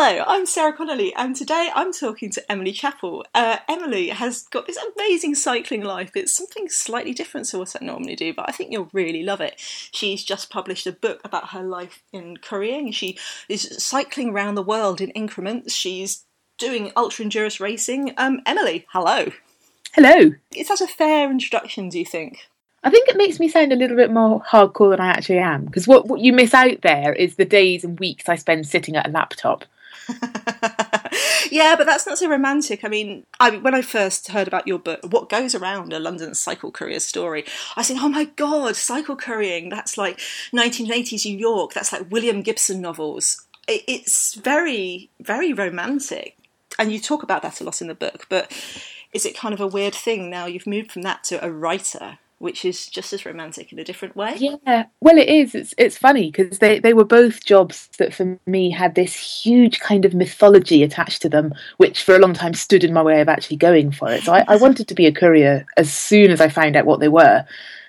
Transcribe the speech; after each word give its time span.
Hello, 0.00 0.22
I'm 0.28 0.46
Sarah 0.46 0.72
Connolly, 0.72 1.12
and 1.16 1.34
today 1.34 1.70
I'm 1.74 1.92
talking 1.92 2.30
to 2.30 2.52
Emily 2.52 2.70
Chappell. 2.70 3.26
Uh, 3.34 3.56
Emily 3.68 4.10
has 4.10 4.44
got 4.44 4.68
this 4.68 4.78
amazing 4.94 5.34
cycling 5.34 5.82
life. 5.82 6.12
It's 6.14 6.32
something 6.32 6.68
slightly 6.68 7.12
different 7.12 7.48
to 7.48 7.58
what 7.58 7.74
I 7.74 7.84
normally 7.84 8.14
do, 8.14 8.32
but 8.32 8.48
I 8.48 8.52
think 8.52 8.70
you'll 8.70 8.90
really 8.92 9.24
love 9.24 9.40
it. 9.40 9.54
She's 9.58 10.22
just 10.22 10.50
published 10.50 10.86
a 10.86 10.92
book 10.92 11.20
about 11.24 11.48
her 11.48 11.64
life 11.64 12.04
in 12.12 12.36
Korea, 12.36 12.78
and 12.78 12.94
She 12.94 13.18
is 13.48 13.74
cycling 13.82 14.30
around 14.30 14.54
the 14.54 14.62
world 14.62 15.00
in 15.00 15.10
increments. 15.10 15.74
She's 15.74 16.24
doing 16.58 16.92
ultra 16.94 17.24
endurance 17.24 17.58
racing. 17.58 18.14
Um, 18.16 18.40
Emily, 18.46 18.86
hello. 18.92 19.32
Hello. 19.94 20.32
Is 20.54 20.68
that 20.68 20.80
a 20.80 20.86
fair 20.86 21.28
introduction, 21.28 21.88
do 21.88 21.98
you 21.98 22.06
think? 22.06 22.48
I 22.84 22.90
think 22.90 23.08
it 23.08 23.16
makes 23.16 23.40
me 23.40 23.48
sound 23.48 23.72
a 23.72 23.76
little 23.76 23.96
bit 23.96 24.12
more 24.12 24.42
hardcore 24.42 24.90
than 24.90 25.00
I 25.00 25.08
actually 25.08 25.38
am. 25.38 25.64
Because 25.64 25.88
what, 25.88 26.06
what 26.06 26.20
you 26.20 26.32
miss 26.32 26.54
out 26.54 26.82
there 26.82 27.12
is 27.12 27.34
the 27.34 27.44
days 27.44 27.82
and 27.82 27.98
weeks 27.98 28.28
I 28.28 28.36
spend 28.36 28.68
sitting 28.68 28.94
at 28.94 29.08
a 29.08 29.10
laptop. 29.10 29.64
yeah, 31.50 31.74
but 31.76 31.86
that's 31.86 32.06
not 32.06 32.18
so 32.18 32.28
romantic. 32.28 32.84
I 32.84 32.88
mean, 32.88 33.24
I, 33.40 33.56
when 33.56 33.74
I 33.74 33.82
first 33.82 34.28
heard 34.28 34.48
about 34.48 34.66
your 34.66 34.78
book, 34.78 35.00
what 35.10 35.28
goes 35.28 35.54
around 35.54 35.92
a 35.92 35.98
London 35.98 36.34
cycle 36.34 36.70
courier 36.70 37.00
story, 37.00 37.44
I 37.76 37.82
said, 37.82 37.98
"Oh 38.00 38.08
my 38.08 38.24
god, 38.24 38.76
cycle 38.76 39.16
couriering! 39.16 39.68
That's 39.68 39.98
like 39.98 40.18
1980s 40.52 41.26
New 41.26 41.38
York. 41.38 41.74
That's 41.74 41.92
like 41.92 42.10
William 42.10 42.42
Gibson 42.42 42.80
novels. 42.80 43.46
It, 43.66 43.82
it's 43.86 44.34
very, 44.34 45.10
very 45.20 45.52
romantic." 45.52 46.36
And 46.78 46.92
you 46.92 47.00
talk 47.00 47.22
about 47.22 47.42
that 47.42 47.60
a 47.60 47.64
lot 47.64 47.80
in 47.80 47.88
the 47.88 47.94
book, 47.94 48.26
but 48.28 48.52
is 49.12 49.26
it 49.26 49.36
kind 49.36 49.54
of 49.54 49.60
a 49.60 49.66
weird 49.66 49.94
thing 49.94 50.30
now 50.30 50.46
you've 50.46 50.66
moved 50.66 50.92
from 50.92 51.02
that 51.02 51.24
to 51.24 51.44
a 51.44 51.50
writer? 51.50 52.18
Which 52.38 52.64
is 52.64 52.86
just 52.86 53.12
as 53.12 53.26
romantic 53.26 53.72
in 53.72 53.78
a 53.78 53.84
different 53.84 54.16
way. 54.16 54.36
Yeah, 54.38 54.84
well, 55.00 55.18
it 55.18 55.28
is. 55.28 55.54
It's 55.54 55.74
it's 55.76 55.98
funny 55.98 56.30
because 56.30 56.58
they 56.58 56.78
they 56.78 56.94
were 56.94 57.04
both 57.04 57.44
jobs 57.44 57.88
that 57.98 58.14
for 58.14 58.38
me 58.46 58.70
had 58.70 58.94
this 58.94 59.14
huge 59.14 59.80
kind 59.80 60.04
of 60.04 60.14
mythology 60.14 60.82
attached 60.82 61.22
to 61.22 61.28
them, 61.28 61.52
which 61.78 62.02
for 62.02 62.14
a 62.14 62.18
long 62.18 62.34
time 62.34 62.54
stood 62.54 62.84
in 62.84 62.92
my 62.92 63.02
way 63.02 63.20
of 63.20 63.28
actually 63.28 63.56
going 63.56 63.90
for 63.90 64.10
it. 64.10 64.22
So 64.22 64.32
I, 64.32 64.44
I 64.48 64.56
wanted 64.56 64.88
to 64.88 64.94
be 64.94 65.06
a 65.06 65.12
courier 65.12 65.66
as 65.76 65.92
soon 65.92 66.30
as 66.30 66.40
I 66.40 66.48
found 66.48 66.76
out 66.76 66.86
what 66.86 67.00
they 67.00 67.08
were, 67.08 67.44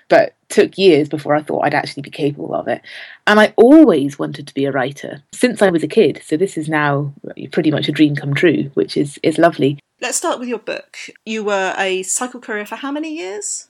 but 0.08 0.34
took 0.48 0.76
years 0.76 1.08
before 1.08 1.34
I 1.34 1.42
thought 1.42 1.64
I'd 1.64 1.74
actually 1.74 2.02
be 2.02 2.10
capable 2.10 2.54
of 2.54 2.66
it. 2.68 2.82
And 3.26 3.38
I 3.38 3.54
always 3.56 4.18
wanted 4.18 4.48
to 4.48 4.54
be 4.54 4.64
a 4.64 4.72
writer 4.72 5.22
since 5.32 5.62
I 5.62 5.70
was 5.70 5.84
a 5.84 5.88
kid. 5.88 6.20
So 6.24 6.36
this 6.36 6.58
is 6.58 6.68
now 6.68 7.14
pretty 7.52 7.70
much 7.70 7.88
a 7.88 7.92
dream 7.92 8.16
come 8.16 8.34
true, 8.34 8.70
which 8.74 8.96
is 8.96 9.18
is 9.22 9.38
lovely. 9.38 9.78
Let's 10.00 10.18
start 10.18 10.38
with 10.38 10.48
your 10.48 10.58
book. 10.58 10.96
You 11.24 11.44
were 11.44 11.74
a 11.78 12.02
cycle 12.02 12.40
courier 12.40 12.66
for 12.66 12.76
how 12.76 12.90
many 12.90 13.16
years? 13.16 13.69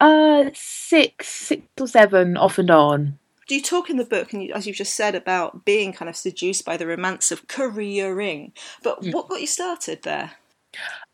Uh, 0.00 0.50
six, 0.54 1.28
six 1.28 1.62
or 1.78 1.86
seven, 1.86 2.36
off 2.36 2.58
and 2.58 2.70
on. 2.70 3.18
Do 3.46 3.54
you 3.54 3.62
talk 3.62 3.90
in 3.90 3.96
the 3.96 4.04
book, 4.04 4.32
and 4.32 4.42
you, 4.42 4.52
as 4.54 4.66
you've 4.66 4.76
just 4.76 4.94
said, 4.94 5.14
about 5.14 5.64
being 5.64 5.92
kind 5.92 6.08
of 6.08 6.16
seduced 6.16 6.64
by 6.64 6.76
the 6.76 6.86
romance 6.86 7.30
of 7.30 7.48
couriering? 7.48 8.52
But 8.82 9.02
mm. 9.02 9.12
what 9.12 9.28
got 9.28 9.40
you 9.40 9.46
started 9.46 10.02
there? 10.02 10.32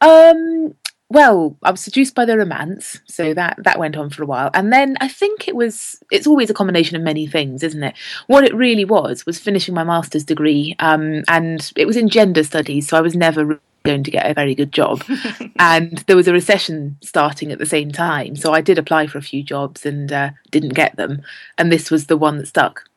Um, 0.01 0.75
well, 1.09 1.57
I 1.63 1.71
was 1.71 1.81
seduced 1.81 2.15
by 2.15 2.25
the 2.25 2.37
romance, 2.37 3.01
so 3.07 3.33
that 3.35 3.59
that 3.63 3.79
went 3.79 3.97
on 3.97 4.11
for 4.11 4.23
a 4.25 4.27
while, 4.27 4.51
and 4.55 4.73
then 4.73 4.97
I 5.01 5.09
think 5.09 5.47
it 5.47 5.55
was. 5.55 6.03
It's 6.11 6.27
always 6.27 6.51
a 6.51 6.55
combination 6.55 6.97
of 6.97 7.03
many 7.03 7.27
things, 7.27 7.63
isn't 7.63 7.83
it? 7.83 7.95
What 8.27 8.45
it 8.45 8.55
really 8.55 8.85
was 8.85 9.25
was 9.25 9.39
finishing 9.39 9.75
my 9.75 9.85
master's 9.85 10.25
degree, 10.25 10.75
um, 10.81 11.23
and 11.29 11.73
it 11.77 11.87
was 11.87 11.97
in 11.97 12.09
gender 12.09 12.43
studies, 12.43 12.89
so 12.89 12.97
I 12.97 13.03
was 13.03 13.15
never 13.15 13.61
going 13.85 14.03
to 14.03 14.11
get 14.11 14.29
a 14.29 14.35
very 14.35 14.55
good 14.55 14.73
job. 14.73 15.05
and 15.59 15.99
there 16.07 16.17
was 16.17 16.29
a 16.29 16.33
recession 16.33 16.99
starting 17.03 17.53
at 17.53 17.59
the 17.59 17.67
same 17.67 17.93
time. 17.93 18.37
So 18.37 18.53
I 18.53 18.61
did 18.61 18.79
apply 18.79 19.07
for 19.07 19.19
a 19.19 19.23
few 19.23 19.43
jobs 19.45 19.87
and 19.87 20.13
uh, 20.13 20.31
didn't 20.51 20.75
get 20.75 20.97
them. 20.97 21.23
And 21.57 21.71
this 21.71 21.91
was 21.91 22.07
the 22.07 22.17
one 22.17 22.39
that 22.39 22.49
stuck. 22.49 22.91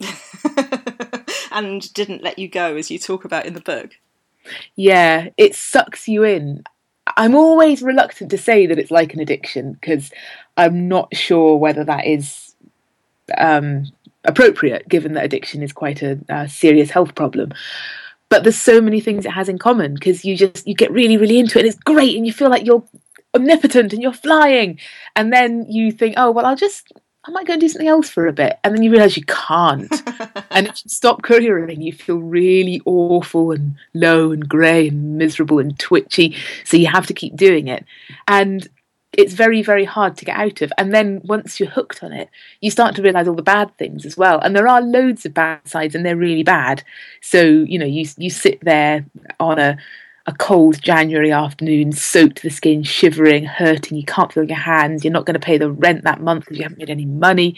and 1.52 1.94
didn't 1.94 2.24
let 2.24 2.38
you 2.40 2.48
go, 2.48 2.76
as 2.76 2.90
you 2.90 2.98
talk 2.98 3.24
about 3.24 3.46
in 3.46 3.54
the 3.54 3.60
book. 3.60 3.92
Yeah, 4.74 5.28
it 5.36 5.54
sucks 5.54 6.08
you 6.08 6.24
in. 6.24 6.64
I'm 7.16 7.34
always 7.34 7.82
reluctant 7.82 8.30
to 8.30 8.38
say 8.38 8.66
that 8.66 8.78
it's 8.78 8.90
like 8.90 9.14
an 9.14 9.20
addiction 9.20 9.72
because 9.72 10.10
I'm 10.56 10.88
not 10.88 11.14
sure 11.16 11.56
whether 11.56 11.84
that 11.84 12.06
is 12.06 12.54
um, 13.38 13.86
appropriate, 14.24 14.88
given 14.88 15.14
that 15.14 15.24
addiction 15.24 15.62
is 15.62 15.72
quite 15.72 16.02
a, 16.02 16.18
a 16.28 16.48
serious 16.48 16.90
health 16.90 17.14
problem. 17.14 17.52
But 18.28 18.42
there's 18.42 18.60
so 18.60 18.80
many 18.80 19.00
things 19.00 19.24
it 19.24 19.30
has 19.30 19.48
in 19.48 19.58
common 19.58 19.94
because 19.94 20.24
you 20.24 20.36
just 20.36 20.66
you 20.66 20.74
get 20.74 20.90
really 20.90 21.16
really 21.16 21.38
into 21.38 21.58
it 21.58 21.62
and 21.62 21.68
it's 21.68 21.78
great 21.78 22.16
and 22.16 22.26
you 22.26 22.32
feel 22.32 22.50
like 22.50 22.66
you're 22.66 22.82
omnipotent 23.34 23.92
and 23.92 24.02
you're 24.02 24.12
flying. 24.12 24.78
And 25.14 25.32
then 25.32 25.66
you 25.70 25.92
think 25.92 26.14
oh 26.16 26.32
well 26.32 26.44
i'll 26.44 26.56
just 26.56 26.92
i 27.26 27.30
might 27.30 27.46
go 27.46 27.54
and 27.54 27.60
do 27.60 27.68
something 27.68 27.88
else 27.88 28.08
for 28.08 28.26
a 28.26 28.32
bit. 28.32 28.58
And 28.62 28.74
then 28.74 28.82
you 28.82 28.90
realize 28.90 29.16
you 29.16 29.24
can't. 29.24 29.92
And 30.50 30.68
if 30.68 30.82
you 30.84 30.88
stop 30.88 31.22
couriering 31.22 31.82
you 31.82 31.92
feel 31.92 32.18
really 32.18 32.80
awful 32.86 33.52
and 33.52 33.74
low 33.92 34.32
and 34.32 34.48
grey 34.48 34.88
and 34.88 35.18
miserable 35.18 35.58
and 35.58 35.78
twitchy. 35.78 36.34
So 36.64 36.78
you 36.78 36.86
have 36.86 37.06
to 37.08 37.14
keep 37.14 37.36
doing 37.36 37.68
it. 37.68 37.84
And 38.26 38.66
it's 39.12 39.34
very 39.34 39.62
very 39.62 39.84
hard 39.84 40.16
to 40.16 40.24
get 40.24 40.38
out 40.38 40.62
of. 40.62 40.72
And 40.78 40.94
then 40.94 41.20
once 41.24 41.60
you're 41.60 41.68
hooked 41.68 42.02
on 42.02 42.12
it 42.12 42.30
you 42.60 42.70
start 42.70 42.94
to 42.96 43.02
realize 43.02 43.28
all 43.28 43.34
the 43.34 43.42
bad 43.42 43.76
things 43.76 44.06
as 44.06 44.16
well. 44.16 44.38
And 44.38 44.56
there 44.56 44.68
are 44.68 44.80
loads 44.80 45.26
of 45.26 45.34
bad 45.34 45.66
sides 45.68 45.94
and 45.94 46.06
they're 46.06 46.16
really 46.16 46.44
bad. 46.44 46.82
So 47.20 47.42
you 47.42 47.78
know 47.78 47.86
you 47.86 48.06
you 48.16 48.30
sit 48.30 48.60
there 48.62 49.04
on 49.38 49.58
a 49.58 49.76
a 50.26 50.32
cold 50.32 50.82
January 50.82 51.30
afternoon, 51.30 51.92
soaked 51.92 52.38
to 52.38 52.42
the 52.42 52.50
skin, 52.50 52.82
shivering, 52.82 53.44
hurting. 53.44 53.96
You 53.96 54.04
can't 54.04 54.32
feel 54.32 54.44
your 54.44 54.56
hands. 54.56 55.04
You're 55.04 55.12
not 55.12 55.24
going 55.24 55.38
to 55.38 55.44
pay 55.44 55.56
the 55.56 55.70
rent 55.70 56.02
that 56.04 56.20
month 56.20 56.44
because 56.44 56.58
you 56.58 56.64
haven't 56.64 56.78
made 56.78 56.90
any 56.90 57.06
money. 57.06 57.56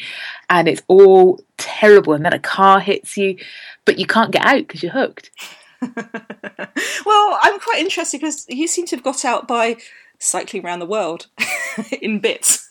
And 0.50 0.68
it's 0.68 0.82
all 0.86 1.40
terrible. 1.56 2.12
And 2.12 2.24
then 2.24 2.34
a 2.34 2.38
car 2.38 2.78
hits 2.80 3.16
you, 3.16 3.38
but 3.86 3.98
you 3.98 4.06
can't 4.06 4.32
get 4.32 4.44
out 4.44 4.58
because 4.58 4.82
you're 4.82 4.92
hooked. 4.92 5.30
well, 5.80 7.38
I'm 7.42 7.58
quite 7.58 7.78
interested 7.78 8.20
because 8.20 8.44
you 8.48 8.66
seem 8.66 8.84
to 8.86 8.96
have 8.96 9.04
got 9.04 9.24
out 9.24 9.48
by 9.48 9.76
cycling 10.18 10.64
around 10.64 10.80
the 10.80 10.86
world 10.86 11.28
in 12.02 12.18
bits. 12.20 12.68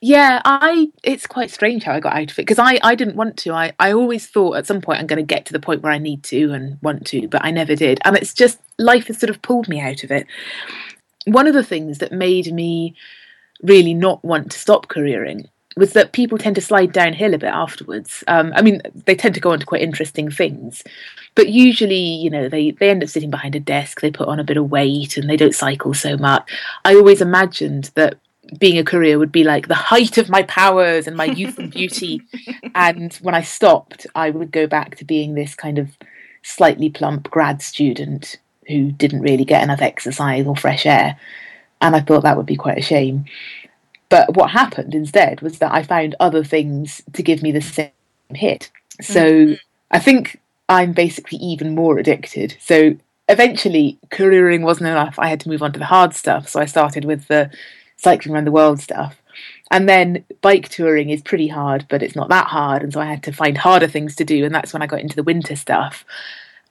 Yeah, 0.00 0.40
I 0.44 0.92
it's 1.02 1.26
quite 1.26 1.50
strange 1.50 1.82
how 1.82 1.92
I 1.92 2.00
got 2.00 2.14
out 2.14 2.30
of 2.30 2.38
it 2.38 2.42
because 2.42 2.60
I 2.60 2.78
I 2.84 2.94
didn't 2.94 3.16
want 3.16 3.36
to. 3.38 3.52
I 3.52 3.72
I 3.80 3.92
always 3.92 4.28
thought 4.28 4.56
at 4.56 4.66
some 4.66 4.80
point 4.80 5.00
I'm 5.00 5.08
going 5.08 5.16
to 5.16 5.24
get 5.24 5.46
to 5.46 5.52
the 5.52 5.58
point 5.58 5.82
where 5.82 5.92
I 5.92 5.98
need 5.98 6.22
to 6.24 6.52
and 6.52 6.78
want 6.82 7.04
to, 7.08 7.26
but 7.26 7.44
I 7.44 7.50
never 7.50 7.74
did. 7.74 7.98
And 8.04 8.16
it's 8.16 8.32
just 8.32 8.60
life 8.78 9.08
has 9.08 9.18
sort 9.18 9.30
of 9.30 9.42
pulled 9.42 9.68
me 9.68 9.80
out 9.80 10.04
of 10.04 10.10
it. 10.10 10.26
One 11.26 11.46
of 11.46 11.54
the 11.54 11.64
things 11.64 11.98
that 11.98 12.12
made 12.12 12.52
me 12.52 12.94
really 13.62 13.94
not 13.94 14.24
want 14.24 14.52
to 14.52 14.58
stop 14.58 14.88
couriering 14.88 15.48
was 15.76 15.92
that 15.92 16.12
people 16.12 16.38
tend 16.38 16.56
to 16.56 16.60
slide 16.60 16.92
downhill 16.92 17.34
a 17.34 17.38
bit 17.38 17.52
afterwards. 17.52 18.24
Um, 18.26 18.52
I 18.56 18.62
mean, 18.62 18.82
they 19.06 19.14
tend 19.14 19.34
to 19.34 19.40
go 19.40 19.52
on 19.52 19.60
to 19.60 19.66
quite 19.66 19.82
interesting 19.82 20.30
things, 20.30 20.82
but 21.34 21.48
usually, 21.48 21.94
you 21.94 22.30
know, 22.30 22.48
they, 22.48 22.72
they 22.72 22.90
end 22.90 23.02
up 23.02 23.08
sitting 23.08 23.30
behind 23.30 23.54
a 23.54 23.60
desk, 23.60 24.00
they 24.00 24.10
put 24.10 24.28
on 24.28 24.40
a 24.40 24.44
bit 24.44 24.56
of 24.56 24.70
weight, 24.70 25.16
and 25.16 25.30
they 25.30 25.36
don't 25.36 25.54
cycle 25.54 25.94
so 25.94 26.16
much. 26.16 26.50
I 26.84 26.94
always 26.94 27.20
imagined 27.20 27.90
that 27.94 28.18
being 28.58 28.78
a 28.78 28.84
courier 28.84 29.18
would 29.18 29.30
be 29.30 29.44
like 29.44 29.68
the 29.68 29.74
height 29.74 30.18
of 30.18 30.28
my 30.28 30.42
powers 30.44 31.06
and 31.06 31.16
my 31.16 31.26
youth 31.26 31.58
and 31.58 31.70
beauty. 31.70 32.22
and 32.74 33.14
when 33.16 33.34
I 33.34 33.42
stopped, 33.42 34.06
I 34.14 34.30
would 34.30 34.50
go 34.50 34.66
back 34.66 34.96
to 34.96 35.04
being 35.04 35.34
this 35.34 35.54
kind 35.54 35.78
of 35.78 35.96
slightly 36.42 36.90
plump 36.90 37.30
grad 37.30 37.62
student 37.62 38.38
who 38.68 38.92
didn't 38.92 39.22
really 39.22 39.44
get 39.44 39.62
enough 39.62 39.80
exercise 39.80 40.46
or 40.46 40.56
fresh 40.56 40.86
air. 40.86 41.18
And 41.80 41.96
I 41.96 42.00
thought 42.00 42.22
that 42.22 42.36
would 42.36 42.46
be 42.46 42.56
quite 42.56 42.78
a 42.78 42.82
shame. 42.82 43.24
But 44.08 44.36
what 44.36 44.50
happened 44.50 44.94
instead 44.94 45.40
was 45.42 45.58
that 45.58 45.72
I 45.72 45.82
found 45.82 46.14
other 46.18 46.44
things 46.44 47.02
to 47.12 47.22
give 47.22 47.42
me 47.42 47.52
the 47.52 47.60
same 47.60 47.90
hit. 48.34 48.70
So 49.00 49.20
mm-hmm. 49.20 49.54
I 49.90 49.98
think 49.98 50.40
I'm 50.68 50.92
basically 50.92 51.38
even 51.38 51.74
more 51.74 51.98
addicted. 51.98 52.56
So 52.60 52.96
eventually, 53.28 53.98
couriering 54.10 54.62
wasn't 54.62 54.88
enough. 54.88 55.18
I 55.18 55.28
had 55.28 55.40
to 55.40 55.48
move 55.48 55.62
on 55.62 55.72
to 55.72 55.78
the 55.78 55.84
hard 55.84 56.14
stuff. 56.14 56.48
So 56.48 56.60
I 56.60 56.66
started 56.66 57.04
with 57.04 57.28
the 57.28 57.50
cycling 57.96 58.34
around 58.34 58.46
the 58.46 58.52
world 58.52 58.80
stuff. 58.80 59.20
And 59.70 59.88
then 59.88 60.24
bike 60.40 60.68
touring 60.68 61.10
is 61.10 61.20
pretty 61.20 61.48
hard, 61.48 61.86
but 61.90 62.02
it's 62.02 62.16
not 62.16 62.30
that 62.30 62.46
hard. 62.46 62.82
And 62.82 62.92
so 62.92 63.00
I 63.00 63.04
had 63.04 63.22
to 63.24 63.32
find 63.32 63.58
harder 63.58 63.86
things 63.86 64.16
to 64.16 64.24
do. 64.24 64.44
And 64.44 64.54
that's 64.54 64.72
when 64.72 64.82
I 64.82 64.86
got 64.86 65.00
into 65.00 65.16
the 65.16 65.22
winter 65.22 65.56
stuff. 65.56 66.04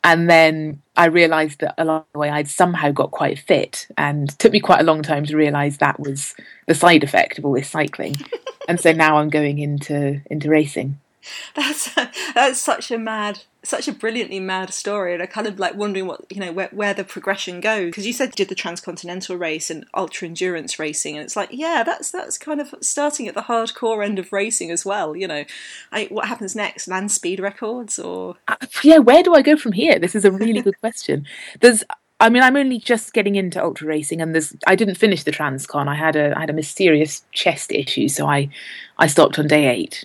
And 0.03 0.30
then 0.30 0.81
I 0.96 1.06
realised 1.07 1.60
that 1.60 1.75
along 1.77 2.06
the 2.13 2.19
way 2.19 2.30
I'd 2.30 2.48
somehow 2.48 2.92
got 2.92 3.12
quite 3.12 3.39
fit, 3.39 3.88
and 3.98 4.30
took 4.39 4.51
me 4.51 4.60
quite 4.60 4.80
a 4.80 4.86
long 4.86 5.01
time 5.01 5.25
to 5.25 5.36
realise 5.36 5.77
that 5.77 6.00
was 6.00 6.36
the 6.68 6.75
side 6.75 7.04
effect 7.04 7.38
of 7.38 7.45
all 7.45 7.54
this 7.54 7.69
cycling. 7.69 8.16
and 8.68 8.80
so 8.80 8.92
now 8.92 9.18
I'm 9.18 9.30
going 9.30 9.60
into 9.60 10.21
into 10.30 10.50
racing. 10.50 11.00
That's 11.56 11.94
that's 12.35 12.59
such 12.59 12.91
a 12.91 12.97
mad, 12.97 13.39
such 13.63 13.88
a 13.88 13.91
brilliantly 13.91 14.39
mad 14.39 14.74
story, 14.74 15.13
and 15.13 15.24
I 15.24 15.25
kind 15.25 15.47
of 15.47 15.59
like 15.59 15.75
wondering 15.75 16.06
what 16.06 16.25
you 16.29 16.39
know 16.39 16.51
where, 16.51 16.69
where 16.71 16.94
the 16.94 17.03
progression 17.03 17.62
goes 17.62 17.88
because 17.88 18.06
you 18.06 18.13
said 18.13 18.29
you 18.29 18.35
did 18.35 18.50
the 18.50 18.56
transcontinental 18.56 19.38
race 19.38 19.69
and 19.69 19.85
ultra 19.94 20.27
endurance 20.27 20.77
racing, 20.77 21.15
and 21.15 21.25
it's 21.25 21.35
like 21.35 21.50
yeah, 21.51 21.83
that's 21.83 22.12
that's 22.12 22.38
kind 22.38 22.62
of 22.62 22.75
starting 22.81 23.27
at 23.27 23.33
the 23.33 23.41
hardcore 23.41 24.06
end 24.06 24.19
of 24.19 24.31
racing 24.31 24.69
as 24.71 24.85
well. 24.85 25.15
You 25.15 25.27
know, 25.27 25.45
I, 25.91 26.06
what 26.06 26.27
happens 26.27 26.56
next? 26.56 26.88
Land 26.88 27.12
speed 27.12 27.39
records 27.39 27.97
or 27.97 28.35
uh, 28.47 28.56
yeah, 28.83 29.00
where 29.00 29.23
do 29.23 29.33
I 29.33 29.41
go 29.41 29.57
from 29.57 29.71
here? 29.71 29.97
This 29.97 30.15
is 30.15 30.25
a 30.25 30.31
really 30.31 30.62
good 30.62 30.80
question. 30.80 31.25
There's 31.62 31.83
I 32.19 32.30
mean, 32.30 32.41
I'm 32.41 32.56
only 32.56 32.80
just 32.80 33.13
getting 33.13 33.35
into 33.35 33.63
ultra 33.63 33.88
racing, 33.88 34.21
and 34.21 34.33
there's 34.33 34.56
I 34.65 34.75
didn't 34.75 34.95
finish 34.95 35.23
the 35.23 35.31
Transcon. 35.31 35.88
I 35.88 35.95
had 35.95 36.15
a 36.15 36.35
I 36.35 36.41
had 36.41 36.50
a 36.50 36.53
mysterious 36.53 37.23
chest 37.31 37.71
issue, 37.71 38.07
so 38.07 38.27
I 38.27 38.50
I 38.97 39.07
stopped 39.07 39.38
on 39.38 39.47
day 39.47 39.68
eight. 39.68 40.03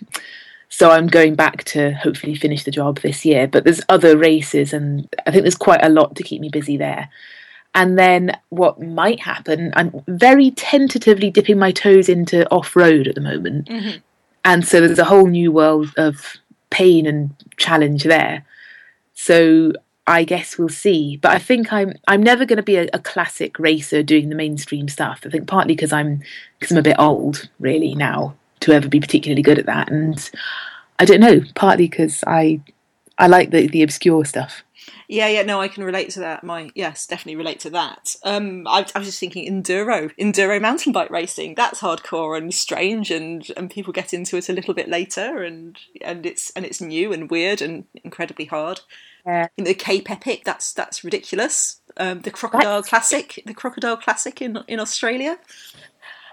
So 0.72 0.90
I'm 0.90 1.06
going 1.06 1.34
back 1.34 1.64
to 1.64 1.92
hopefully 1.92 2.34
finish 2.34 2.64
the 2.64 2.70
job 2.70 2.98
this 3.00 3.26
year. 3.26 3.46
But 3.46 3.64
there's 3.64 3.82
other 3.90 4.16
races, 4.16 4.72
and 4.72 5.06
I 5.26 5.30
think 5.30 5.42
there's 5.42 5.54
quite 5.54 5.84
a 5.84 5.90
lot 5.90 6.16
to 6.16 6.22
keep 6.22 6.40
me 6.40 6.48
busy 6.48 6.78
there. 6.78 7.10
And 7.74 7.98
then 7.98 8.38
what 8.48 8.80
might 8.80 9.20
happen, 9.20 9.74
I'm 9.76 10.02
very 10.08 10.50
tentatively 10.50 11.30
dipping 11.30 11.58
my 11.58 11.72
toes 11.72 12.08
into 12.08 12.48
off 12.50 12.74
road 12.74 13.06
at 13.06 13.14
the 13.14 13.20
moment. 13.20 13.68
Mm-hmm. 13.68 13.98
And 14.46 14.66
so 14.66 14.80
there's 14.80 14.98
a 14.98 15.04
whole 15.04 15.26
new 15.26 15.52
world 15.52 15.90
of 15.98 16.38
pain 16.70 17.06
and 17.06 17.34
challenge 17.58 18.04
there. 18.04 18.46
So 19.12 19.74
I 20.06 20.24
guess 20.24 20.56
we'll 20.56 20.70
see. 20.70 21.18
But 21.18 21.32
I 21.32 21.38
think 21.38 21.70
I'm 21.70 21.92
I'm 22.08 22.22
never 22.22 22.46
going 22.46 22.56
to 22.56 22.62
be 22.62 22.76
a, 22.76 22.88
a, 22.94 22.98
classic 22.98 23.58
racer 23.58 24.02
doing 24.02 24.30
the 24.30 24.34
mainstream 24.34 24.88
stuff. 24.88 25.20
I 25.26 25.28
think 25.28 25.46
partly 25.46 25.74
because 25.74 25.92
I'm 25.92 26.22
because 26.58 26.72
I'm 26.72 26.78
a 26.78 26.82
bit 26.82 26.96
old 26.98 27.50
really 27.60 27.94
now 27.94 28.36
to 28.62 28.72
ever 28.72 28.88
be 28.88 29.00
particularly 29.00 29.42
good 29.42 29.58
at 29.58 29.66
that, 29.66 29.90
and 29.90 30.30
I 30.98 31.04
don't 31.04 31.20
know. 31.20 31.42
Partly 31.54 31.88
because 31.88 32.24
I 32.26 32.60
I 33.18 33.26
like 33.26 33.50
the 33.50 33.66
the 33.66 33.82
obscure 33.82 34.24
stuff. 34.24 34.64
Yeah, 35.08 35.28
yeah, 35.28 35.42
no, 35.42 35.60
I 35.60 35.68
can 35.68 35.84
relate 35.84 36.10
to 36.10 36.20
that. 36.20 36.42
My 36.42 36.70
yes, 36.74 37.06
definitely 37.06 37.36
relate 37.36 37.60
to 37.60 37.70
that. 37.70 38.16
Um, 38.24 38.66
I, 38.66 38.86
I 38.94 38.98
was 38.98 39.08
just 39.08 39.20
thinking 39.20 39.46
enduro, 39.46 40.10
enduro 40.18 40.60
mountain 40.60 40.92
bike 40.92 41.10
racing. 41.10 41.54
That's 41.54 41.80
hardcore 41.80 42.36
and 42.36 42.52
strange, 42.52 43.10
and 43.10 43.46
and 43.56 43.70
people 43.70 43.92
get 43.92 44.14
into 44.14 44.36
it 44.36 44.48
a 44.48 44.52
little 44.52 44.74
bit 44.74 44.88
later, 44.88 45.42
and 45.42 45.78
and 46.00 46.24
it's 46.24 46.50
and 46.56 46.64
it's 46.64 46.80
new 46.80 47.12
and 47.12 47.30
weird 47.30 47.60
and 47.60 47.84
incredibly 48.02 48.46
hard. 48.46 48.80
Yeah. 49.26 49.48
In 49.56 49.64
the 49.64 49.74
Cape 49.74 50.10
Epic, 50.10 50.44
that's 50.44 50.72
that's 50.72 51.04
ridiculous. 51.04 51.80
Um, 51.96 52.22
the 52.22 52.30
Crocodile 52.30 52.78
that's... 52.78 52.88
Classic, 52.88 53.42
the 53.46 53.54
Crocodile 53.54 53.98
Classic 53.98 54.40
in 54.40 54.58
in 54.66 54.80
Australia. 54.80 55.38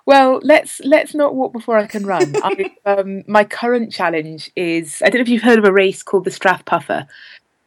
Well, 0.09 0.39
let's 0.41 0.81
let's 0.83 1.13
not 1.13 1.35
walk 1.35 1.53
before 1.53 1.77
I 1.77 1.85
can 1.85 2.03
run. 2.03 2.33
I, 2.37 2.75
um, 2.87 3.23
my 3.27 3.43
current 3.43 3.93
challenge 3.93 4.49
is 4.55 5.03
I 5.03 5.09
don't 5.11 5.19
know 5.19 5.21
if 5.21 5.29
you've 5.29 5.43
heard 5.43 5.59
of 5.59 5.65
a 5.65 5.71
race 5.71 6.01
called 6.01 6.23
the 6.23 6.31
Strathpuffer. 6.31 7.05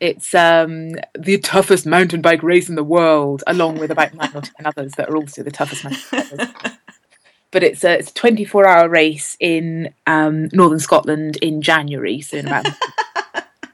It's 0.00 0.34
um, 0.34 0.96
the 1.16 1.38
toughest 1.38 1.86
mountain 1.86 2.20
bike 2.20 2.42
race 2.42 2.68
in 2.68 2.74
the 2.74 2.82
world, 2.82 3.44
along 3.46 3.78
with 3.78 3.92
about 3.92 4.12
nine 4.14 4.32
or 4.34 4.40
ten 4.40 4.66
others 4.66 4.90
that 4.96 5.08
are 5.08 5.16
also 5.16 5.44
the 5.44 5.52
toughest 5.52 5.84
mountain 5.84 6.52
But 7.52 7.62
it's 7.62 7.84
a, 7.84 8.00
it's 8.00 8.10
a 8.10 8.14
24 8.14 8.66
hour 8.66 8.88
race 8.88 9.36
in 9.38 9.94
um, 10.08 10.48
northern 10.52 10.80
Scotland 10.80 11.36
in 11.42 11.62
January, 11.62 12.22
so 12.22 12.38
in 12.38 12.48
about. 12.48 12.66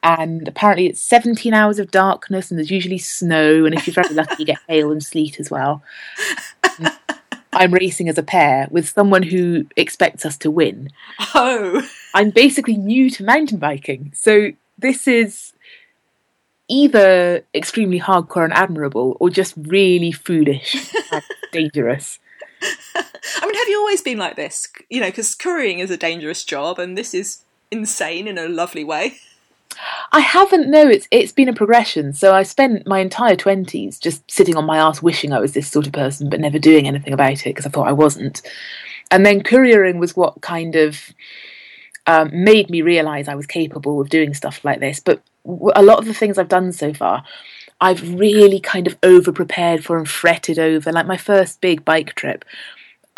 and 0.03 0.47
apparently 0.47 0.89
it's 0.89 1.01
17 1.01 1.55
hours 1.55 1.79
of 1.79 1.91
darkness, 1.91 2.51
and 2.51 2.59
there's 2.59 2.71
usually 2.71 2.99
snow, 2.99 3.65
and 3.65 3.75
if 3.75 3.87
you're 3.87 3.95
very 3.95 4.15
lucky, 4.15 4.35
you 4.41 4.45
get 4.45 4.59
hail 4.69 4.93
and 4.93 5.03
sleet 5.03 5.41
as 5.41 5.51
well. 5.51 5.83
I'm 7.59 7.75
racing 7.75 8.09
as 8.09 8.17
a 8.17 8.23
pair 8.23 8.69
with 8.71 8.89
someone 8.89 9.25
who 9.25 9.67
expects 9.77 10.25
us 10.25 10.37
to 10.39 10.51
win. 10.51 10.91
Oh. 11.35 11.87
I'm 12.15 12.31
basically 12.31 12.77
new 12.77 13.11
to 13.11 13.25
mountain 13.25 13.59
biking. 13.59 14.13
So 14.15 14.53
this 14.79 15.09
is 15.09 15.53
either 16.69 17.45
extremely 17.53 17.99
hardcore 17.99 18.45
and 18.45 18.53
admirable 18.53 19.17
or 19.19 19.29
just 19.29 19.55
really 19.57 20.13
foolish 20.13 20.77
and 21.11 21.23
dangerous. 21.53 22.21
I 22.63 23.47
mean, 23.47 23.55
have 23.55 23.69
you 23.69 23.79
always 23.79 24.03
been 24.03 24.19
like 24.19 24.37
this? 24.37 24.69
You 24.89 25.01
know, 25.01 25.09
because 25.09 25.35
couriering 25.35 25.81
is 25.81 25.91
a 25.91 25.97
dangerous 25.97 26.45
job 26.45 26.79
and 26.79 26.97
this 26.97 27.13
is 27.13 27.43
insane 27.73 28.29
in 28.29 28.39
a 28.39 28.49
lovely 28.49 28.85
way. 28.85 29.19
I 30.13 30.21
haven't. 30.21 30.71
No, 30.71 30.89
it's 30.89 31.07
it's 31.11 31.33
been 31.33 31.49
a 31.49 31.55
progression. 31.55 32.13
So 32.13 32.35
I 32.35 32.43
spent 32.43 32.87
my 32.87 33.01
entire 33.01 33.37
twenties 33.37 33.99
just 33.99 34.29
sitting 34.31 34.57
on 34.57 34.65
my 34.65 34.79
ass, 34.79 35.03
wishing 35.03 35.33
I 35.33 35.41
was 35.41 35.53
this 35.53 35.71
sort 35.71 35.87
of 35.87 35.93
person, 35.93 36.29
but 36.29 36.41
never 36.41 36.59
doing 36.59 36.87
anything 36.87 37.13
about 37.13 37.41
it 37.41 37.45
because 37.45 37.67
I 37.67 37.71
thought 37.71 37.89
I 37.89 37.93
wasn't. 37.93 38.43
And 39.11 39.25
then 39.25 39.43
couriering 39.43 39.99
was 39.99 40.17
what 40.17 40.41
kind 40.41 40.77
of 40.77 41.13
um, 42.07 42.31
made 42.33 42.71
me 42.71 42.83
realise 42.83 43.29
I 43.29 43.35
was 43.35 43.47
capable 43.47 44.01
of 44.01 44.09
doing 44.09 44.35
stuff 44.35 44.65
like 44.65 44.81
this. 44.81 45.01
But 45.01 45.23
a 45.47 45.83
lot 45.83 45.99
of 45.99 46.07
the 46.07 46.15
things 46.15 46.39
I've 46.39 46.49
done 46.49 46.73
so 46.73 46.93
far, 46.93 47.25
I've 47.81 48.19
really 48.19 48.61
kind 48.61 48.87
of 48.87 48.97
over 49.03 49.33
prepared 49.33 49.85
for 49.85 49.99
and 49.99 50.09
fretted 50.09 50.59
over. 50.59 50.91
Like 50.91 51.07
my 51.07 51.17
first 51.17 51.61
big 51.61 51.85
bike 51.85 52.15
trip 52.15 52.45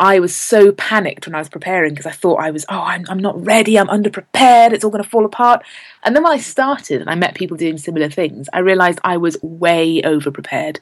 I 0.01 0.19
was 0.19 0.35
so 0.35 0.71
panicked 0.71 1.27
when 1.27 1.35
I 1.35 1.39
was 1.39 1.47
preparing 1.47 1.93
because 1.93 2.07
I 2.07 2.11
thought 2.11 2.37
I 2.37 2.49
was, 2.49 2.65
oh, 2.69 2.81
I'm, 2.81 3.05
I'm 3.07 3.19
not 3.19 3.39
ready, 3.45 3.77
I'm 3.77 3.87
underprepared, 3.87 4.73
it's 4.73 4.83
all 4.83 4.89
going 4.89 5.03
to 5.03 5.09
fall 5.09 5.25
apart. 5.25 5.63
And 6.01 6.15
then 6.15 6.23
when 6.23 6.33
I 6.33 6.39
started 6.39 7.01
and 7.01 7.09
I 7.09 7.13
met 7.13 7.35
people 7.35 7.55
doing 7.55 7.77
similar 7.77 8.09
things, 8.09 8.49
I 8.51 8.59
realised 8.59 8.99
I 9.03 9.17
was 9.17 9.37
way 9.43 10.01
over 10.01 10.31
prepared. 10.31 10.79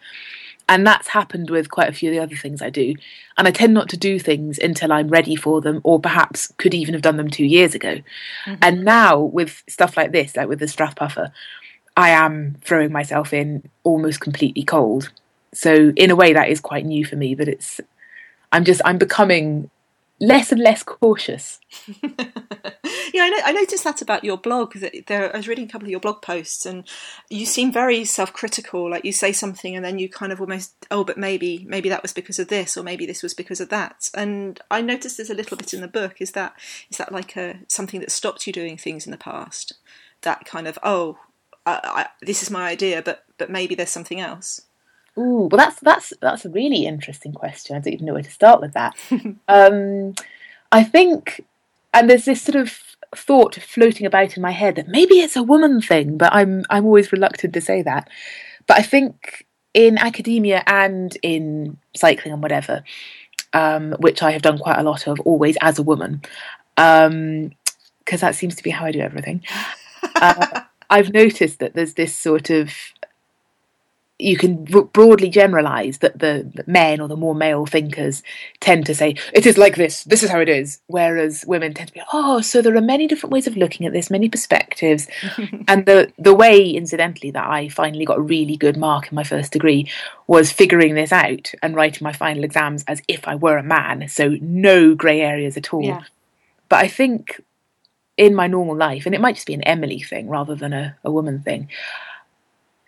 And 0.70 0.88
that's 0.88 1.10
happened 1.10 1.50
with 1.50 1.70
quite 1.70 1.90
a 1.90 1.92
few 1.92 2.10
of 2.10 2.16
the 2.16 2.22
other 2.22 2.38
things 2.38 2.62
I 2.62 2.70
do. 2.70 2.94
And 3.38 3.46
I 3.46 3.52
tend 3.52 3.74
not 3.74 3.90
to 3.90 3.98
do 3.98 4.20
things 4.20 4.58
until 4.58 4.94
I'm 4.94 5.10
ready 5.10 5.36
for 5.36 5.60
them, 5.60 5.82
or 5.84 6.00
perhaps 6.00 6.54
could 6.58 6.74
even 6.74 6.94
have 6.94 7.04
done 7.04 7.18
them 7.18 7.30
two 7.30 7.46
years 7.46 7.76
ago. 7.76 7.96
Mm-hmm. 8.46 8.56
And 8.62 8.86
now 8.86 9.20
with 9.20 9.64
stuff 9.68 9.98
like 9.98 10.14
this, 10.14 10.38
like 10.38 10.48
with 10.48 10.60
the 10.60 10.66
Strathpuffer, 10.66 11.32
I 11.98 12.12
am 12.12 12.56
throwing 12.62 12.94
myself 12.94 13.34
in 13.34 13.64
almost 13.84 14.22
completely 14.22 14.64
cold. 14.64 15.12
So 15.54 15.92
in 15.98 16.10
a 16.10 16.16
way, 16.16 16.32
that 16.32 16.48
is 16.48 16.62
quite 16.62 16.86
new 16.86 17.04
for 17.04 17.18
me, 17.18 17.36
but 17.36 17.50
it's 17.50 17.82
I'm 18.52 18.66
just 18.66 18.82
I'm 18.86 18.98
becoming 18.98 19.70
less 20.20 20.52
and 20.52 20.62
less 20.62 20.84
cautious. 20.84 21.60
yeah, 21.88 23.24
I, 23.24 23.30
know, 23.30 23.40
I, 23.46 23.52
noticed 23.54 23.84
that 23.84 24.02
about 24.02 24.24
your 24.24 24.38
blog. 24.38 24.74
That 24.76 24.94
there, 25.08 25.34
I 25.34 25.38
was 25.38 25.48
reading 25.48 25.66
a 25.66 25.68
couple 25.72 25.88
of 25.88 25.92
your 25.92 26.00
blog 26.00 26.22
posts, 26.22 26.66
and 26.66 26.86
you 27.30 27.46
seem 27.46 27.72
very 27.72 28.06
self-critical. 28.06 28.90
Like 28.90 29.06
you 29.06 29.12
say 29.12 29.32
something, 29.32 29.76
and 29.76 29.84
then 29.84 30.00
you 30.00 30.10
kind 30.10 30.32
of 30.32 30.42
almost, 30.42 30.74
oh, 30.92 31.04
but 31.04 31.18
maybe, 31.18 31.66
maybe 31.68 31.90
that 31.90 32.02
was 32.02 32.14
because 32.14 32.40
of 32.40 32.48
this, 32.48 32.76
or 32.76 32.84
maybe 32.84 33.06
this 33.06 33.24
was 33.24 33.34
because 33.34 33.62
of 33.62 33.70
that. 33.70 34.10
And 34.14 34.60
I 34.70 34.82
noticed 34.82 35.18
there's 35.18 35.30
a 35.30 35.36
little 35.36 35.58
bit 35.58 35.74
in 35.74 35.82
the 35.82 35.88
book. 35.88 36.16
Is 36.20 36.32
that 36.34 36.54
is 36.90 36.98
that 36.98 37.12
like 37.12 37.36
a 37.36 37.60
something 37.68 38.00
that 38.02 38.12
stopped 38.12 38.46
you 38.48 38.54
doing 38.54 38.78
things 38.78 39.06
in 39.06 39.12
the 39.12 39.18
past? 39.18 39.74
That 40.22 40.46
kind 40.46 40.68
of, 40.68 40.78
oh, 40.84 41.18
I, 41.66 41.80
I, 41.84 42.26
this 42.26 42.44
is 42.44 42.52
my 42.52 42.70
idea, 42.70 43.02
but 43.02 43.24
but 43.38 43.50
maybe 43.50 43.76
there's 43.76 43.90
something 43.90 44.20
else. 44.20 44.62
Ooh, 45.20 45.50
well, 45.52 45.58
that's 45.58 45.80
that's 45.82 46.14
that's 46.22 46.46
a 46.46 46.50
really 46.50 46.86
interesting 46.86 47.34
question. 47.34 47.76
I 47.76 47.80
don't 47.80 47.94
even 47.94 48.06
know 48.06 48.14
where 48.14 48.24
to 48.24 48.32
start 48.32 48.62
with 48.62 48.74
that. 48.74 48.96
um, 49.48 50.16
I 50.72 50.84
think, 50.84 51.46
and 51.94 52.10
there's 52.10 52.26
this 52.26 52.42
sort 52.42 52.56
of 52.56 52.80
thought 53.16 53.56
floating 53.56 54.06
about 54.06 54.38
in 54.38 54.42
my 54.42 54.52
head 54.52 54.76
that 54.76 54.88
maybe 54.88 55.16
it's 55.16 55.36
a 55.36 55.44
woman 55.44 55.82
thing, 55.82 56.18
but 56.18 56.34
I'm 56.34 56.64
I'm 56.70 56.86
always 56.86 57.12
reluctant 57.12 57.54
to 57.54 57.62
say 57.62 57.82
that. 57.82 58.08
But 58.66 58.78
I 58.78 58.82
think 58.82 59.46
in 59.74 59.98
academia 59.98 60.64
and 60.68 61.18
in 61.22 61.78
cycling 61.96 62.34
and 62.34 62.42
whatever, 62.42 62.84
um, 63.54 63.94
which 64.00 64.24
I 64.24 64.32
have 64.32 64.42
done 64.42 64.58
quite 64.58 64.80
a 64.80 64.84
lot 64.84 65.08
of, 65.08 65.20
always 65.22 65.58
as 65.62 65.80
a 65.80 65.84
woman, 65.84 66.22
because 66.76 67.08
um, 67.08 67.52
that 68.06 68.36
seems 68.36 68.56
to 68.56 68.64
be 68.64 68.70
how 68.70 68.86
I 68.86 68.92
do 68.92 69.00
everything. 69.00 69.44
Uh, 70.16 70.62
I've 70.90 71.14
noticed 71.14 71.60
that 71.60 71.76
there's 71.76 71.94
this 71.94 72.16
sort 72.16 72.50
of 72.50 72.74
you 74.20 74.38
can 74.38 74.66
broadly 74.66 75.30
generalize 75.30 76.00
that 76.00 76.20
the, 76.20 76.64
men 76.68 77.00
or 77.00 77.08
the 77.08 77.16
more 77.16 77.34
male 77.34 77.66
thinkers 77.66 78.22
tend 78.60 78.86
to 78.86 78.94
say 78.94 79.16
it 79.34 79.46
is 79.46 79.58
like 79.58 79.78
this 79.78 80.04
this 80.04 80.22
is 80.22 80.30
how 80.30 80.40
it 80.40 80.50
is. 80.50 80.82
Whereas 80.88 81.46
women 81.48 81.74
tend 81.74 81.88
to 81.88 81.94
be 81.94 82.02
oh 82.14 82.42
so 82.42 82.62
there 82.62 82.76
are 82.76 82.82
many 82.82 83.08
different 83.08 83.32
ways 83.32 83.48
of 83.48 83.56
looking 83.56 83.86
at 83.86 83.94
this 83.94 84.10
many 84.10 84.30
perspectives. 84.30 85.08
And 85.68 85.86
the 85.86 86.12
the 86.18 86.34
way 86.34 86.70
incidentally 86.70 87.32
that 87.32 87.48
i 87.48 87.70
finally 87.70 88.06
got 88.06 88.18
a 88.18 88.22
really 88.22 88.58
good 88.58 88.78
mark 88.78 89.12
in 89.12 89.16
my 89.16 89.24
first 89.24 89.52
degree 89.52 89.90
was 90.28 90.52
figuring 90.52 90.96
this 90.96 91.12
out 91.12 91.52
and 91.64 91.76
writing 91.76 92.04
my 92.04 92.14
final 92.14 92.44
exams 92.44 92.84
as 92.88 93.02
if 93.08 93.28
i 93.28 93.36
were 93.36 93.58
a 93.58 93.64
man 93.64 94.08
so 94.10 94.36
no 94.42 94.96
gray 94.96 95.22
areas 95.22 95.58
at 95.58 95.74
all. 95.74 95.84
Yeah. 95.84 96.04
but 96.68 96.80
i 96.84 96.88
think 96.88 97.42
in 98.18 98.36
my 98.36 98.48
normal 98.48 98.76
life 98.76 99.06
and 99.06 99.16
it 99.16 99.22
might 99.22 99.36
just 99.36 99.48
be 99.48 99.54
an 99.54 99.64
emily 99.64 100.00
thing 100.00 100.28
rather 100.28 100.56
than 100.56 100.74
a, 100.74 100.98
a 101.04 101.12
woman 101.12 101.42
thing 101.42 101.70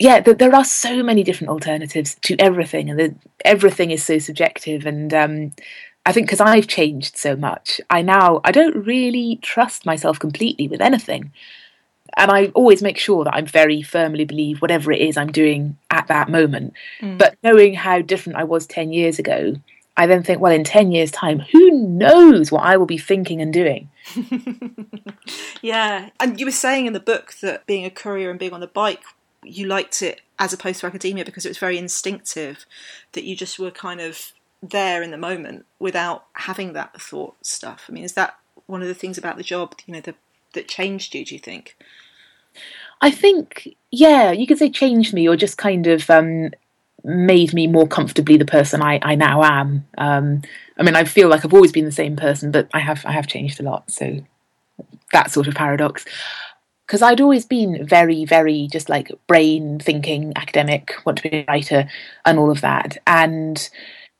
yeah, 0.02 0.20
there 0.20 0.56
are 0.56 0.66
so 0.66 1.04
many 1.04 1.24
different 1.24 1.52
alternatives 1.52 2.16
to 2.24 2.36
everything, 2.40 2.90
and 2.90 3.00
the, 3.00 3.16
everything 3.46 3.92
is 3.92 4.04
so 4.04 4.18
subjective. 4.18 4.88
And 4.88 5.14
um, 5.14 5.54
I 6.08 6.12
think 6.12 6.26
because 6.26 6.42
I've 6.42 6.68
changed 6.68 7.18
so 7.18 7.36
much, 7.36 7.80
I 7.88 8.02
now 8.02 8.42
I 8.44 8.52
don't 8.52 8.84
really 8.84 9.38
trust 9.44 9.86
myself 9.86 10.18
completely 10.18 10.68
with 10.68 10.82
anything, 10.82 11.32
and 12.18 12.32
I 12.32 12.48
always 12.48 12.82
make 12.82 12.98
sure 12.98 13.24
that 13.26 13.36
I'm 13.36 13.46
very 13.46 13.84
firmly 13.84 14.26
believe 14.26 14.60
whatever 14.60 14.92
it 14.92 15.02
is 15.02 15.18
I'm 15.18 15.32
doing 15.32 15.78
at 15.92 16.08
that 16.08 16.30
moment. 16.30 16.74
Mm. 17.00 17.20
But 17.20 17.38
knowing 17.44 17.76
how 17.76 18.02
different 18.02 18.40
I 18.40 18.44
was 18.44 18.66
ten 18.66 18.92
years 18.92 19.20
ago, 19.20 19.54
I 19.98 20.08
then 20.08 20.24
think, 20.24 20.42
well, 20.42 20.52
in 20.52 20.64
ten 20.64 20.92
years' 20.92 21.12
time, 21.12 21.42
who 21.52 21.70
knows 21.70 22.52
what 22.52 22.64
I 22.64 22.76
will 22.76 22.88
be 22.88 22.98
thinking 22.98 23.40
and 23.40 23.54
doing. 23.54 23.88
yeah, 25.62 26.10
and 26.20 26.40
you 26.40 26.48
were 26.48 26.52
saying 26.52 26.88
in 26.88 26.94
the 26.94 27.00
book 27.00 27.36
that 27.44 27.68
being 27.68 27.86
a 27.86 27.92
courier 27.92 28.32
and 28.32 28.40
being 28.40 28.54
on 28.54 28.62
the 28.62 28.68
bike 28.68 29.04
you 29.44 29.66
liked 29.66 30.02
it 30.02 30.22
as 30.40 30.54
opposed 30.54 30.80
to 30.80 30.88
academia 30.88 31.26
because 31.26 31.46
it 31.46 31.50
was 31.50 31.58
very 31.58 31.78
instinctive 31.78 32.66
that 33.14 33.24
you 33.24 33.36
just 33.36 33.60
were 33.60 33.72
kind 33.72 34.02
of 34.02 34.34
there 34.62 35.02
in 35.02 35.12
the 35.12 35.18
moment 35.18 35.66
without 35.80 36.26
having 36.34 36.74
that 36.74 37.00
thought 37.02 37.36
stuff. 37.46 37.86
I 37.90 37.92
mean 37.92 38.04
is 38.04 38.14
that 38.14 38.38
one 38.68 38.82
of 38.82 38.88
the 38.88 38.94
things 38.94 39.18
about 39.18 39.38
the 39.38 39.44
job 39.44 39.76
you 39.86 39.94
know 39.94 40.02
the, 40.02 40.16
that 40.54 40.68
changed 40.68 41.16
you 41.16 41.26
do 41.26 41.36
you 41.36 41.40
think? 41.40 41.76
I 43.02 43.12
think 43.12 43.76
yeah 43.92 44.32
you 44.32 44.46
could 44.46 44.58
say 44.58 44.70
changed 44.70 45.14
me 45.14 45.28
or 45.28 45.36
just 45.36 45.58
kind 45.58 45.88
of 45.88 46.10
um, 46.10 46.52
made 47.04 47.54
me 47.54 47.66
more 47.66 47.88
comfortably 47.88 48.38
the 48.38 48.46
person 48.46 48.82
i, 48.82 49.00
I 49.02 49.16
now 49.16 49.44
am. 49.44 49.88
Um, 49.98 50.44
i 50.78 50.84
mean 50.84 50.96
i 50.96 51.04
feel 51.04 51.30
like 51.30 51.44
i've 51.44 51.54
always 51.54 51.72
been 51.72 51.86
the 51.86 51.92
same 51.92 52.16
person 52.16 52.52
but 52.52 52.70
i 52.74 52.80
have 52.80 53.04
i 53.06 53.12
have 53.12 53.26
changed 53.28 53.60
a 53.60 53.64
lot. 53.64 53.90
So 53.90 54.24
that 55.14 55.32
sort 55.32 55.48
of 55.48 55.56
paradox 55.56 56.06
because 56.92 57.02
I'd 57.02 57.22
always 57.22 57.46
been 57.46 57.88
very, 57.88 58.26
very 58.26 58.68
just 58.70 58.90
like 58.90 59.10
brain 59.26 59.80
thinking, 59.80 60.34
academic, 60.36 60.94
want 61.06 61.20
to 61.20 61.30
be 61.30 61.38
a 61.38 61.46
writer, 61.48 61.88
and 62.26 62.38
all 62.38 62.52
of 62.52 62.60
that, 62.60 62.98
and 63.08 63.70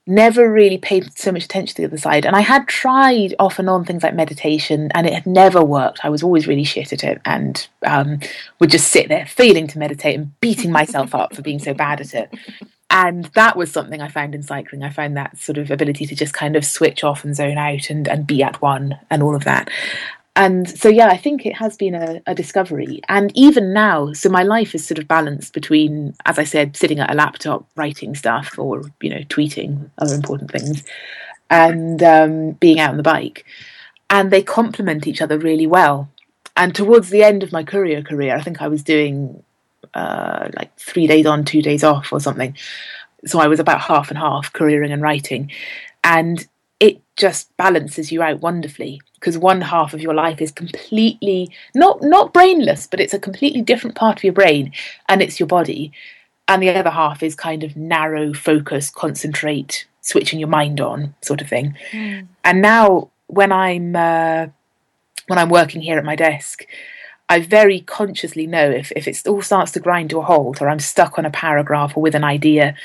never 0.08 0.50
really 0.50 0.78
paid 0.78 1.18
so 1.18 1.34
much 1.34 1.44
attention 1.44 1.76
to 1.76 1.82
the 1.82 1.88
other 1.90 1.98
side. 1.98 2.26
And 2.26 2.34
I 2.34 2.40
had 2.40 2.70
tried 2.70 3.36
off 3.40 3.60
and 3.60 3.70
on 3.70 3.84
things 3.84 4.04
like 4.04 4.16
meditation, 4.16 4.90
and 4.96 5.06
it 5.06 5.14
had 5.14 5.28
never 5.28 5.62
worked. 5.62 6.06
I 6.06 6.10
was 6.10 6.24
always 6.24 6.48
really 6.48 6.64
shit 6.64 6.94
at 6.94 7.04
it, 7.04 7.20
and 7.26 7.68
um, 7.86 8.22
would 8.60 8.72
just 8.72 8.88
sit 8.88 9.10
there 9.10 9.26
failing 9.26 9.68
to 9.68 9.78
meditate 9.78 10.18
and 10.18 10.40
beating 10.40 10.72
myself 10.72 11.14
up 11.14 11.36
for 11.36 11.42
being 11.42 11.60
so 11.60 11.74
bad 11.74 12.00
at 12.00 12.14
it. 12.14 12.34
And 12.90 13.26
that 13.36 13.58
was 13.58 13.70
something 13.70 14.02
I 14.02 14.08
found 14.08 14.34
in 14.34 14.44
cycling. 14.44 14.84
I 14.84 14.92
found 14.92 15.18
that 15.18 15.38
sort 15.38 15.58
of 15.58 15.72
ability 15.72 16.06
to 16.06 16.16
just 16.16 16.34
kind 16.34 16.56
of 16.56 16.64
switch 16.64 17.04
off 17.04 17.26
and 17.26 17.36
zone 17.36 17.58
out 17.58 17.90
and, 17.90 18.08
and 18.08 18.26
be 18.26 18.44
at 18.44 18.62
one 18.62 18.98
and 19.10 19.22
all 19.22 19.36
of 19.36 19.44
that 19.44 19.70
and 20.36 20.70
so 20.70 20.88
yeah 20.90 21.08
i 21.08 21.18
think 21.18 21.46
it 21.46 21.56
has 21.56 21.76
been 21.76 21.96
a, 21.96 22.22
a, 22.26 22.34
discovery. 22.36 23.02
And 23.10 23.32
even 23.36 23.74
now 23.74 24.14
so 24.14 24.30
my 24.30 24.44
life 24.44 24.74
is 24.74 24.86
sort 24.86 25.00
of 25.00 25.08
balanced 25.08 25.54
between 25.54 26.14
as 26.26 26.40
i 26.40 26.44
said 26.44 26.78
sitting 26.78 27.00
at 27.00 27.12
a 27.12 27.16
laptop 27.16 27.66
writing 27.76 28.16
stuff 28.16 28.58
or 28.58 28.84
you 29.02 29.10
know 29.10 29.22
tweeting 29.30 29.90
other 29.98 30.16
important 30.16 30.52
things 30.52 30.84
and 31.50 32.02
um, 32.02 32.52
being 32.52 32.80
out 32.80 32.92
on 32.92 32.98
the 32.98 33.04
bike. 33.04 33.46
And 34.10 34.32
they 34.32 34.42
complement 34.42 35.06
each 35.06 35.22
other 35.22 35.38
really 35.38 35.68
well. 35.68 36.10
And 36.56 36.74
towards 36.74 37.10
the 37.10 37.24
end 37.24 37.44
of 37.44 37.52
my 37.52 37.64
courier 37.64 38.02
career 38.02 38.36
i 38.36 38.42
think 38.42 38.62
i 38.62 38.68
was 38.68 38.84
doing 38.84 39.44
uh, 39.94 40.50
like 40.56 40.74
three 40.78 41.08
days 41.08 41.26
on 41.26 41.44
two 41.44 41.62
days 41.62 41.84
off 41.84 42.14
or 42.14 42.22
something. 42.22 42.56
So 43.26 43.40
i 43.40 43.48
was 43.48 43.60
about 43.60 43.82
half 43.82 44.10
and 44.10 44.18
half 44.18 44.54
couriering 44.54 44.92
and 44.94 45.02
writing. 45.02 45.52
And 46.04 46.48
just 47.16 47.56
balances 47.58 48.12
you 48.12 48.22
out 48.22 48.42
wonderfully 48.42 49.02
because 49.16 49.38
one 49.38 49.62
half 49.62 49.94
of 49.94 50.02
your 50.02 50.14
life 50.14 50.42
is 50.42 50.52
completely 50.52 51.50
not 51.76 52.02
not 52.02 52.34
brainless 52.34 52.88
but 52.88 53.00
it's 53.00 53.14
a 53.14 53.20
completely 53.20 53.62
different 53.62 53.96
part 53.96 54.18
of 54.18 54.24
your 54.24 54.34
brain 54.34 54.72
and 55.10 55.22
it's 55.22 55.40
your 55.40 55.48
body 55.48 55.92
and 56.48 56.62
the 56.62 56.70
other 56.70 56.90
half 56.90 57.22
is 57.22 57.36
kind 57.36 57.64
of 57.64 57.76
narrow 57.76 58.34
focus 58.34 58.90
concentrate 58.90 59.86
switching 60.02 60.40
your 60.40 60.50
mind 60.50 60.82
on 60.82 61.14
sort 61.22 61.42
of 61.42 61.48
thing 61.48 61.76
mm. 61.92 62.26
and 62.44 62.62
now 62.62 63.10
when 63.28 63.52
i'm 63.52 63.96
uh, 63.96 64.48
when 65.28 65.38
i'm 65.38 65.50
working 65.50 65.82
here 65.82 65.98
at 65.98 66.06
my 66.06 66.16
desk 66.16 66.66
I 67.32 67.40
very 67.40 67.80
consciously 67.80 68.46
know 68.46 68.70
if, 68.70 68.92
if 68.92 69.08
it 69.08 69.26
all 69.26 69.42
starts 69.42 69.72
to 69.72 69.80
grind 69.80 70.10
to 70.10 70.20
a 70.20 70.22
halt 70.22 70.62
or 70.62 70.68
I'm 70.68 70.82
stuck 70.82 71.18
on 71.18 71.26
a 71.26 71.32
paragraph 71.32 71.96
or 71.96 72.04
with 72.04 72.14
an 72.14 72.26
idea, 72.26 72.76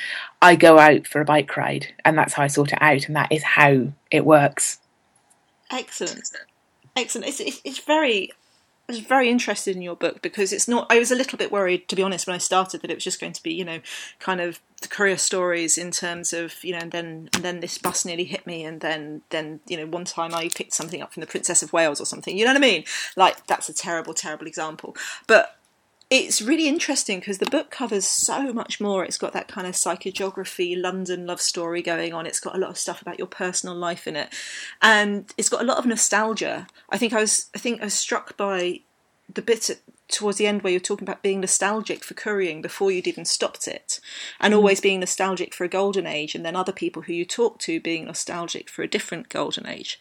I 0.40 0.54
go 0.54 0.78
out 0.78 1.08
for 1.08 1.20
a 1.20 1.24
bike 1.24 1.56
ride 1.56 1.88
and 2.04 2.16
that's 2.16 2.34
how 2.34 2.44
I 2.44 2.46
sort 2.46 2.72
it 2.72 2.78
out 2.80 3.08
and 3.08 3.16
that 3.16 3.32
is 3.32 3.42
how 3.42 3.88
it 4.08 4.24
works. 4.24 4.78
Excellent. 5.72 6.30
Excellent. 6.94 7.26
It's, 7.26 7.40
it's, 7.40 7.60
it's 7.64 7.80
very 7.80 8.30
I 8.88 8.92
was 8.92 9.00
very 9.00 9.28
interested 9.28 9.74
in 9.74 9.82
your 9.82 9.96
book 9.96 10.22
because 10.22 10.52
it's 10.52 10.68
not. 10.68 10.86
I 10.90 10.98
was 11.00 11.10
a 11.10 11.16
little 11.16 11.36
bit 11.36 11.50
worried, 11.50 11.88
to 11.88 11.96
be 11.96 12.04
honest, 12.04 12.26
when 12.26 12.36
I 12.36 12.38
started 12.38 12.82
that 12.82 12.90
it 12.90 12.94
was 12.94 13.02
just 13.02 13.20
going 13.20 13.32
to 13.32 13.42
be, 13.42 13.52
you 13.52 13.64
know, 13.64 13.80
kind 14.20 14.40
of 14.40 14.60
the 14.80 14.86
courier 14.86 15.16
stories 15.16 15.76
in 15.76 15.90
terms 15.90 16.32
of, 16.32 16.62
you 16.62 16.72
know, 16.72 16.78
and 16.78 16.92
then 16.92 17.28
and 17.34 17.42
then 17.42 17.60
this 17.60 17.78
bus 17.78 18.04
nearly 18.04 18.24
hit 18.24 18.46
me, 18.46 18.64
and 18.64 18.80
then 18.80 19.22
then 19.30 19.58
you 19.66 19.76
know, 19.76 19.86
one 19.86 20.04
time 20.04 20.32
I 20.34 20.50
picked 20.50 20.72
something 20.72 21.02
up 21.02 21.12
from 21.12 21.20
the 21.20 21.26
Princess 21.26 21.64
of 21.64 21.72
Wales 21.72 22.00
or 22.00 22.06
something. 22.06 22.38
You 22.38 22.44
know 22.44 22.52
what 22.52 22.58
I 22.58 22.60
mean? 22.60 22.84
Like 23.16 23.46
that's 23.48 23.68
a 23.68 23.74
terrible, 23.74 24.14
terrible 24.14 24.46
example. 24.46 24.96
But 25.26 25.55
it's 26.08 26.40
really 26.40 26.68
interesting 26.68 27.18
because 27.18 27.38
the 27.38 27.50
book 27.50 27.70
covers 27.70 28.06
so 28.06 28.52
much 28.52 28.80
more. 28.80 29.04
It's 29.04 29.18
got 29.18 29.32
that 29.32 29.48
kind 29.48 29.66
of 29.66 29.74
psychogeography, 29.74 30.80
London 30.80 31.26
love 31.26 31.40
story 31.40 31.82
going 31.82 32.14
on. 32.14 32.26
It's 32.26 32.38
got 32.38 32.54
a 32.54 32.58
lot 32.58 32.70
of 32.70 32.78
stuff 32.78 33.02
about 33.02 33.18
your 33.18 33.26
personal 33.26 33.74
life 33.74 34.06
in 34.06 34.14
it, 34.14 34.32
and 34.80 35.32
it's 35.36 35.48
got 35.48 35.62
a 35.62 35.64
lot 35.64 35.78
of 35.78 35.86
nostalgia. 35.86 36.68
I 36.90 36.98
think 36.98 37.12
I 37.12 37.20
was, 37.20 37.50
I 37.54 37.58
think 37.58 37.80
I 37.80 37.84
was 37.84 37.94
struck 37.94 38.36
by 38.36 38.80
the 39.32 39.42
bit 39.42 39.68
at, 39.68 39.80
towards 40.08 40.38
the 40.38 40.46
end 40.46 40.62
where 40.62 40.70
you're 40.70 40.78
talking 40.78 41.08
about 41.08 41.22
being 41.22 41.40
nostalgic 41.40 42.04
for 42.04 42.14
couriering 42.14 42.62
before 42.62 42.92
you'd 42.92 43.08
even 43.08 43.24
stopped 43.24 43.66
it, 43.66 43.98
and 44.38 44.54
mm. 44.54 44.56
always 44.56 44.80
being 44.80 45.00
nostalgic 45.00 45.52
for 45.52 45.64
a 45.64 45.68
golden 45.68 46.06
age, 46.06 46.36
and 46.36 46.44
then 46.44 46.54
other 46.54 46.72
people 46.72 47.02
who 47.02 47.12
you 47.12 47.24
talk 47.24 47.58
to 47.58 47.80
being 47.80 48.04
nostalgic 48.04 48.70
for 48.70 48.82
a 48.82 48.88
different 48.88 49.28
golden 49.28 49.66
age. 49.66 49.98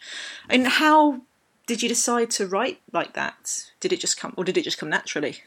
And 0.48 0.68
how 0.68 1.22
did 1.66 1.82
you 1.82 1.88
decide 1.88 2.30
to 2.30 2.46
write 2.46 2.80
like 2.92 3.14
that? 3.14 3.70
Did 3.80 3.92
it 3.92 3.98
just 3.98 4.16
come, 4.16 4.34
or 4.36 4.44
did 4.44 4.56
it 4.56 4.62
just 4.62 4.78
come 4.78 4.88
naturally? 4.88 5.42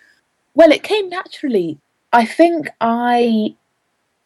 Well, 0.53 0.71
it 0.71 0.83
came 0.83 1.09
naturally. 1.09 1.77
I 2.11 2.25
think 2.25 2.69
I, 2.81 3.55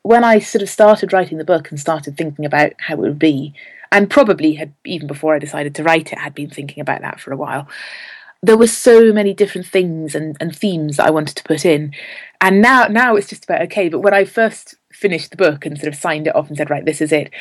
when 0.03 0.23
I 0.23 0.39
sort 0.39 0.61
of 0.61 0.69
started 0.69 1.13
writing 1.13 1.37
the 1.37 1.43
book 1.43 1.69
and 1.69 1.79
started 1.79 2.17
thinking 2.17 2.45
about 2.45 2.73
how 2.79 2.95
it 2.95 2.99
would 2.99 3.19
be, 3.19 3.53
and 3.91 4.09
probably 4.09 4.55
had 4.55 4.73
even 4.85 5.07
before 5.07 5.35
I 5.35 5.39
decided 5.39 5.75
to 5.75 5.83
write 5.83 6.11
it, 6.11 6.17
had 6.17 6.33
been 6.33 6.49
thinking 6.49 6.81
about 6.81 7.01
that 7.01 7.19
for 7.19 7.31
a 7.31 7.37
while. 7.37 7.67
There 8.41 8.57
were 8.57 8.67
so 8.67 9.13
many 9.13 9.33
different 9.33 9.67
things 9.67 10.15
and, 10.15 10.35
and 10.39 10.53
themes 10.53 10.97
that 10.97 11.05
I 11.07 11.11
wanted 11.11 11.37
to 11.37 11.43
put 11.43 11.63
in, 11.63 11.93
and 12.41 12.61
now 12.61 12.87
now 12.87 13.15
it's 13.15 13.29
just 13.29 13.45
about 13.45 13.61
okay. 13.63 13.89
But 13.89 13.99
when 13.99 14.13
I 14.13 14.25
first 14.25 14.75
finished 14.91 15.31
the 15.31 15.37
book 15.37 15.65
and 15.65 15.77
sort 15.77 15.93
of 15.93 15.99
signed 15.99 16.27
it 16.27 16.35
off 16.35 16.47
and 16.47 16.57
said, 16.57 16.69
right, 16.69 16.83
this 16.83 17.01
is 17.01 17.11
it, 17.11 17.31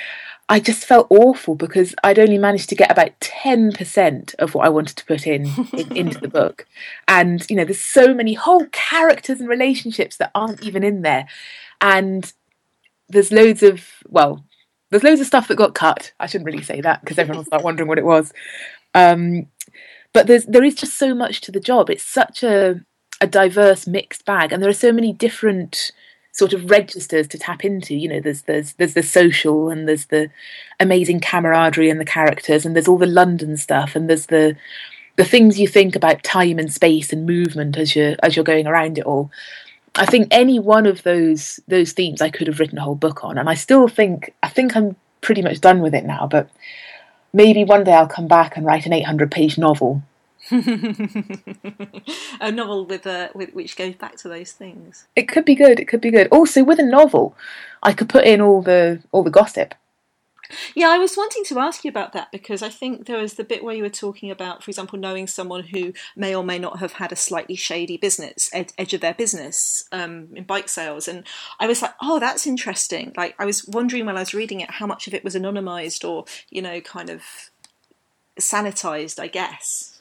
I 0.48 0.60
just 0.60 0.84
felt 0.84 1.06
awful 1.08 1.54
because 1.54 1.94
I'd 2.04 2.18
only 2.18 2.36
managed 2.36 2.68
to 2.70 2.74
get 2.74 2.90
about 2.90 3.18
10% 3.20 4.34
of 4.34 4.54
what 4.54 4.66
I 4.66 4.70
wanted 4.70 4.96
to 4.96 5.06
put 5.06 5.26
in, 5.26 5.46
in, 5.72 5.96
into 5.96 6.20
the 6.20 6.28
book. 6.28 6.66
And, 7.08 7.48
you 7.50 7.56
know, 7.56 7.64
there's 7.64 7.80
so 7.80 8.14
many 8.14 8.34
whole 8.34 8.66
characters 8.72 9.38
and 9.38 9.48
relationships 9.48 10.16
that 10.16 10.30
aren't 10.34 10.62
even 10.62 10.82
in 10.82 11.02
there. 11.02 11.26
And 11.80 12.32
there's 13.08 13.30
loads 13.30 13.62
of, 13.62 13.84
well, 14.08 14.44
there's 14.90 15.02
loads 15.02 15.20
of 15.20 15.26
stuff 15.26 15.48
that 15.48 15.56
got 15.56 15.74
cut. 15.74 16.12
I 16.20 16.26
shouldn't 16.26 16.46
really 16.46 16.62
say 16.62 16.80
that 16.80 17.00
because 17.00 17.18
everyone 17.18 17.38
will 17.38 17.44
start 17.44 17.64
wondering 17.64 17.88
what 17.88 17.98
it 17.98 18.04
was. 18.04 18.32
Um, 18.94 19.46
but 20.12 20.26
there's 20.26 20.44
there 20.44 20.64
is 20.64 20.74
just 20.74 20.98
so 20.98 21.14
much 21.14 21.40
to 21.42 21.52
the 21.52 21.60
job. 21.60 21.88
It's 21.88 22.02
such 22.02 22.42
a 22.42 22.80
a 23.20 23.26
diverse 23.26 23.86
mixed 23.86 24.24
bag, 24.24 24.52
and 24.52 24.62
there 24.62 24.70
are 24.70 24.74
so 24.74 24.92
many 24.92 25.12
different 25.12 25.92
sort 26.32 26.54
of 26.54 26.70
registers 26.70 27.28
to 27.28 27.38
tap 27.38 27.64
into. 27.64 27.94
You 27.94 28.08
know, 28.08 28.20
there's 28.20 28.42
there's 28.42 28.72
there's 28.74 28.94
the 28.94 29.02
social 29.02 29.68
and 29.68 29.88
there's 29.88 30.06
the 30.06 30.30
amazing 30.80 31.20
camaraderie 31.20 31.90
and 31.90 32.00
the 32.00 32.04
characters 32.04 32.66
and 32.66 32.74
there's 32.74 32.88
all 32.88 32.98
the 32.98 33.06
London 33.06 33.56
stuff 33.56 33.94
and 33.94 34.08
there's 34.08 34.26
the 34.26 34.56
the 35.16 35.24
things 35.24 35.60
you 35.60 35.68
think 35.68 35.94
about 35.94 36.22
time 36.22 36.58
and 36.58 36.72
space 36.72 37.12
and 37.12 37.26
movement 37.26 37.76
as 37.76 37.94
you're 37.94 38.16
as 38.22 38.34
you're 38.34 38.44
going 38.44 38.66
around 38.66 38.98
it 38.98 39.04
all. 39.04 39.30
I 39.94 40.06
think 40.06 40.28
any 40.30 40.58
one 40.58 40.86
of 40.86 41.02
those 41.02 41.60
those 41.68 41.92
themes 41.92 42.22
I 42.22 42.30
could 42.30 42.46
have 42.46 42.58
written 42.58 42.78
a 42.78 42.82
whole 42.82 42.94
book 42.94 43.24
on, 43.24 43.38
and 43.38 43.48
I 43.48 43.54
still 43.54 43.88
think 43.88 44.34
I 44.42 44.48
think 44.48 44.74
I'm 44.74 44.96
pretty 45.20 45.42
much 45.42 45.60
done 45.60 45.80
with 45.80 45.94
it 45.94 46.04
now. 46.04 46.26
But 46.26 46.48
maybe 47.32 47.62
one 47.62 47.84
day 47.84 47.92
I'll 47.92 48.08
come 48.08 48.26
back 48.26 48.56
and 48.56 48.64
write 48.64 48.86
an 48.86 48.94
800 48.94 49.30
page 49.30 49.58
novel 49.58 50.02
a 52.40 52.52
novel 52.52 52.84
with 52.86 53.06
a 53.06 53.30
with 53.34 53.54
which 53.54 53.76
goes 53.76 53.94
back 53.94 54.16
to 54.16 54.28
those 54.28 54.52
things. 54.52 55.06
It 55.16 55.28
could 55.28 55.44
be 55.44 55.54
good. 55.54 55.80
It 55.80 55.88
could 55.88 56.00
be 56.00 56.10
good. 56.10 56.28
Also, 56.28 56.62
with 56.62 56.78
a 56.78 56.84
novel, 56.84 57.34
I 57.82 57.92
could 57.92 58.08
put 58.08 58.24
in 58.24 58.40
all 58.40 58.62
the 58.62 59.02
all 59.12 59.22
the 59.22 59.30
gossip. 59.30 59.74
Yeah, 60.74 60.88
I 60.88 60.98
was 60.98 61.16
wanting 61.16 61.44
to 61.44 61.58
ask 61.58 61.84
you 61.84 61.88
about 61.88 62.12
that 62.12 62.30
because 62.30 62.62
I 62.62 62.68
think 62.68 63.06
there 63.06 63.18
was 63.18 63.34
the 63.34 63.44
bit 63.44 63.64
where 63.64 63.74
you 63.74 63.82
were 63.82 63.88
talking 63.88 64.30
about, 64.30 64.62
for 64.62 64.70
example, 64.70 64.98
knowing 64.98 65.26
someone 65.26 65.64
who 65.64 65.94
may 66.14 66.34
or 66.34 66.44
may 66.44 66.58
not 66.58 66.78
have 66.80 66.94
had 66.94 67.10
a 67.12 67.16
slightly 67.16 67.56
shady 67.56 67.96
business 67.96 68.50
ed- 68.52 68.72
edge 68.76 68.92
of 68.92 69.00
their 69.00 69.14
business 69.14 69.84
um, 69.92 70.28
in 70.34 70.44
bike 70.44 70.68
sales, 70.68 71.08
and 71.08 71.24
I 71.58 71.66
was 71.66 71.80
like, 71.80 71.94
oh, 72.02 72.18
that's 72.18 72.46
interesting. 72.46 73.12
Like, 73.16 73.34
I 73.38 73.46
was 73.46 73.66
wondering 73.66 74.04
while 74.04 74.16
I 74.16 74.20
was 74.20 74.34
reading 74.34 74.60
it 74.60 74.72
how 74.72 74.86
much 74.86 75.06
of 75.06 75.14
it 75.14 75.24
was 75.24 75.34
anonymized 75.34 76.06
or 76.06 76.26
you 76.50 76.60
know, 76.60 76.80
kind 76.80 77.08
of 77.08 77.22
sanitized, 78.38 79.18
I 79.18 79.28
guess. 79.28 79.91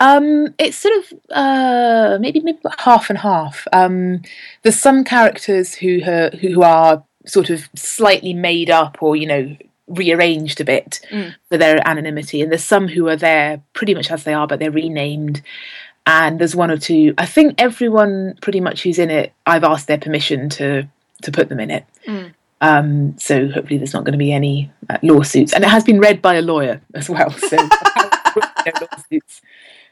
Um, 0.00 0.54
it's 0.58 0.76
sort 0.76 0.94
of 0.96 1.18
uh, 1.30 2.18
maybe 2.20 2.40
maybe 2.40 2.58
half 2.78 3.10
and 3.10 3.18
half. 3.18 3.66
Um, 3.72 4.22
there's 4.62 4.78
some 4.78 5.04
characters 5.04 5.74
who 5.74 6.00
who 6.40 6.62
are 6.62 7.02
sort 7.26 7.50
of 7.50 7.68
slightly 7.74 8.32
made 8.32 8.70
up 8.70 9.02
or 9.02 9.16
you 9.16 9.26
know 9.26 9.56
rearranged 9.88 10.60
a 10.60 10.64
bit 10.64 11.00
mm. 11.10 11.34
for 11.48 11.56
their 11.56 11.86
anonymity, 11.86 12.42
and 12.42 12.52
there's 12.52 12.64
some 12.64 12.88
who 12.88 13.08
are 13.08 13.16
there 13.16 13.60
pretty 13.72 13.94
much 13.94 14.10
as 14.10 14.24
they 14.24 14.34
are, 14.34 14.46
but 14.46 14.58
they're 14.58 14.70
renamed. 14.70 15.42
And 16.06 16.38
there's 16.38 16.56
one 16.56 16.70
or 16.70 16.78
two. 16.78 17.12
I 17.18 17.26
think 17.26 17.56
everyone 17.58 18.38
pretty 18.40 18.60
much 18.60 18.82
who's 18.82 18.98
in 18.98 19.10
it, 19.10 19.32
I've 19.44 19.64
asked 19.64 19.88
their 19.88 19.98
permission 19.98 20.48
to 20.50 20.88
to 21.22 21.32
put 21.32 21.48
them 21.48 21.60
in 21.60 21.70
it. 21.70 21.84
Mm. 22.06 22.34
Um, 22.60 23.18
so 23.18 23.48
hopefully 23.48 23.78
there's 23.78 23.94
not 23.94 24.04
going 24.04 24.12
to 24.12 24.18
be 24.18 24.32
any 24.32 24.70
uh, 24.88 24.98
lawsuits, 25.02 25.52
and 25.52 25.64
it 25.64 25.70
has 25.70 25.82
been 25.82 26.00
read 26.00 26.22
by 26.22 26.36
a 26.36 26.42
lawyer 26.42 26.80
as 26.94 27.10
well. 27.10 27.30
So 27.30 27.56
no 28.36 28.72
lawsuits 28.80 29.42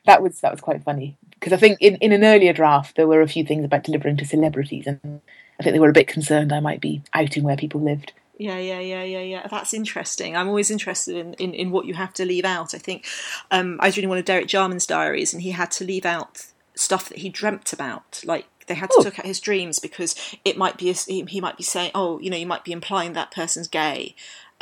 that 0.06 0.22
was 0.22 0.40
that 0.40 0.52
was 0.52 0.60
quite 0.60 0.82
funny 0.82 1.16
because 1.32 1.52
I 1.52 1.56
think 1.56 1.78
in, 1.80 1.96
in 1.96 2.12
an 2.12 2.24
earlier 2.24 2.52
draft 2.52 2.96
there 2.96 3.06
were 3.06 3.20
a 3.20 3.28
few 3.28 3.44
things 3.44 3.64
about 3.64 3.84
delivering 3.84 4.16
to 4.18 4.24
celebrities, 4.24 4.86
and 4.86 5.20
I 5.60 5.62
think 5.62 5.74
they 5.74 5.80
were 5.80 5.90
a 5.90 5.94
bit 5.94 6.08
concerned 6.08 6.52
I 6.52 6.60
might 6.60 6.80
be 6.80 7.02
outing 7.14 7.44
where 7.44 7.56
people 7.56 7.80
lived. 7.80 8.12
Yeah, 8.38 8.58
yeah, 8.58 8.80
yeah, 8.80 9.02
yeah, 9.02 9.20
yeah. 9.20 9.46
That's 9.50 9.72
interesting. 9.72 10.36
I'm 10.36 10.48
always 10.48 10.70
interested 10.70 11.16
in, 11.16 11.34
in, 11.34 11.54
in 11.54 11.70
what 11.70 11.86
you 11.86 11.94
have 11.94 12.12
to 12.14 12.24
leave 12.26 12.44
out. 12.44 12.74
I 12.74 12.78
think 12.78 13.06
um, 13.50 13.78
I 13.80 13.86
was 13.86 13.96
reading 13.96 14.10
one 14.10 14.18
of 14.18 14.26
Derek 14.26 14.46
Jarman's 14.46 14.86
diaries, 14.86 15.32
and 15.32 15.42
he 15.42 15.52
had 15.52 15.70
to 15.72 15.84
leave 15.84 16.04
out 16.04 16.46
stuff 16.74 17.08
that 17.08 17.18
he 17.18 17.30
dreamt 17.30 17.72
about, 17.72 18.20
like 18.24 18.46
they 18.66 18.74
had 18.74 18.90
to 18.90 18.96
oh. 18.98 19.02
look 19.04 19.18
at 19.18 19.24
his 19.24 19.40
dreams 19.40 19.78
because 19.78 20.14
it 20.44 20.58
might 20.58 20.76
be 20.76 20.92
he 20.92 21.40
might 21.40 21.56
be 21.56 21.62
saying, 21.62 21.90
oh, 21.94 22.18
you 22.20 22.30
know, 22.30 22.36
you 22.36 22.46
might 22.46 22.64
be 22.64 22.72
implying 22.72 23.14
that 23.14 23.30
person's 23.30 23.68
gay, 23.68 24.14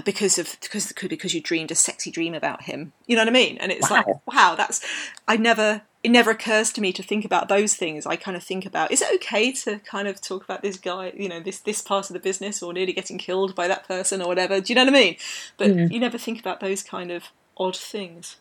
because 0.04 0.38
of 0.38 0.56
because 0.60 0.92
because 0.92 1.34
you 1.34 1.40
dreamed 1.40 1.70
a 1.70 1.74
sexy 1.74 2.10
dream 2.10 2.34
about 2.34 2.62
him. 2.62 2.92
You 3.06 3.16
know 3.16 3.22
what 3.22 3.28
I 3.28 3.32
mean? 3.32 3.58
And 3.58 3.70
it's 3.70 3.90
Wow. 3.90 3.96
like, 4.06 4.06
wow, 4.26 4.54
that's 4.56 4.84
I 5.28 5.36
never 5.36 5.82
it 6.02 6.10
never 6.10 6.30
occurs 6.32 6.70
to 6.72 6.80
me 6.82 6.92
to 6.92 7.02
think 7.02 7.24
about 7.24 7.48
those 7.48 7.74
things. 7.74 8.04
I 8.04 8.16
kind 8.16 8.36
of 8.36 8.42
think 8.42 8.66
about 8.66 8.90
is 8.90 9.00
it 9.00 9.14
okay 9.16 9.52
to 9.52 9.78
kind 9.80 10.08
of 10.08 10.20
talk 10.20 10.44
about 10.44 10.62
this 10.62 10.76
guy, 10.76 11.12
you 11.16 11.28
know, 11.28 11.40
this 11.40 11.60
this 11.60 11.80
part 11.80 12.10
of 12.10 12.14
the 12.14 12.20
business 12.20 12.62
or 12.62 12.72
nearly 12.72 12.92
getting 12.92 13.18
killed 13.18 13.54
by 13.54 13.68
that 13.68 13.86
person 13.86 14.20
or 14.20 14.26
whatever. 14.28 14.60
Do 14.60 14.72
you 14.72 14.74
know 14.74 14.84
what 14.84 14.94
I 14.94 14.98
mean? 14.98 15.16
But 15.56 15.70
Mm. 15.70 15.92
you 15.92 16.00
never 16.00 16.18
think 16.18 16.40
about 16.40 16.60
those 16.60 16.82
kind 16.82 17.10
of 17.10 17.24
odd 17.56 17.76
things. 17.76 18.36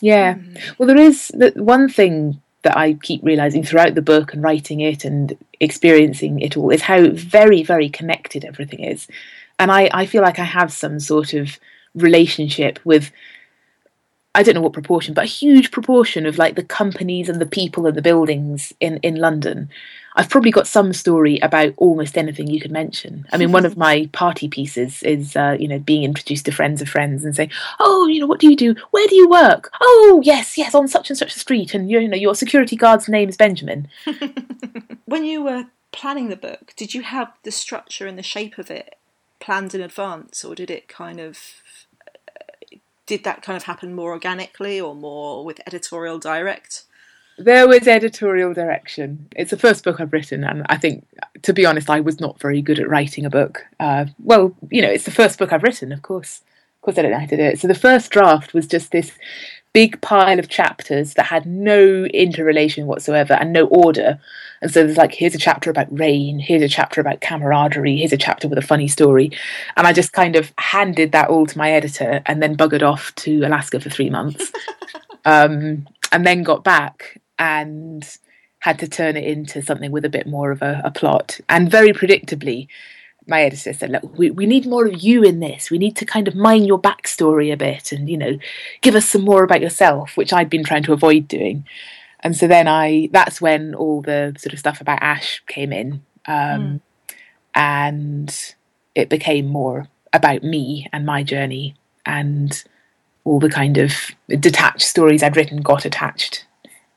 Yeah. 0.00 0.34
Mm. 0.34 0.58
Well, 0.78 0.86
there 0.88 0.98
is 0.98 1.28
the 1.28 1.52
one 1.56 1.88
thing 1.88 2.40
that 2.62 2.76
I 2.76 2.94
keep 2.94 3.22
realizing 3.22 3.62
throughout 3.62 3.94
the 3.94 4.02
book 4.02 4.32
and 4.32 4.42
writing 4.42 4.80
it 4.80 5.04
and 5.04 5.36
experiencing 5.60 6.40
it 6.40 6.56
all 6.56 6.70
is 6.70 6.82
how 6.82 7.08
very, 7.10 7.62
very 7.62 7.88
connected 7.88 8.44
everything 8.44 8.80
is. 8.80 9.06
And 9.58 9.72
I, 9.72 9.90
I 9.92 10.06
feel 10.06 10.22
like 10.22 10.38
I 10.38 10.44
have 10.44 10.72
some 10.72 11.00
sort 11.00 11.34
of 11.34 11.58
relationship 11.94 12.78
with, 12.84 13.10
I 14.34 14.42
don't 14.42 14.54
know 14.54 14.60
what 14.60 14.74
proportion, 14.74 15.14
but 15.14 15.24
a 15.24 15.28
huge 15.28 15.70
proportion 15.70 16.26
of 16.26 16.38
like 16.38 16.56
the 16.56 16.62
companies 16.62 17.28
and 17.28 17.40
the 17.40 17.46
people 17.46 17.86
and 17.86 17.96
the 17.96 18.02
buildings 18.02 18.72
in, 18.80 18.98
in 18.98 19.16
London. 19.16 19.70
I've 20.18 20.30
probably 20.30 20.50
got 20.50 20.66
some 20.66 20.94
story 20.94 21.38
about 21.40 21.74
almost 21.76 22.16
anything 22.16 22.46
you 22.48 22.60
could 22.60 22.70
mention. 22.70 23.26
I 23.32 23.36
mean, 23.36 23.52
one 23.52 23.66
of 23.66 23.76
my 23.86 24.08
party 24.12 24.48
pieces 24.48 25.02
is, 25.02 25.36
uh, 25.36 25.56
you 25.60 25.68
know, 25.68 25.78
being 25.78 26.04
introduced 26.04 26.46
to 26.46 26.52
friends 26.52 26.80
of 26.80 26.88
friends 26.88 27.22
and 27.22 27.36
saying, 27.36 27.50
"Oh, 27.80 28.06
you 28.06 28.20
know, 28.20 28.26
what 28.26 28.40
do 28.40 28.48
you 28.48 28.56
do? 28.56 28.74
Where 28.92 29.06
do 29.06 29.14
you 29.14 29.28
work? 29.28 29.70
Oh, 29.78 30.22
yes, 30.24 30.56
yes, 30.56 30.74
on 30.74 30.88
such 30.88 31.10
and 31.10 31.18
such 31.18 31.36
a 31.36 31.38
street, 31.38 31.74
and 31.74 31.90
you 31.90 32.08
know, 32.08 32.16
your 32.16 32.34
security 32.34 32.76
guard's 32.76 33.08
name 33.08 33.28
is 33.28 33.36
Benjamin." 33.36 33.88
When 35.04 35.24
you 35.24 35.44
were 35.44 35.66
planning 35.92 36.30
the 36.30 36.36
book, 36.36 36.72
did 36.76 36.92
you 36.92 37.02
have 37.02 37.32
the 37.44 37.52
structure 37.52 38.08
and 38.08 38.18
the 38.18 38.24
shape 38.24 38.58
of 38.58 38.72
it 38.72 38.96
planned 39.40 39.74
in 39.74 39.80
advance, 39.80 40.44
or 40.44 40.54
did 40.54 40.70
it 40.70 40.88
kind 40.88 41.20
of 41.20 41.38
did 43.06 43.24
that 43.24 43.42
kind 43.42 43.56
of 43.56 43.62
happen 43.64 43.94
more 43.94 44.10
organically 44.10 44.80
or 44.80 44.94
more 44.94 45.44
with 45.44 45.60
editorial 45.66 46.18
direct? 46.18 46.82
There 47.38 47.68
was 47.68 47.86
editorial 47.86 48.54
direction. 48.54 49.28
It's 49.36 49.50
the 49.50 49.58
first 49.58 49.84
book 49.84 50.00
I've 50.00 50.12
written, 50.12 50.42
and 50.42 50.64
I 50.68 50.76
think, 50.76 51.06
to 51.42 51.52
be 51.52 51.66
honest, 51.66 51.90
I 51.90 52.00
was 52.00 52.18
not 52.18 52.40
very 52.40 52.62
good 52.62 52.78
at 52.78 52.88
writing 52.88 53.26
a 53.26 53.30
book. 53.30 53.64
Uh, 53.78 54.06
well, 54.18 54.56
you 54.70 54.80
know, 54.80 54.90
it's 54.90 55.04
the 55.04 55.10
first 55.10 55.38
book 55.38 55.52
I've 55.52 55.62
written, 55.62 55.92
of 55.92 56.02
course. 56.02 56.40
Of 56.76 56.82
course, 56.82 56.98
I 56.98 57.02
don't 57.02 57.10
know 57.10 57.20
how 57.20 57.26
to 57.26 57.36
do 57.36 57.42
it. 57.42 57.60
So 57.60 57.68
the 57.68 57.74
first 57.74 58.10
draft 58.10 58.54
was 58.54 58.66
just 58.66 58.90
this 58.90 59.12
big 59.76 60.00
pile 60.00 60.38
of 60.38 60.48
chapters 60.48 61.12
that 61.12 61.26
had 61.26 61.44
no 61.44 62.06
interrelation 62.06 62.86
whatsoever 62.86 63.34
and 63.34 63.52
no 63.52 63.66
order. 63.66 64.18
And 64.62 64.70
so 64.70 64.82
there's 64.82 64.96
like, 64.96 65.12
here's 65.12 65.34
a 65.34 65.38
chapter 65.38 65.68
about 65.68 65.86
rain, 65.90 66.38
here's 66.38 66.62
a 66.62 66.68
chapter 66.68 66.98
about 66.98 67.20
camaraderie, 67.20 67.98
here's 67.98 68.14
a 68.14 68.16
chapter 68.16 68.48
with 68.48 68.56
a 68.56 68.62
funny 68.62 68.88
story. 68.88 69.32
And 69.76 69.86
I 69.86 69.92
just 69.92 70.14
kind 70.14 70.34
of 70.34 70.50
handed 70.56 71.12
that 71.12 71.28
all 71.28 71.44
to 71.44 71.58
my 71.58 71.72
editor 71.72 72.22
and 72.24 72.42
then 72.42 72.56
buggered 72.56 72.82
off 72.82 73.14
to 73.16 73.42
Alaska 73.42 73.78
for 73.78 73.90
three 73.90 74.08
months. 74.08 74.50
um, 75.26 75.86
and 76.10 76.26
then 76.26 76.42
got 76.42 76.64
back 76.64 77.20
and 77.38 78.16
had 78.60 78.78
to 78.78 78.88
turn 78.88 79.14
it 79.14 79.24
into 79.24 79.60
something 79.60 79.92
with 79.92 80.06
a 80.06 80.08
bit 80.08 80.26
more 80.26 80.52
of 80.52 80.62
a, 80.62 80.80
a 80.84 80.90
plot. 80.90 81.38
And 81.50 81.70
very 81.70 81.92
predictably, 81.92 82.68
my 83.26 83.42
editor 83.42 83.72
said, 83.72 83.90
Look, 83.90 84.18
we, 84.18 84.30
we 84.30 84.46
need 84.46 84.66
more 84.66 84.86
of 84.86 85.02
you 85.02 85.22
in 85.22 85.40
this. 85.40 85.70
We 85.70 85.78
need 85.78 85.96
to 85.96 86.04
kind 86.04 86.28
of 86.28 86.34
mine 86.34 86.64
your 86.64 86.80
backstory 86.80 87.52
a 87.52 87.56
bit 87.56 87.92
and, 87.92 88.08
you 88.08 88.16
know, 88.16 88.38
give 88.82 88.94
us 88.94 89.08
some 89.08 89.22
more 89.22 89.42
about 89.42 89.60
yourself, 89.60 90.16
which 90.16 90.32
I'd 90.32 90.50
been 90.50 90.64
trying 90.64 90.84
to 90.84 90.92
avoid 90.92 91.28
doing. 91.28 91.66
And 92.20 92.36
so 92.36 92.46
then 92.46 92.66
I, 92.68 93.08
that's 93.12 93.40
when 93.40 93.74
all 93.74 94.00
the 94.00 94.34
sort 94.38 94.52
of 94.52 94.58
stuff 94.58 94.80
about 94.80 95.02
Ash 95.02 95.42
came 95.46 95.72
in. 95.72 96.04
Um, 96.26 96.80
And 97.54 98.54
it 98.94 99.08
became 99.08 99.46
more 99.46 99.88
about 100.12 100.42
me 100.42 100.88
and 100.92 101.06
my 101.06 101.22
journey 101.22 101.74
and 102.04 102.64
all 103.24 103.40
the 103.40 103.50
kind 103.50 103.78
of 103.78 103.92
detached 104.28 104.82
stories 104.82 105.22
I'd 105.22 105.36
written 105.36 105.62
got 105.62 105.84
attached 105.84 106.46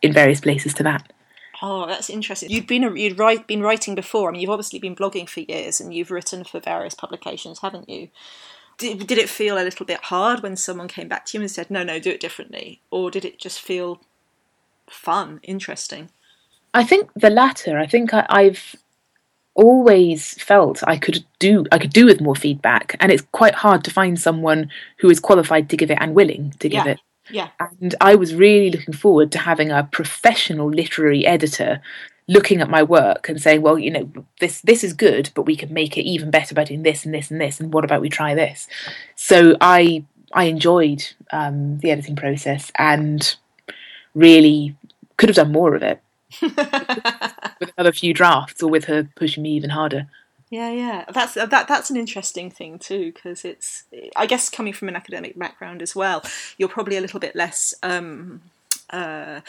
in 0.01 0.13
various 0.13 0.41
places 0.41 0.73
to 0.75 0.83
that. 0.83 1.11
Oh, 1.61 1.85
that's 1.85 2.09
interesting. 2.09 2.49
You'd 2.49 2.67
been 2.67 2.95
you'd 2.95 3.19
write, 3.19 3.47
been 3.47 3.61
writing 3.61 3.95
before. 3.95 4.29
I 4.29 4.31
mean, 4.31 4.41
you've 4.41 4.49
obviously 4.49 4.79
been 4.79 4.95
blogging 4.95 5.27
for 5.27 5.41
years, 5.41 5.81
and 5.81 5.93
you've 5.93 6.11
written 6.11 6.43
for 6.43 6.59
various 6.59 6.95
publications, 6.95 7.59
haven't 7.59 7.89
you? 7.89 8.09
Did, 8.77 9.07
did 9.07 9.17
it 9.17 9.27
feel 9.27 9.57
a 9.57 9.63
little 9.63 9.85
bit 9.85 10.05
hard 10.05 10.41
when 10.41 10.55
someone 10.55 10.87
came 10.87 11.09
back 11.09 11.25
to 11.25 11.37
you 11.37 11.41
and 11.41 11.51
said, 11.51 11.69
"No, 11.69 11.83
no, 11.83 11.99
do 11.99 12.11
it 12.11 12.21
differently," 12.21 12.81
or 12.91 13.11
did 13.11 13.25
it 13.25 13.37
just 13.37 13.59
feel 13.59 13.99
fun, 14.89 15.39
interesting? 15.43 16.09
I 16.73 16.83
think 16.83 17.09
the 17.13 17.29
latter. 17.29 17.77
I 17.77 17.87
think 17.87 18.13
I, 18.13 18.25
I've 18.29 18.75
always 19.55 20.41
felt 20.41 20.81
I 20.87 20.95
could 20.95 21.25
do 21.39 21.65
I 21.71 21.77
could 21.79 21.91
do 21.91 22.05
with 22.05 22.21
more 22.21 22.35
feedback, 22.35 22.95
and 23.01 23.11
it's 23.11 23.25
quite 23.33 23.55
hard 23.55 23.83
to 23.83 23.91
find 23.91 24.17
someone 24.19 24.69
who 24.99 25.09
is 25.09 25.19
qualified 25.19 25.69
to 25.69 25.77
give 25.77 25.91
it 25.91 25.97
and 25.99 26.15
willing 26.15 26.53
to 26.59 26.69
give 26.69 26.85
Yeah. 26.85 26.91
it. 26.93 26.99
Yeah, 27.29 27.49
And 27.59 27.95
I 28.01 28.15
was 28.15 28.33
really 28.33 28.71
looking 28.71 28.93
forward 28.93 29.31
to 29.33 29.39
having 29.39 29.71
a 29.71 29.83
professional 29.91 30.69
literary 30.69 31.25
editor 31.25 31.81
looking 32.27 32.61
at 32.61 32.69
my 32.69 32.83
work 32.83 33.27
and 33.27 33.41
saying, 33.41 33.61
well, 33.61 33.77
you 33.77 33.91
know, 33.91 34.11
this 34.39 34.61
this 34.61 34.83
is 34.83 34.93
good, 34.93 35.31
but 35.33 35.43
we 35.43 35.55
could 35.55 35.71
make 35.71 35.97
it 35.97 36.03
even 36.03 36.29
better 36.29 36.53
by 36.55 36.63
doing 36.63 36.83
this 36.83 37.03
and 37.03 37.13
this 37.13 37.31
and 37.31 37.41
this. 37.41 37.59
And 37.59 37.73
what 37.73 37.83
about 37.83 38.01
we 38.01 38.09
try 38.09 38.35
this? 38.35 38.67
So 39.15 39.57
I 39.59 40.05
I 40.33 40.45
enjoyed 40.45 41.03
um, 41.31 41.79
the 41.79 41.91
editing 41.91 42.15
process 42.15 42.71
and 42.77 43.35
really 44.13 44.75
could 45.17 45.29
have 45.29 45.35
done 45.35 45.51
more 45.51 45.75
of 45.75 45.83
it 45.83 46.01
with 46.41 47.71
another 47.77 47.91
few 47.91 48.13
drafts 48.13 48.61
or 48.61 48.69
with 48.69 48.85
her 48.85 49.09
pushing 49.15 49.43
me 49.43 49.51
even 49.51 49.71
harder. 49.71 50.07
Yeah, 50.49 50.71
yeah. 50.71 51.05
That's 51.13 51.37
uh, 51.37 51.45
that. 51.47 51.67
That's 51.67 51.89
an 51.89 51.97
interesting 51.97 52.49
thing 52.49 52.79
too, 52.79 53.11
because 53.13 53.45
it's. 53.45 53.83
I 54.15 54.25
guess 54.25 54.49
coming 54.49 54.73
from 54.73 54.89
an 54.89 54.95
academic 54.95 55.37
background 55.37 55.81
as 55.81 55.95
well, 55.95 56.23
you're 56.57 56.69
probably 56.69 56.97
a 56.97 57.01
little 57.01 57.19
bit 57.19 57.35
less. 57.35 57.73
Um, 57.83 58.41
uh, 58.89 59.41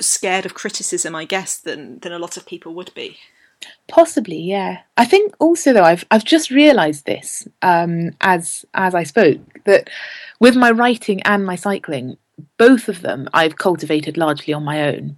scared 0.00 0.46
of 0.46 0.54
criticism, 0.54 1.14
I 1.14 1.24
guess, 1.24 1.56
than 1.56 1.98
than 2.00 2.12
a 2.12 2.18
lot 2.18 2.36
of 2.36 2.46
people 2.46 2.74
would 2.74 2.92
be. 2.94 3.18
Possibly, 3.88 4.38
yeah. 4.38 4.80
I 4.96 5.04
think 5.04 5.34
also 5.38 5.72
though 5.72 5.84
I've 5.84 6.04
I've 6.10 6.24
just 6.24 6.50
realised 6.50 7.06
this 7.06 7.46
um, 7.62 8.10
as 8.20 8.64
as 8.74 8.94
I 8.94 9.04
spoke 9.04 9.40
that 9.64 9.90
with 10.40 10.56
my 10.56 10.70
writing 10.70 11.22
and 11.22 11.44
my 11.44 11.56
cycling, 11.56 12.16
both 12.58 12.88
of 12.88 13.02
them 13.02 13.28
I've 13.32 13.56
cultivated 13.56 14.16
largely 14.16 14.54
on 14.54 14.64
my 14.64 14.88
own. 14.88 15.16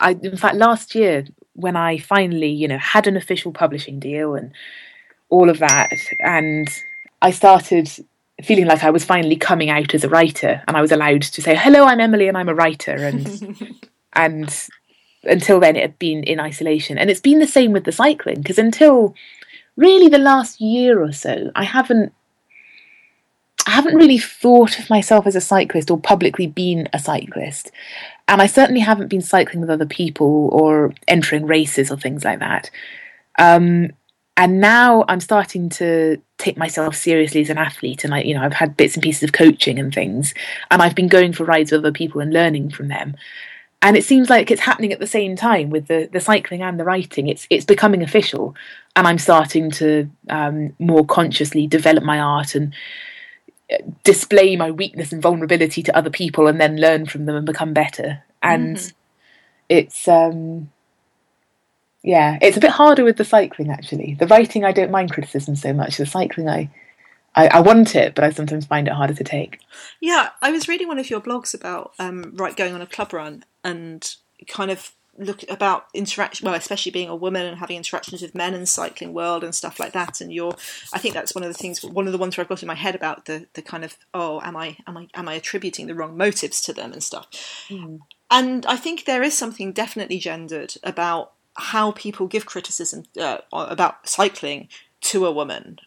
I 0.00 0.12
in 0.12 0.36
fact 0.36 0.56
last 0.56 0.94
year 0.94 1.24
when 1.58 1.76
I 1.76 1.98
finally 1.98 2.50
you 2.50 2.68
know 2.68 2.78
had 2.78 3.06
an 3.06 3.16
official 3.16 3.52
publishing 3.52 3.98
deal 3.98 4.34
and 4.34 4.52
all 5.28 5.50
of 5.50 5.58
that, 5.58 5.92
and 6.20 6.68
I 7.20 7.30
started 7.30 7.90
feeling 8.42 8.66
like 8.66 8.84
I 8.84 8.90
was 8.90 9.04
finally 9.04 9.36
coming 9.36 9.68
out 9.68 9.94
as 9.94 10.04
a 10.04 10.08
writer, 10.08 10.62
and 10.66 10.76
I 10.76 10.80
was 10.80 10.92
allowed 10.92 11.22
to 11.22 11.42
say 11.42 11.54
hello, 11.54 11.84
I'm 11.84 12.00
Emily, 12.00 12.28
and 12.28 12.38
I'm 12.38 12.48
a 12.48 12.54
writer, 12.54 12.94
and 12.94 13.56
and 14.14 14.68
until 15.24 15.60
then 15.60 15.76
it 15.76 15.82
had 15.82 15.98
been 15.98 16.22
in 16.24 16.40
isolation. 16.40 16.96
And 16.96 17.10
it's 17.10 17.20
been 17.20 17.40
the 17.40 17.46
same 17.46 17.72
with 17.72 17.84
the 17.84 17.92
cycling 17.92 18.40
because 18.40 18.58
until 18.58 19.14
really 19.78 20.08
the 20.08 20.18
last 20.18 20.60
year 20.60 21.00
or 21.00 21.12
so 21.12 21.50
i 21.54 21.64
haven't 21.64 22.12
i 23.66 23.70
haven't 23.70 23.94
really 23.94 24.18
thought 24.18 24.78
of 24.78 24.90
myself 24.90 25.26
as 25.26 25.36
a 25.36 25.40
cyclist 25.40 25.90
or 25.90 25.98
publicly 25.98 26.46
been 26.46 26.88
a 26.92 26.98
cyclist 26.98 27.70
and 28.28 28.40
i 28.40 28.46
certainly 28.46 28.80
haven't 28.80 29.08
been 29.08 29.20
cycling 29.22 29.60
with 29.60 29.70
other 29.70 29.86
people 29.86 30.48
or 30.52 30.94
entering 31.08 31.46
races 31.46 31.90
or 31.90 31.96
things 31.96 32.24
like 32.24 32.38
that 32.38 32.70
um, 33.38 33.90
and 34.36 34.60
now 34.60 35.04
i'm 35.08 35.20
starting 35.20 35.68
to 35.68 36.20
take 36.38 36.56
myself 36.56 36.94
seriously 36.94 37.40
as 37.40 37.50
an 37.50 37.58
athlete 37.58 38.04
and 38.04 38.14
i 38.14 38.22
you 38.22 38.34
know 38.34 38.42
i've 38.42 38.52
had 38.52 38.76
bits 38.76 38.94
and 38.94 39.02
pieces 39.02 39.24
of 39.24 39.32
coaching 39.32 39.78
and 39.78 39.92
things 39.92 40.34
and 40.70 40.82
i've 40.82 40.94
been 40.94 41.08
going 41.08 41.32
for 41.32 41.44
rides 41.44 41.72
with 41.72 41.80
other 41.80 41.92
people 41.92 42.20
and 42.20 42.32
learning 42.32 42.70
from 42.70 42.88
them 42.88 43.16
and 43.80 43.96
it 43.96 44.04
seems 44.04 44.28
like 44.28 44.50
it's 44.50 44.60
happening 44.60 44.92
at 44.92 44.98
the 44.98 45.06
same 45.06 45.36
time 45.36 45.70
with 45.70 45.86
the, 45.86 46.08
the 46.12 46.20
cycling 46.20 46.62
and 46.62 46.80
the 46.80 46.84
writing. 46.84 47.28
It's 47.28 47.46
it's 47.48 47.64
becoming 47.64 48.02
official, 48.02 48.56
and 48.96 49.06
I'm 49.06 49.18
starting 49.18 49.70
to 49.72 50.10
um, 50.28 50.74
more 50.80 51.04
consciously 51.06 51.66
develop 51.68 52.02
my 52.02 52.18
art 52.18 52.54
and 52.56 52.74
display 54.04 54.56
my 54.56 54.70
weakness 54.70 55.12
and 55.12 55.22
vulnerability 55.22 55.82
to 55.82 55.96
other 55.96 56.10
people, 56.10 56.46
and 56.46 56.60
then 56.60 56.80
learn 56.80 57.06
from 57.06 57.26
them 57.26 57.36
and 57.36 57.46
become 57.46 57.72
better. 57.72 58.22
And 58.42 58.92
it's 59.68 60.08
um, 60.08 60.70
yeah, 62.02 62.38
it's 62.40 62.56
a 62.56 62.60
bit 62.60 62.70
harder 62.70 63.04
with 63.04 63.16
the 63.16 63.24
cycling 63.24 63.70
actually. 63.70 64.16
The 64.18 64.26
writing 64.26 64.64
I 64.64 64.72
don't 64.72 64.90
mind 64.90 65.12
criticism 65.12 65.56
so 65.56 65.72
much. 65.72 65.96
The 65.96 66.06
cycling 66.06 66.48
I. 66.48 66.70
I, 67.34 67.46
I 67.48 67.60
want 67.60 67.94
it, 67.94 68.16
but 68.16 68.24
I 68.24 68.30
sometimes 68.30 68.66
find 68.66 68.88
it 68.88 68.94
harder 68.94 69.14
to 69.14 69.22
take. 69.22 69.60
Yeah, 70.00 70.30
I 70.42 70.50
was 70.50 70.66
reading 70.66 70.88
one 70.88 70.98
of 70.98 71.08
your 71.08 71.20
blogs 71.20 71.54
about 71.54 71.92
um, 71.98 72.32
right 72.34 72.56
going 72.56 72.74
on 72.74 72.80
a 72.80 72.86
club 72.86 73.12
run 73.12 73.44
and 73.62 74.16
kind 74.48 74.70
of 74.72 74.92
look 75.18 75.44
about 75.48 75.86
interaction. 75.94 76.46
Well, 76.46 76.54
especially 76.54 76.92
being 76.92 77.08
a 77.08 77.16
woman 77.16 77.46
and 77.46 77.58
having 77.58 77.76
interactions 77.76 78.22
with 78.22 78.34
men 78.34 78.54
in 78.54 78.60
the 78.60 78.66
cycling 78.66 79.12
world 79.12 79.44
and 79.44 79.54
stuff 79.54 79.78
like 79.78 79.92
that. 79.92 80.20
And 80.20 80.32
you're, 80.32 80.54
I 80.92 80.98
think 80.98 81.14
that's 81.14 81.34
one 81.34 81.44
of 81.44 81.48
the 81.48 81.58
things. 81.58 81.82
One 81.82 82.06
of 82.06 82.12
the 82.12 82.18
ones 82.18 82.36
where 82.36 82.44
I've 82.44 82.48
got 82.48 82.62
in 82.62 82.68
my 82.68 82.74
head 82.74 82.94
about 82.94 83.26
the 83.26 83.46
the 83.54 83.62
kind 83.62 83.84
of 83.84 83.96
oh, 84.14 84.40
am 84.42 84.56
I 84.56 84.76
am 84.86 84.96
I 84.96 85.08
am 85.14 85.28
I 85.28 85.34
attributing 85.34 85.86
the 85.86 85.94
wrong 85.94 86.16
motives 86.16 86.60
to 86.62 86.72
them 86.72 86.92
and 86.92 87.02
stuff. 87.02 87.26
And 88.30 88.66
I 88.66 88.76
think 88.76 89.04
there 89.04 89.22
is 89.22 89.36
something 89.36 89.72
definitely 89.72 90.18
gendered 90.18 90.74
about 90.82 91.32
how 91.54 91.92
people 91.92 92.26
give 92.26 92.46
criticism 92.46 93.04
uh, 93.20 93.38
about 93.52 94.08
cycling 94.08 94.68
to 95.00 95.26
a 95.26 95.32
woman 95.32 95.78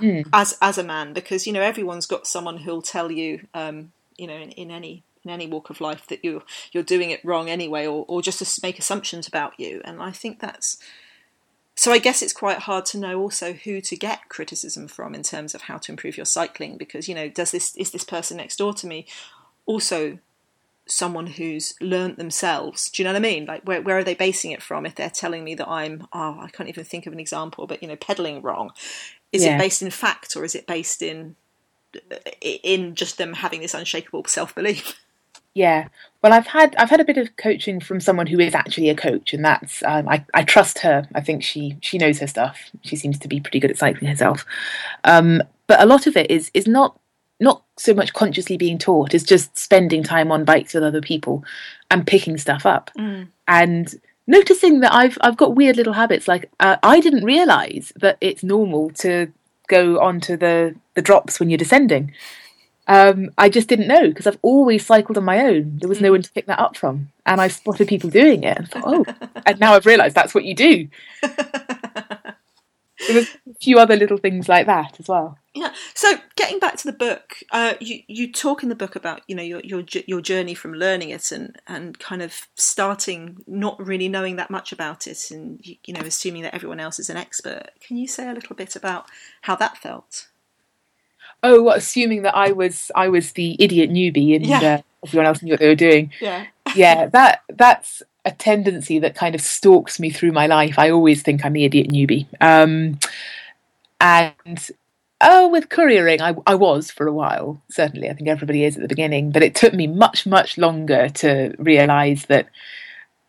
mm. 0.00 0.26
as 0.32 0.56
as 0.62 0.78
a 0.78 0.84
man 0.84 1.12
because 1.12 1.46
you 1.46 1.52
know 1.52 1.60
everyone's 1.60 2.06
got 2.06 2.26
someone 2.26 2.58
who'll 2.58 2.82
tell 2.82 3.10
you 3.10 3.46
um, 3.54 3.92
you 4.16 4.26
know 4.26 4.34
in, 4.36 4.50
in 4.52 4.70
any 4.70 5.02
in 5.24 5.30
any 5.30 5.46
walk 5.46 5.70
of 5.70 5.80
life 5.80 6.06
that 6.08 6.24
you 6.24 6.42
you're 6.72 6.82
doing 6.82 7.10
it 7.10 7.24
wrong 7.24 7.48
anyway 7.48 7.86
or 7.86 8.04
or 8.08 8.22
just 8.22 8.38
to 8.38 8.60
make 8.62 8.78
assumptions 8.78 9.26
about 9.26 9.58
you. 9.58 9.80
And 9.84 10.02
I 10.02 10.10
think 10.10 10.40
that's 10.40 10.78
so 11.74 11.92
I 11.92 11.98
guess 11.98 12.22
it's 12.22 12.32
quite 12.32 12.58
hard 12.58 12.84
to 12.86 12.98
know 12.98 13.20
also 13.20 13.52
who 13.52 13.80
to 13.80 13.96
get 13.96 14.28
criticism 14.28 14.88
from 14.88 15.14
in 15.14 15.22
terms 15.22 15.54
of 15.54 15.62
how 15.62 15.78
to 15.78 15.92
improve 15.92 16.16
your 16.16 16.26
cycling 16.26 16.76
because 16.76 17.08
you 17.08 17.14
know 17.14 17.28
does 17.28 17.50
this 17.50 17.74
is 17.76 17.90
this 17.90 18.04
person 18.04 18.36
next 18.36 18.56
door 18.56 18.74
to 18.74 18.86
me 18.86 19.06
also 19.66 20.18
someone 20.86 21.26
who's 21.26 21.74
learnt 21.80 22.18
themselves? 22.18 22.90
Do 22.90 23.02
you 23.02 23.04
know 23.04 23.12
what 23.12 23.18
I 23.18 23.22
mean? 23.22 23.46
Like 23.46 23.62
where, 23.62 23.80
where 23.80 23.98
are 23.98 24.04
they 24.04 24.14
basing 24.14 24.50
it 24.50 24.62
from 24.62 24.84
if 24.84 24.94
they're 24.94 25.10
telling 25.10 25.44
me 25.44 25.54
that 25.54 25.68
I'm 25.68 26.06
oh 26.12 26.38
I 26.40 26.48
can't 26.52 26.68
even 26.68 26.84
think 26.84 27.06
of 27.06 27.12
an 27.12 27.20
example 27.20 27.66
but 27.66 27.82
you 27.82 27.88
know 27.88 27.96
pedaling 27.96 28.42
wrong? 28.42 28.70
Is 29.30 29.44
yeah. 29.44 29.56
it 29.56 29.58
based 29.58 29.82
in 29.82 29.90
fact 29.90 30.36
or 30.36 30.44
is 30.44 30.54
it 30.54 30.66
based 30.66 31.02
in 31.02 31.36
in 32.40 32.94
just 32.94 33.18
them 33.18 33.34
having 33.34 33.60
this 33.60 33.74
unshakable 33.74 34.24
self-belief 34.26 34.98
Yeah, 35.54 35.88
well, 36.22 36.32
I've 36.32 36.46
had 36.46 36.74
I've 36.76 36.90
had 36.90 37.00
a 37.00 37.04
bit 37.04 37.18
of 37.18 37.36
coaching 37.36 37.80
from 37.80 38.00
someone 38.00 38.26
who 38.26 38.38
is 38.38 38.54
actually 38.54 38.88
a 38.88 38.94
coach, 38.94 39.34
and 39.34 39.44
that's 39.44 39.82
um, 39.82 40.08
I 40.08 40.24
I 40.32 40.44
trust 40.44 40.78
her. 40.78 41.08
I 41.14 41.20
think 41.20 41.42
she 41.42 41.76
she 41.80 41.98
knows 41.98 42.20
her 42.20 42.26
stuff. 42.26 42.70
She 42.82 42.96
seems 42.96 43.18
to 43.18 43.28
be 43.28 43.40
pretty 43.40 43.58
good 43.58 43.70
at 43.70 43.78
cycling 43.78 44.08
herself. 44.08 44.46
Um, 45.04 45.42
but 45.66 45.80
a 45.80 45.86
lot 45.86 46.06
of 46.06 46.16
it 46.16 46.30
is 46.30 46.50
is 46.54 46.68
not 46.68 46.98
not 47.40 47.64
so 47.76 47.92
much 47.92 48.12
consciously 48.12 48.56
being 48.56 48.78
taught; 48.78 49.14
It's 49.14 49.24
just 49.24 49.58
spending 49.58 50.04
time 50.04 50.30
on 50.30 50.44
bikes 50.44 50.74
with 50.74 50.84
other 50.84 51.02
people 51.02 51.44
and 51.90 52.06
picking 52.06 52.38
stuff 52.38 52.64
up 52.64 52.90
mm. 52.96 53.26
and 53.48 53.94
noticing 54.28 54.80
that 54.80 54.94
I've 54.94 55.18
I've 55.22 55.36
got 55.36 55.56
weird 55.56 55.76
little 55.76 55.92
habits. 55.92 56.28
Like 56.28 56.48
uh, 56.60 56.76
I 56.84 57.00
didn't 57.00 57.24
realise 57.24 57.92
that 57.96 58.16
it's 58.20 58.44
normal 58.44 58.90
to 58.90 59.32
go 59.66 60.00
onto 60.00 60.36
the 60.36 60.76
the 60.94 61.02
drops 61.02 61.40
when 61.40 61.50
you're 61.50 61.58
descending. 61.58 62.12
Um, 62.92 63.30
I 63.38 63.48
just 63.48 63.68
didn't 63.68 63.88
know 63.88 64.08
because 64.08 64.26
I've 64.26 64.38
always 64.42 64.84
cycled 64.84 65.16
on 65.16 65.24
my 65.24 65.40
own. 65.40 65.78
There 65.78 65.88
was 65.88 66.02
no 66.02 66.10
one 66.10 66.20
to 66.20 66.30
pick 66.30 66.44
that 66.44 66.58
up 66.58 66.76
from, 66.76 67.08
and 67.24 67.40
I 67.40 67.48
spotted 67.48 67.88
people 67.88 68.10
doing 68.10 68.44
it 68.44 68.58
and 68.58 68.68
thought, 68.68 68.84
oh, 68.86 69.04
and 69.46 69.58
now 69.58 69.72
I've 69.72 69.86
realised 69.86 70.14
that's 70.14 70.34
what 70.34 70.44
you 70.44 70.54
do. 70.54 70.88
there 71.22 72.34
was 73.08 73.34
a 73.48 73.54
few 73.62 73.78
other 73.78 73.96
little 73.96 74.18
things 74.18 74.46
like 74.46 74.66
that 74.66 75.00
as 75.00 75.08
well. 75.08 75.38
Yeah. 75.54 75.72
So 75.94 76.16
getting 76.36 76.58
back 76.58 76.76
to 76.76 76.86
the 76.86 76.92
book, 76.92 77.36
uh, 77.50 77.74
you 77.80 78.02
you 78.08 78.30
talk 78.30 78.62
in 78.62 78.68
the 78.68 78.74
book 78.74 78.94
about 78.94 79.22
you 79.26 79.36
know 79.36 79.42
your 79.42 79.60
your 79.60 79.84
your 80.06 80.20
journey 80.20 80.52
from 80.52 80.74
learning 80.74 81.08
it 81.08 81.32
and 81.32 81.56
and 81.66 81.98
kind 81.98 82.20
of 82.20 82.46
starting 82.56 83.38
not 83.46 83.80
really 83.80 84.08
knowing 84.10 84.36
that 84.36 84.50
much 84.50 84.70
about 84.70 85.06
it 85.06 85.30
and 85.30 85.64
you 85.64 85.94
know 85.94 86.00
assuming 86.00 86.42
that 86.42 86.54
everyone 86.54 86.80
else 86.80 86.98
is 86.98 87.08
an 87.08 87.16
expert. 87.16 87.70
Can 87.80 87.96
you 87.96 88.06
say 88.06 88.28
a 88.28 88.34
little 88.34 88.54
bit 88.54 88.76
about 88.76 89.06
how 89.40 89.56
that 89.56 89.78
felt? 89.78 90.28
Oh, 91.42 91.70
assuming 91.70 92.22
that 92.22 92.36
I 92.36 92.52
was 92.52 92.90
I 92.94 93.08
was 93.08 93.32
the 93.32 93.56
idiot 93.58 93.90
newbie 93.90 94.36
and 94.36 94.46
yeah. 94.46 94.60
uh, 94.60 94.82
everyone 95.04 95.26
else 95.26 95.42
knew 95.42 95.52
what 95.52 95.60
they 95.60 95.68
were 95.68 95.74
doing. 95.74 96.12
Yeah, 96.20 96.46
yeah, 96.74 97.06
that 97.06 97.42
that's 97.48 98.02
a 98.24 98.30
tendency 98.30 98.98
that 99.00 99.14
kind 99.14 99.34
of 99.34 99.40
stalks 99.40 99.98
me 99.98 100.10
through 100.10 100.32
my 100.32 100.46
life. 100.46 100.78
I 100.78 100.90
always 100.90 101.22
think 101.22 101.44
I'm 101.44 101.54
the 101.54 101.64
idiot 101.64 101.88
newbie. 101.88 102.26
Um, 102.40 102.98
and 104.00 104.70
oh, 105.20 105.48
with 105.48 105.68
couriering, 105.68 106.22
I, 106.22 106.34
I 106.46 106.54
was 106.54 106.90
for 106.90 107.06
a 107.06 107.12
while. 107.12 107.60
Certainly, 107.68 108.08
I 108.08 108.14
think 108.14 108.28
everybody 108.28 108.64
is 108.64 108.76
at 108.76 108.82
the 108.82 108.88
beginning, 108.88 109.30
but 109.30 109.42
it 109.42 109.54
took 109.54 109.74
me 109.74 109.86
much 109.86 110.26
much 110.26 110.58
longer 110.58 111.08
to 111.08 111.54
realise 111.58 112.26
that 112.26 112.48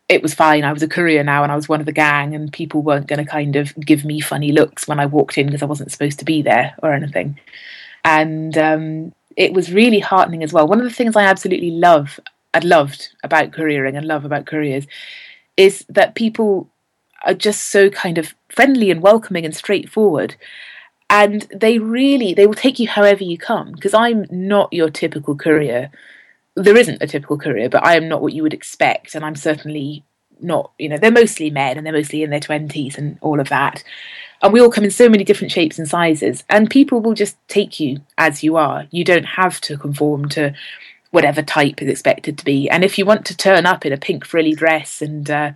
it 0.08 0.22
was 0.22 0.34
fine. 0.34 0.64
I 0.64 0.72
was 0.72 0.82
a 0.82 0.88
courier 0.88 1.24
now 1.24 1.42
and 1.42 1.50
I 1.50 1.56
was 1.56 1.68
one 1.68 1.80
of 1.80 1.86
the 1.86 1.92
gang, 1.92 2.34
and 2.34 2.52
people 2.52 2.82
weren't 2.82 3.08
going 3.08 3.24
to 3.24 3.30
kind 3.30 3.56
of 3.56 3.74
give 3.76 4.04
me 4.04 4.20
funny 4.20 4.52
looks 4.52 4.86
when 4.86 5.00
I 5.00 5.06
walked 5.06 5.38
in 5.38 5.46
because 5.46 5.62
I 5.62 5.66
wasn't 5.66 5.90
supposed 5.90 6.20
to 6.20 6.24
be 6.24 6.42
there 6.42 6.74
or 6.82 6.92
anything 6.92 7.38
and 8.04 8.56
um, 8.58 9.14
it 9.36 9.52
was 9.52 9.72
really 9.72 10.00
heartening 10.00 10.42
as 10.42 10.52
well. 10.52 10.66
One 10.66 10.78
of 10.78 10.84
the 10.84 10.94
things 10.94 11.16
I 11.16 11.24
absolutely 11.24 11.70
love, 11.70 12.20
I 12.52 12.60
loved 12.60 13.08
about 13.22 13.52
couriering 13.52 13.96
and 13.96 14.06
love 14.06 14.24
about 14.24 14.46
couriers, 14.46 14.86
is 15.56 15.84
that 15.88 16.14
people 16.14 16.68
are 17.24 17.34
just 17.34 17.68
so 17.68 17.88
kind 17.90 18.18
of 18.18 18.34
friendly 18.50 18.90
and 18.90 19.00
welcoming 19.02 19.44
and 19.44 19.56
straightforward. 19.56 20.36
And 21.10 21.42
they 21.54 21.78
really 21.78 22.34
they 22.34 22.46
will 22.46 22.54
take 22.54 22.78
you 22.78 22.88
however 22.88 23.24
you 23.24 23.38
come 23.38 23.72
because 23.72 23.94
I'm 23.94 24.26
not 24.30 24.72
your 24.72 24.90
typical 24.90 25.36
courier. 25.36 25.90
There 26.56 26.76
isn't 26.76 27.02
a 27.02 27.06
typical 27.06 27.38
courier, 27.38 27.68
but 27.68 27.84
I 27.84 27.96
am 27.96 28.08
not 28.08 28.22
what 28.22 28.32
you 28.32 28.42
would 28.42 28.54
expect, 28.54 29.14
and 29.14 29.24
I'm 29.24 29.36
certainly 29.36 30.04
not. 30.44 30.70
You 30.78 30.90
know, 30.90 30.98
they're 30.98 31.10
mostly 31.10 31.50
men 31.50 31.76
and 31.76 31.84
they're 31.84 31.92
mostly 31.92 32.22
in 32.22 32.30
their 32.30 32.40
twenties 32.40 32.96
and 32.98 33.18
all 33.20 33.40
of 33.40 33.48
that 33.48 33.82
and 34.44 34.52
we 34.52 34.60
all 34.60 34.70
come 34.70 34.84
in 34.84 34.90
so 34.90 35.08
many 35.08 35.24
different 35.24 35.50
shapes 35.50 35.78
and 35.78 35.88
sizes 35.88 36.44
and 36.48 36.70
people 36.70 37.00
will 37.00 37.14
just 37.14 37.36
take 37.48 37.80
you 37.80 38.00
as 38.18 38.44
you 38.44 38.56
are 38.56 38.86
you 38.90 39.02
don't 39.02 39.24
have 39.24 39.60
to 39.60 39.76
conform 39.76 40.28
to 40.28 40.52
whatever 41.10 41.42
type 41.42 41.80
is 41.80 41.88
expected 41.88 42.36
to 42.36 42.44
be 42.44 42.68
and 42.68 42.84
if 42.84 42.98
you 42.98 43.06
want 43.06 43.24
to 43.24 43.36
turn 43.36 43.66
up 43.66 43.86
in 43.86 43.92
a 43.92 43.96
pink 43.96 44.24
frilly 44.24 44.54
dress 44.54 45.00
and 45.00 45.30
uh, 45.30 45.52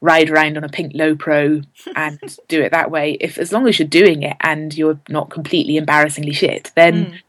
ride 0.00 0.28
around 0.28 0.56
on 0.56 0.64
a 0.64 0.68
pink 0.68 0.92
low 0.94 1.14
pro 1.14 1.62
and 1.96 2.18
do 2.48 2.60
it 2.60 2.72
that 2.72 2.90
way 2.90 3.12
if 3.20 3.38
as 3.38 3.52
long 3.52 3.68
as 3.68 3.78
you're 3.78 3.88
doing 3.88 4.22
it 4.22 4.36
and 4.40 4.76
you're 4.76 4.98
not 5.08 5.30
completely 5.30 5.76
embarrassingly 5.76 6.32
shit 6.32 6.72
then 6.74 7.06
mm. 7.06 7.20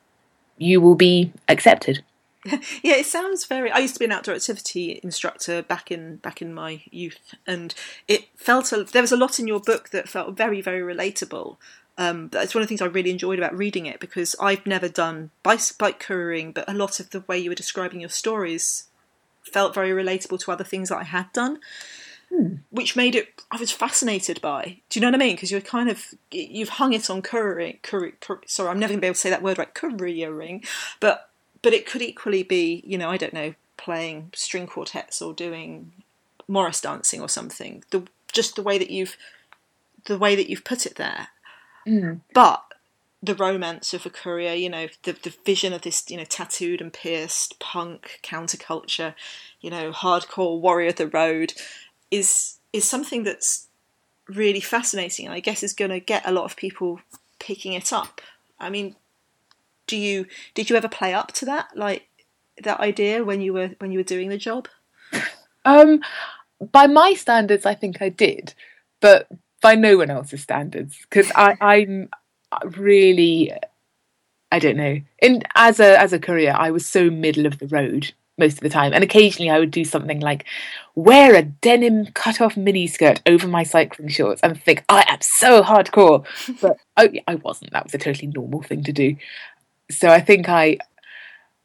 you 0.57 0.81
will 0.81 0.95
be 0.95 1.31
accepted 1.47 2.03
yeah, 2.83 2.95
it 2.95 3.05
sounds 3.05 3.45
very. 3.45 3.71
I 3.71 3.79
used 3.79 3.95
to 3.95 3.99
be 3.99 4.05
an 4.05 4.11
outdoor 4.11 4.35
activity 4.35 4.99
instructor 5.03 5.63
back 5.63 5.91
in 5.91 6.17
back 6.17 6.41
in 6.41 6.53
my 6.53 6.83
youth, 6.91 7.33
and 7.47 7.73
it 8.07 8.27
felt 8.35 8.71
a, 8.71 8.83
there 8.83 9.01
was 9.01 9.11
a 9.11 9.17
lot 9.17 9.39
in 9.39 9.47
your 9.47 9.59
book 9.59 9.89
that 9.89 10.07
felt 10.07 10.37
very 10.37 10.61
very 10.61 10.81
relatable. 10.81 11.57
Um, 11.97 12.29
that's 12.29 12.53
one 12.53 12.61
of 12.61 12.67
the 12.67 12.69
things 12.69 12.81
I 12.81 12.85
really 12.85 13.09
enjoyed 13.09 13.39
about 13.39 13.57
reading 13.57 13.85
it 13.85 13.99
because 13.99 14.35
I've 14.39 14.65
never 14.65 14.89
done 14.89 15.31
bike, 15.43 15.61
bike 15.79 15.99
couriering, 15.99 16.51
but 16.51 16.69
a 16.69 16.73
lot 16.73 16.99
of 16.99 17.11
the 17.11 17.21
way 17.21 17.39
you 17.39 17.49
were 17.49 17.55
describing 17.55 18.01
your 18.01 18.09
stories 18.09 18.89
felt 19.43 19.73
very 19.73 19.91
relatable 19.91 20.39
to 20.41 20.51
other 20.51 20.65
things 20.65 20.89
that 20.89 20.97
I 20.97 21.03
had 21.03 21.31
done. 21.31 21.59
Hmm. 22.29 22.55
Which 22.69 22.95
made 22.95 23.15
it, 23.15 23.43
I 23.49 23.57
was 23.57 23.71
fascinated 23.71 24.41
by. 24.41 24.81
Do 24.89 24.99
you 24.99 25.01
know 25.01 25.07
what 25.07 25.15
I 25.15 25.25
mean? 25.25 25.35
Because 25.35 25.51
you're 25.51 25.61
kind 25.61 25.89
of, 25.89 26.03
you've 26.31 26.69
hung 26.69 26.91
it 26.91 27.09
on 27.09 27.21
couriering. 27.21 27.79
Courier, 27.81 28.13
courier, 28.19 28.41
sorry, 28.45 28.69
I'm 28.69 28.79
never 28.79 28.91
going 28.91 28.97
to 28.99 29.01
be 29.01 29.07
able 29.07 29.13
to 29.13 29.19
say 29.19 29.29
that 29.29 29.43
word 29.43 29.57
right. 29.57 29.73
Couriering, 29.73 30.65
but 30.99 31.29
but 31.65 31.73
it 31.73 31.87
could 31.87 32.03
equally 32.03 32.43
be, 32.43 32.83
you 32.85 32.95
know, 32.95 33.09
I 33.09 33.17
don't 33.17 33.33
know, 33.33 33.55
playing 33.75 34.29
string 34.35 34.67
quartets 34.67 35.19
or 35.19 35.33
doing 35.33 35.93
Morris 36.47 36.79
dancing 36.79 37.21
or 37.21 37.27
something. 37.27 37.83
The 37.89 38.03
just 38.31 38.55
the 38.55 38.61
way 38.61 38.77
that 38.77 38.91
you've 38.91 39.17
the 40.05 40.19
way 40.19 40.35
that 40.35 40.47
you've 40.47 40.63
put 40.63 40.85
it 40.85 40.97
there. 40.97 41.29
Mm. 41.87 42.21
But 42.35 42.63
the 43.23 43.33
romance 43.33 43.95
of 43.95 44.05
a 44.05 44.11
courier, 44.11 44.53
you 44.53 44.69
know, 44.69 44.89
the 45.01 45.13
the 45.13 45.33
vision 45.43 45.73
of 45.73 45.81
this, 45.81 46.07
you 46.07 46.17
know, 46.17 46.23
tattooed 46.23 46.81
and 46.81 46.93
pierced 46.93 47.59
punk 47.59 48.19
counterculture, 48.21 49.15
you 49.59 49.71
know, 49.71 49.91
hardcore 49.91 50.61
warrior 50.61 50.89
of 50.89 50.97
the 50.97 51.07
road, 51.07 51.55
is 52.11 52.57
is 52.73 52.87
something 52.87 53.23
that's 53.23 53.69
really 54.27 54.61
fascinating, 54.61 55.25
and 55.25 55.33
I 55.33 55.39
guess 55.39 55.63
is 55.63 55.73
going 55.73 55.89
to 55.89 55.99
get 55.99 56.27
a 56.27 56.31
lot 56.31 56.45
of 56.45 56.55
people 56.55 56.99
picking 57.39 57.73
it 57.73 57.91
up. 57.91 58.21
I 58.59 58.69
mean, 58.69 58.97
do 59.87 59.97
you 59.97 60.25
did 60.53 60.69
you 60.69 60.75
ever 60.75 60.89
play 60.89 61.13
up 61.13 61.31
to 61.33 61.45
that 61.45 61.69
like 61.75 62.07
that 62.63 62.79
idea 62.79 63.23
when 63.23 63.41
you 63.41 63.53
were 63.53 63.71
when 63.79 63.91
you 63.91 63.99
were 63.99 64.03
doing 64.03 64.29
the 64.29 64.37
job? 64.37 64.67
Um, 65.65 66.01
by 66.71 66.87
my 66.87 67.13
standards, 67.13 67.65
I 67.65 67.73
think 67.73 68.01
I 68.01 68.09
did, 68.09 68.53
but 69.01 69.27
by 69.61 69.75
no 69.75 69.97
one 69.97 70.09
else's 70.09 70.41
standards 70.41 70.97
because 71.09 71.31
I 71.35 71.57
I'm 71.61 72.09
really 72.77 73.51
I 74.51 74.59
don't 74.59 74.77
know. 74.77 75.01
In 75.21 75.43
as 75.55 75.79
a 75.79 75.99
as 75.99 76.13
a 76.13 76.19
courier, 76.19 76.53
I 76.55 76.71
was 76.71 76.85
so 76.85 77.09
middle 77.09 77.45
of 77.45 77.59
the 77.59 77.67
road 77.67 78.13
most 78.37 78.53
of 78.53 78.59
the 78.61 78.69
time, 78.69 78.93
and 78.93 79.03
occasionally 79.03 79.49
I 79.49 79.59
would 79.59 79.71
do 79.71 79.83
something 79.83 80.19
like 80.19 80.45
wear 80.93 81.35
a 81.35 81.41
denim 81.41 82.07
cut 82.13 82.39
off 82.39 82.55
miniskirt 82.55 83.19
over 83.25 83.47
my 83.47 83.63
cycling 83.63 84.07
shorts 84.09 84.41
and 84.43 84.61
think 84.61 84.83
I 84.87 85.03
am 85.07 85.19
so 85.21 85.61
hardcore, 85.63 86.25
but 86.61 86.77
I, 86.95 87.21
I 87.27 87.35
wasn't. 87.35 87.71
That 87.71 87.85
was 87.85 87.93
a 87.93 87.97
totally 87.97 88.27
normal 88.27 88.61
thing 88.61 88.83
to 88.83 88.93
do 88.93 89.17
so 89.89 90.09
I 90.09 90.19
think 90.19 90.49
I 90.49 90.77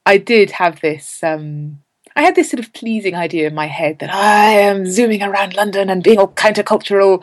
I 0.06 0.18
did 0.18 0.50
have 0.52 0.80
this 0.80 1.22
um, 1.22 1.82
I 2.16 2.22
had 2.22 2.34
this 2.34 2.50
sort 2.50 2.60
of 2.60 2.72
pleasing 2.72 3.14
idea 3.14 3.46
in 3.46 3.54
my 3.54 3.66
head 3.66 3.98
that 4.00 4.12
I 4.12 4.50
am 4.52 4.86
zooming 4.86 5.22
around 5.22 5.54
London 5.54 5.90
and 5.90 6.02
being 6.02 6.18
all 6.18 6.28
countercultural, 6.28 7.22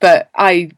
but 0.00 0.28
I 0.34 0.70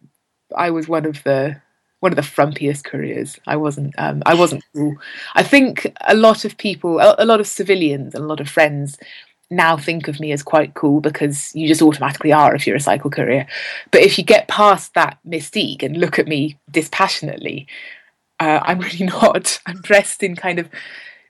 I 0.57 0.71
was 0.71 0.89
one 0.89 1.07
of 1.07 1.23
the 1.25 1.61
one 2.01 2.13
of 2.13 2.17
the 2.17 2.23
frumpiest 2.23 2.85
couriers. 2.85 3.39
I 3.47 3.57
wasn't 3.57 3.95
um, 3.99 4.23
I 4.27 4.35
wasn't 4.35 4.65
cool. 4.75 4.97
I 5.35 5.43
think 5.43 5.93
a 6.07 6.15
lot 6.15 6.45
of 6.45 6.59
people, 6.59 6.99
a, 7.01 7.17
a 7.19 7.25
lot 7.25 7.41
of 7.41 7.47
civilians, 7.47 8.15
and 8.15 8.25
a 8.25 8.27
lot 8.27 8.41
of 8.41 8.49
friends 8.49 8.99
now 9.49 9.77
think 9.77 10.09
of 10.09 10.19
me 10.19 10.33
as 10.33 10.43
quite 10.43 10.75
cool 10.75 11.01
because 11.01 11.55
you 11.55 11.69
just 11.69 11.83
automatically 11.83 12.33
are 12.33 12.55
if 12.55 12.67
you're 12.67 12.77
a 12.77 12.81
cycle 12.81 13.11
courier. 13.11 13.47
But 13.93 14.03
if 14.03 14.19
you 14.19 14.25
get 14.25 14.49
past 14.49 14.95
that 14.95 15.19
mystique 15.27 15.83
and 15.83 15.97
look 15.97 16.19
at 16.19 16.27
me 16.27 16.59
dispassionately, 16.71 17.69
uh, 18.41 18.61
I'm 18.63 18.81
really 18.81 19.07
not. 19.07 19.61
I'm 19.67 19.81
dressed 19.81 20.23
in 20.23 20.37
kind 20.37 20.59
of 20.59 20.69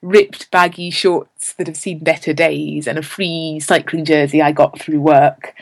ripped, 0.03 0.51
baggy 0.51 0.91
shorts 0.91 1.55
that 1.55 1.67
have 1.67 1.77
seen 1.77 1.99
better 2.01 2.33
days 2.33 2.87
and 2.87 2.99
a 2.99 3.03
free 3.03 3.61
cycling 3.61 4.05
jersey 4.05 4.43
I 4.43 4.53
got 4.53 4.79
through 4.79 5.01
work. 5.01 5.55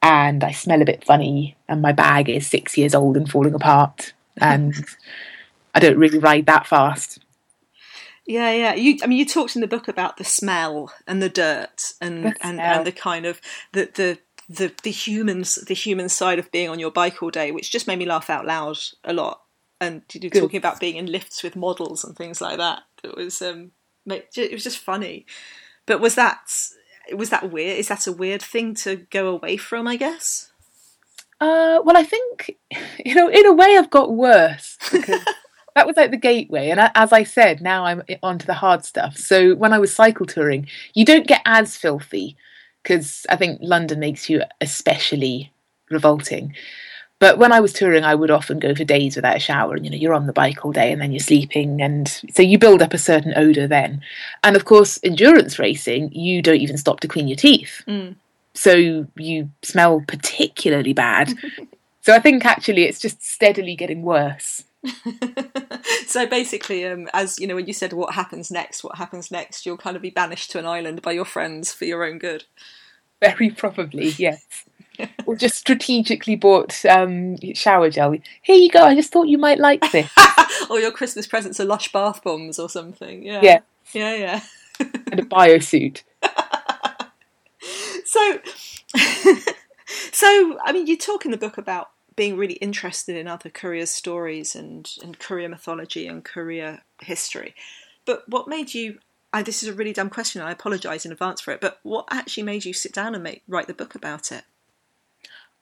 And 0.00 0.44
I 0.44 0.52
smell 0.52 0.80
a 0.80 0.84
bit 0.84 1.02
funny, 1.04 1.56
and 1.66 1.82
my 1.82 1.90
bag 1.90 2.28
is 2.28 2.46
six 2.46 2.78
years 2.78 2.94
old 2.94 3.16
and 3.16 3.30
falling 3.30 3.54
apart. 3.54 4.12
And 4.40 4.72
I 5.74 5.80
don't 5.80 5.98
really 5.98 6.20
ride 6.20 6.46
that 6.46 6.64
fast. 6.64 7.18
Yeah, 8.24 8.52
yeah. 8.52 8.74
You, 8.74 8.98
I 9.02 9.08
mean, 9.08 9.18
you 9.18 9.24
talked 9.24 9.56
in 9.56 9.62
the 9.62 9.66
book 9.66 9.88
about 9.88 10.16
the 10.16 10.22
smell 10.22 10.92
and 11.08 11.20
the 11.20 11.28
dirt 11.28 11.94
and 12.00 12.22
The 12.22 12.34
and, 12.42 12.60
and 12.60 12.86
the 12.86 12.92
kind 12.92 13.26
of 13.26 13.40
the 13.72 13.90
the 13.92 14.18
the 14.48 14.72
the 14.82 14.90
humans 14.90 15.56
the 15.56 15.74
human 15.74 16.08
side 16.08 16.38
of 16.38 16.52
being 16.52 16.68
on 16.68 16.78
your 16.78 16.92
bike 16.92 17.22
all 17.22 17.30
day, 17.30 17.50
which 17.50 17.72
just 17.72 17.86
made 17.88 17.98
me 17.98 18.06
laugh 18.06 18.30
out 18.30 18.46
loud 18.46 18.78
a 19.02 19.12
lot. 19.12 19.40
And 19.80 20.02
you 20.12 20.30
know, 20.32 20.40
talking 20.40 20.58
about 20.58 20.80
being 20.80 20.96
in 20.96 21.06
lifts 21.06 21.42
with 21.42 21.54
models 21.54 22.04
and 22.04 22.16
things 22.16 22.40
like 22.40 22.58
that, 22.58 22.82
it 23.04 23.16
was 23.16 23.40
um, 23.40 23.72
it 24.06 24.52
was 24.52 24.64
just 24.64 24.78
funny. 24.78 25.26
But 25.86 26.00
was 26.00 26.14
that 26.16 26.50
was 27.12 27.30
that 27.30 27.50
weird? 27.50 27.78
Is 27.78 27.88
that 27.88 28.06
a 28.06 28.12
weird 28.12 28.42
thing 28.42 28.74
to 28.76 28.96
go 28.96 29.28
away 29.28 29.56
from? 29.56 29.86
I 29.86 29.96
guess. 29.96 30.50
Uh, 31.40 31.80
well, 31.84 31.96
I 31.96 32.02
think 32.02 32.56
you 33.04 33.14
know, 33.14 33.28
in 33.28 33.46
a 33.46 33.52
way, 33.52 33.76
I've 33.76 33.90
got 33.90 34.12
worse 34.12 34.76
because 34.90 35.24
that 35.74 35.86
was 35.86 35.96
like 35.96 36.10
the 36.10 36.16
gateway, 36.16 36.70
and 36.70 36.90
as 36.94 37.12
I 37.12 37.22
said, 37.22 37.60
now 37.60 37.84
I'm 37.84 38.02
onto 38.22 38.46
the 38.46 38.54
hard 38.54 38.84
stuff. 38.84 39.16
So 39.16 39.54
when 39.54 39.72
I 39.72 39.78
was 39.78 39.94
cycle 39.94 40.26
touring, 40.26 40.66
you 40.94 41.04
don't 41.04 41.26
get 41.26 41.42
as 41.44 41.76
filthy 41.76 42.36
because 42.82 43.26
I 43.28 43.36
think 43.36 43.60
London 43.62 44.00
makes 44.00 44.28
you 44.28 44.42
especially 44.60 45.52
revolting. 45.90 46.54
But 47.20 47.38
when 47.38 47.50
I 47.52 47.58
was 47.60 47.72
touring, 47.72 48.04
I 48.04 48.14
would 48.14 48.30
often 48.30 48.60
go 48.60 48.74
for 48.74 48.84
days 48.84 49.16
without 49.16 49.36
a 49.36 49.40
shower, 49.40 49.74
and 49.74 49.84
you 49.84 49.90
know, 49.90 49.96
you're 49.96 50.14
on 50.14 50.26
the 50.26 50.32
bike 50.32 50.64
all 50.64 50.72
day, 50.72 50.92
and 50.92 51.00
then 51.02 51.10
you're 51.10 51.18
sleeping, 51.20 51.82
and 51.82 52.08
so 52.32 52.42
you 52.42 52.58
build 52.58 52.80
up 52.80 52.94
a 52.94 52.98
certain 52.98 53.32
odor 53.36 53.66
then. 53.66 54.02
And 54.44 54.54
of 54.54 54.64
course, 54.64 55.00
endurance 55.02 55.58
racing, 55.58 56.12
you 56.12 56.42
don't 56.42 56.60
even 56.60 56.76
stop 56.78 57.00
to 57.00 57.08
clean 57.08 57.26
your 57.28 57.36
teeth 57.36 57.82
Mm. 57.88 58.14
so 58.54 59.06
you 59.16 59.50
smell 59.62 60.02
particularly 60.06 60.92
bad. 60.92 61.34
so 62.02 62.14
I 62.14 62.20
think 62.20 62.44
actually 62.44 62.84
it's 62.84 63.00
just 63.00 63.22
steadily 63.22 63.74
getting 63.74 64.02
worse. 64.02 64.64
so 66.06 66.24
basically, 66.26 66.86
um, 66.86 67.08
as 67.12 67.38
you 67.40 67.46
know, 67.48 67.56
when 67.56 67.66
you 67.66 67.72
said 67.72 67.92
what 67.92 68.14
happens 68.14 68.48
next, 68.50 68.84
what 68.84 68.96
happens 68.96 69.30
next, 69.30 69.66
you'll 69.66 69.76
kind 69.76 69.96
of 69.96 70.02
be 70.02 70.10
banished 70.10 70.52
to 70.52 70.58
an 70.58 70.66
island 70.66 71.02
by 71.02 71.12
your 71.12 71.24
friends 71.24 71.72
for 71.72 71.84
your 71.84 72.04
own 72.04 72.18
good. 72.18 72.44
Very 73.20 73.50
probably, 73.64 74.10
yes. 74.10 74.64
Or 75.26 75.36
just 75.36 75.56
strategically 75.56 76.36
bought 76.36 76.84
um, 76.86 77.36
shower 77.54 77.90
gel. 77.90 78.14
Here 78.42 78.56
you 78.56 78.70
go. 78.70 78.82
I 78.82 78.94
just 78.94 79.12
thought 79.12 79.28
you 79.28 79.38
might 79.38 79.58
like 79.58 79.90
this. 79.92 80.10
or 80.70 80.80
your 80.80 80.90
Christmas 80.90 81.26
presents 81.26 81.60
are 81.60 81.64
Lush 81.64 81.92
bath 81.92 82.22
bombs 82.22 82.58
or 82.58 82.68
something. 82.68 83.22
Yeah, 83.22 83.40
Yeah. 83.42 83.60
yeah, 83.92 84.14
yeah. 84.14 84.40
and 85.10 85.20
a 85.20 85.24
biosuit. 85.24 86.02
So, 88.04 88.38
so 90.12 90.58
I 90.64 90.72
mean, 90.72 90.86
you 90.86 90.96
talk 90.96 91.24
in 91.26 91.30
the 91.30 91.36
book 91.36 91.58
about 91.58 91.90
being 92.16 92.36
really 92.38 92.54
interested 92.54 93.16
in 93.16 93.28
other 93.28 93.50
courier 93.50 93.84
stories 93.86 94.56
and 94.56 94.90
and 95.02 95.18
courier 95.18 95.48
mythology 95.48 96.06
and 96.06 96.24
courier 96.24 96.82
history. 97.02 97.54
But 98.06 98.26
what 98.28 98.48
made 98.48 98.72
you? 98.72 98.98
I, 99.32 99.42
this 99.42 99.62
is 99.62 99.68
a 99.68 99.74
really 99.74 99.92
dumb 99.92 100.08
question. 100.08 100.40
I 100.40 100.52
apologise 100.52 101.04
in 101.04 101.12
advance 101.12 101.42
for 101.42 101.52
it. 101.52 101.60
But 101.60 101.80
what 101.82 102.06
actually 102.10 102.44
made 102.44 102.64
you 102.64 102.72
sit 102.72 102.94
down 102.94 103.14
and 103.14 103.22
make, 103.22 103.42
write 103.46 103.66
the 103.66 103.74
book 103.74 103.94
about 103.94 104.32
it? 104.32 104.44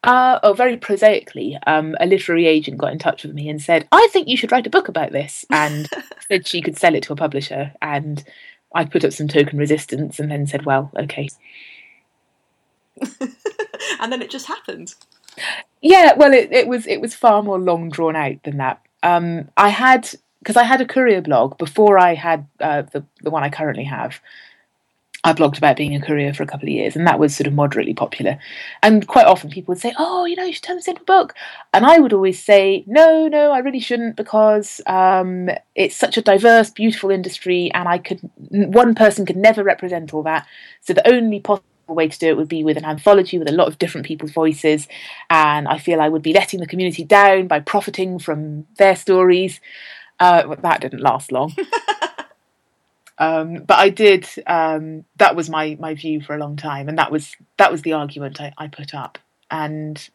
Uh, 0.02 0.38
oh, 0.42 0.52
very 0.52 0.76
prosaically, 0.76 1.58
um, 1.66 1.96
a 1.98 2.06
literary 2.06 2.46
agent 2.46 2.78
got 2.78 2.92
in 2.92 2.98
touch 2.98 3.24
with 3.24 3.34
me 3.34 3.48
and 3.48 3.60
said, 3.60 3.88
I 3.90 4.08
think 4.12 4.28
you 4.28 4.36
should 4.36 4.52
write 4.52 4.66
a 4.66 4.70
book 4.70 4.88
about 4.88 5.12
this. 5.12 5.44
And 5.50 5.88
said 6.28 6.46
she 6.46 6.62
could 6.62 6.78
sell 6.78 6.94
it 6.94 7.02
to 7.04 7.12
a 7.12 7.16
publisher. 7.16 7.72
And 7.82 8.22
I 8.74 8.84
put 8.84 9.04
up 9.04 9.12
some 9.12 9.26
token 9.26 9.58
resistance 9.58 10.20
and 10.20 10.30
then 10.30 10.46
said, 10.46 10.64
well, 10.64 10.92
okay. 10.96 11.28
and 14.00 14.12
then 14.12 14.22
it 14.22 14.30
just 14.30 14.46
happened. 14.46 14.94
Yeah, 15.82 16.14
well, 16.16 16.32
it, 16.32 16.50
it 16.52 16.66
was 16.66 16.86
it 16.86 17.00
was 17.00 17.14
far 17.14 17.42
more 17.42 17.58
long 17.58 17.90
drawn 17.90 18.16
out 18.16 18.42
than 18.44 18.56
that. 18.56 18.80
Um, 19.02 19.50
I 19.56 19.68
had 19.68 20.08
because 20.38 20.56
I 20.56 20.62
had 20.62 20.80
a 20.80 20.86
courier 20.86 21.20
blog 21.20 21.58
before 21.58 21.98
I 21.98 22.14
had 22.14 22.46
uh, 22.60 22.82
the 22.82 23.04
the 23.22 23.30
one 23.30 23.42
I 23.42 23.50
currently 23.50 23.84
have. 23.84 24.20
I 25.26 25.32
blogged 25.32 25.58
about 25.58 25.76
being 25.76 25.96
a 25.96 26.00
courier 26.00 26.32
for 26.32 26.44
a 26.44 26.46
couple 26.46 26.68
of 26.68 26.72
years, 26.72 26.94
and 26.94 27.04
that 27.08 27.18
was 27.18 27.34
sort 27.34 27.48
of 27.48 27.52
moderately 27.52 27.94
popular. 27.94 28.38
And 28.80 29.08
quite 29.08 29.26
often 29.26 29.50
people 29.50 29.72
would 29.72 29.80
say, 29.80 29.92
"Oh, 29.98 30.24
you 30.24 30.36
know, 30.36 30.44
you 30.44 30.52
should 30.52 30.62
turn 30.62 30.76
this 30.76 30.86
into 30.86 31.02
a 31.02 31.04
book," 31.04 31.34
and 31.74 31.84
I 31.84 31.98
would 31.98 32.12
always 32.12 32.40
say, 32.40 32.84
"No, 32.86 33.26
no, 33.26 33.50
I 33.50 33.58
really 33.58 33.80
shouldn't 33.80 34.14
because 34.14 34.80
um, 34.86 35.50
it's 35.74 35.96
such 35.96 36.16
a 36.16 36.22
diverse, 36.22 36.70
beautiful 36.70 37.10
industry, 37.10 37.72
and 37.74 37.88
I 37.88 37.98
could 37.98 38.20
one 38.50 38.94
person 38.94 39.26
could 39.26 39.36
never 39.36 39.64
represent 39.64 40.14
all 40.14 40.22
that. 40.22 40.46
So 40.82 40.92
the 40.92 41.08
only 41.08 41.40
possible 41.40 41.66
way 41.88 42.06
to 42.06 42.18
do 42.18 42.28
it 42.28 42.36
would 42.36 42.48
be 42.48 42.62
with 42.62 42.76
an 42.76 42.84
anthology 42.84 43.36
with 43.36 43.48
a 43.48 43.52
lot 43.52 43.66
of 43.66 43.80
different 43.80 44.06
people's 44.06 44.30
voices, 44.30 44.86
and 45.28 45.66
I 45.66 45.78
feel 45.78 46.00
I 46.00 46.08
would 46.08 46.22
be 46.22 46.34
letting 46.34 46.60
the 46.60 46.68
community 46.68 47.02
down 47.02 47.48
by 47.48 47.58
profiting 47.58 48.20
from 48.20 48.66
their 48.78 48.94
stories." 48.94 49.60
Uh, 50.20 50.54
that 50.62 50.80
didn't 50.80 51.00
last 51.00 51.32
long. 51.32 51.52
Um, 53.18 53.62
but 53.66 53.78
I 53.78 53.88
did. 53.88 54.28
Um, 54.46 55.04
that 55.16 55.36
was 55.36 55.48
my 55.48 55.76
my 55.80 55.94
view 55.94 56.20
for 56.20 56.34
a 56.34 56.38
long 56.38 56.56
time, 56.56 56.88
and 56.88 56.98
that 56.98 57.10
was 57.10 57.34
that 57.56 57.72
was 57.72 57.82
the 57.82 57.94
argument 57.94 58.40
I, 58.40 58.52
I 58.58 58.68
put 58.68 58.94
up. 58.94 59.18
And 59.50 60.08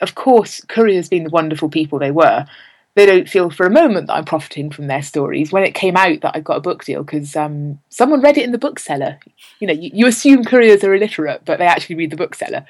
of 0.00 0.14
course, 0.14 0.60
couriers 0.68 1.08
being 1.08 1.24
the 1.24 1.30
wonderful 1.30 1.68
people 1.68 1.98
they 1.98 2.10
were, 2.10 2.46
they 2.94 3.06
don't 3.06 3.28
feel 3.28 3.50
for 3.50 3.66
a 3.66 3.70
moment 3.70 4.08
that 4.08 4.14
I'm 4.14 4.24
profiting 4.24 4.70
from 4.70 4.86
their 4.86 5.02
stories. 5.02 5.52
When 5.52 5.62
it 5.62 5.74
came 5.74 5.96
out 5.96 6.20
that 6.20 6.36
I 6.36 6.40
got 6.40 6.56
a 6.56 6.62
book 6.62 6.84
deal 6.84 7.04
because 7.04 7.36
um, 7.36 7.78
someone 7.88 8.20
read 8.20 8.36
it 8.36 8.44
in 8.44 8.52
the 8.52 8.58
bookseller. 8.58 9.18
You 9.60 9.68
know, 9.68 9.74
you, 9.74 9.90
you 9.94 10.06
assume 10.06 10.44
couriers 10.44 10.84
are 10.84 10.94
illiterate, 10.94 11.42
but 11.44 11.58
they 11.58 11.66
actually 11.66 11.96
read 11.96 12.10
the 12.10 12.16
bookseller. 12.16 12.66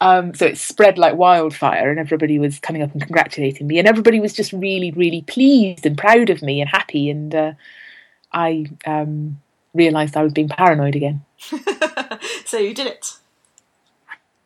Um, 0.00 0.34
so 0.34 0.46
it 0.46 0.58
spread 0.58 0.98
like 0.98 1.16
wildfire, 1.16 1.90
and 1.90 1.98
everybody 1.98 2.38
was 2.38 2.58
coming 2.58 2.82
up 2.82 2.92
and 2.92 3.02
congratulating 3.02 3.66
me, 3.66 3.78
and 3.78 3.88
everybody 3.88 4.20
was 4.20 4.34
just 4.34 4.52
really, 4.52 4.90
really 4.92 5.22
pleased 5.22 5.86
and 5.86 5.96
proud 5.96 6.30
of 6.30 6.42
me 6.42 6.60
and 6.60 6.68
happy. 6.68 7.08
And 7.08 7.34
uh, 7.34 7.52
I 8.32 8.66
um, 8.86 9.40
realised 9.74 10.16
I 10.16 10.22
was 10.22 10.32
being 10.32 10.48
paranoid 10.48 10.96
again. 10.96 11.24
so 12.44 12.58
you 12.58 12.74
did 12.74 12.86
it. 12.86 13.12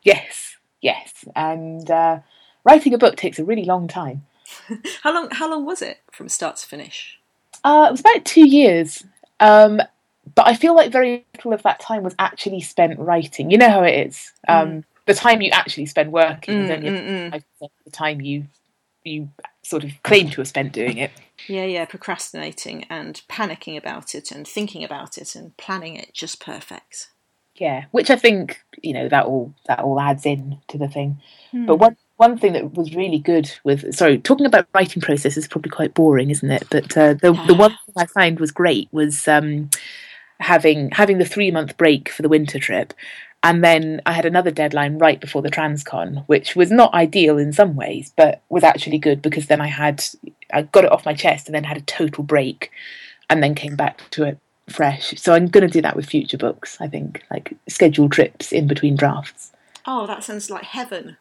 Yes, 0.03 0.57
yes. 0.81 1.25
And 1.37 1.91
uh, 1.91 2.21
writing 2.65 2.95
a 2.95 2.99
book 2.99 3.17
takes 3.17 3.39
a 3.39 3.45
really 3.45 3.65
long 3.65 3.89
time. 3.89 4.27
How 5.03 5.15
long? 5.15 5.29
How 5.31 5.51
long 5.51 5.65
was 5.65 5.83
it 5.83 5.99
from 6.11 6.29
start 6.29 6.57
to 6.57 6.67
finish? 6.67 7.19
Uh, 7.63 7.87
it 7.89 7.93
was 7.93 8.01
about 8.01 8.25
two 8.25 8.49
years. 8.49 9.05
Um, 9.39 9.81
but 10.35 10.47
I 10.47 10.55
feel 10.55 10.75
like 10.75 10.93
very 10.93 11.25
little 11.35 11.53
of 11.53 11.63
that 11.63 11.81
time 11.81 12.03
was 12.03 12.15
actually 12.19 12.61
spent 12.61 12.99
writing. 12.99 13.51
You 13.51 13.59
know 13.59 13.71
how 13.71 13.83
it 13.83 14.07
is. 14.09 14.33
Um, 14.49 14.85
The 15.07 15.15
time 15.15 15.41
you 15.41 15.51
actually 15.51 15.87
spend 15.87 16.13
working 16.13 16.67
Mm, 16.67 16.83
mm, 16.83 17.33
mm. 17.33 17.43
the 17.85 17.91
time 17.91 18.21
you 18.21 18.47
you 19.03 19.29
sort 19.71 19.85
of 19.85 19.93
claim 20.03 20.29
to 20.31 20.41
have 20.41 20.49
spent 20.49 20.73
doing 20.73 20.99
it. 20.99 21.13
Yeah, 21.49 21.65
yeah, 21.65 21.85
procrastinating 21.85 22.85
and 22.91 23.23
panicking 23.29 23.79
about 23.79 24.15
it 24.15 24.31
and 24.31 24.47
thinking 24.47 24.85
about 24.85 25.17
it 25.17 25.35
and 25.35 25.57
planning 25.57 25.95
it 25.97 26.13
just 26.13 26.41
perfect. 26.41 27.11
Yeah, 27.55 27.85
which 27.93 28.11
I 28.11 28.17
think 28.17 28.61
you 28.83 28.93
know 28.93 29.09
that 29.09 29.27
all 29.27 29.55
that 29.67 29.81
all 29.81 30.01
adds 30.01 30.27
in 30.27 30.59
to 30.69 30.79
the 30.79 30.89
thing. 30.89 31.21
Hmm. 31.53 31.67
But 31.67 31.77
one 31.77 31.97
one 32.17 32.37
thing 32.37 32.53
that 32.55 32.75
was 32.75 32.95
really 32.95 33.19
good 33.19 33.51
with 33.65 33.95
sorry 33.95 34.19
talking 34.19 34.47
about 34.47 34.67
writing 34.75 35.03
process 35.03 35.37
is 35.37 35.49
probably 35.49 35.71
quite 35.71 35.95
boring, 35.95 36.31
isn't 36.31 36.51
it? 36.51 36.65
But 36.71 36.97
uh, 36.97 37.15
the 37.15 37.33
the 37.47 37.55
one 37.55 37.71
thing 37.87 37.95
I 37.97 38.07
find 38.07 38.41
was 38.41 38.51
great 38.51 38.89
was 38.93 39.29
um, 39.29 39.71
having 40.41 40.91
having 40.91 41.19
the 41.19 41.25
three 41.25 41.51
month 41.51 41.77
break 41.77 42.09
for 42.09 42.23
the 42.23 42.29
winter 42.29 42.59
trip. 42.59 42.93
And 43.43 43.65
then 43.65 44.03
I 44.05 44.13
had 44.13 44.27
another 44.27 44.51
deadline 44.51 44.99
right 44.99 45.19
before 45.19 45.41
the 45.41 45.51
Transcon, 45.51 46.25
which 46.27 46.55
was 46.55 46.71
not 46.71 46.93
ideal 46.93 47.39
in 47.39 47.53
some 47.53 47.75
ways, 47.75 48.13
but 48.17 48.43
was 48.51 48.65
actually 48.65 48.99
good 48.99 49.23
because 49.23 49.47
then 49.47 49.61
I 49.63 49.69
had 49.69 50.05
I 50.53 50.63
got 50.63 50.85
it 50.85 50.93
off 50.93 51.07
my 51.07 51.15
chest 51.15 51.47
and 51.47 51.55
then 51.55 51.65
had 51.65 51.79
a 51.79 51.83
total 51.83 52.23
break, 52.23 52.71
and 53.31 53.43
then 53.43 53.55
came 53.55 53.77
back 53.77 54.09
to 54.11 54.25
it 54.25 54.39
fresh. 54.69 55.15
So 55.17 55.33
I'm 55.33 55.49
going 55.49 55.67
to 55.67 55.73
do 55.73 55.81
that 55.83 55.97
with 55.97 56.07
future 56.07 56.37
books. 56.37 56.77
I 56.81 56.89
think 56.89 57.23
like 57.31 57.55
schedule 57.69 58.09
trips 58.09 58.53
in 58.53 58.67
between 58.67 58.97
drafts. 58.97 59.53
Oh, 59.87 60.07
that 60.07 60.23
sounds 60.23 60.51
like 60.51 60.65
heaven. 60.65 61.17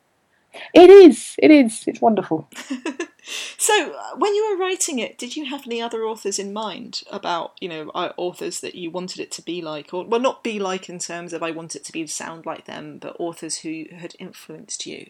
It 0.73 0.89
is. 0.89 1.36
It 1.39 1.51
is. 1.51 1.84
It's 1.88 2.01
wonderful. 2.01 2.49
So, 3.58 3.91
uh, 3.91 4.15
when 4.17 4.34
you 4.34 4.49
were 4.49 4.63
writing 4.63 4.99
it, 4.99 5.17
did 5.17 5.36
you 5.36 5.45
have 5.45 5.65
any 5.65 5.82
other 5.82 6.03
authors 6.05 6.39
in 6.39 6.53
mind 6.53 7.03
about, 7.12 7.53
you 7.60 7.69
know, 7.69 7.89
uh, 7.93 8.13
authors 8.17 8.62
that 8.62 8.75
you 8.75 8.89
wanted 8.91 9.19
it 9.19 9.32
to 9.34 9.41
be 9.41 9.62
like, 9.62 9.93
or 9.93 10.05
well, 10.05 10.19
not 10.19 10.43
be 10.43 10.60
like 10.60 10.89
in 10.89 10.99
terms 10.99 11.34
of 11.34 11.43
I 11.43 11.51
want 11.51 11.75
it 11.75 11.84
to 11.86 11.91
be 11.91 12.08
sound 12.08 12.45
like 12.45 12.65
them, 12.65 12.97
but 12.99 13.15
authors 13.19 13.60
who 13.60 13.86
had 13.95 14.15
influenced 14.19 14.86
you? 14.86 15.08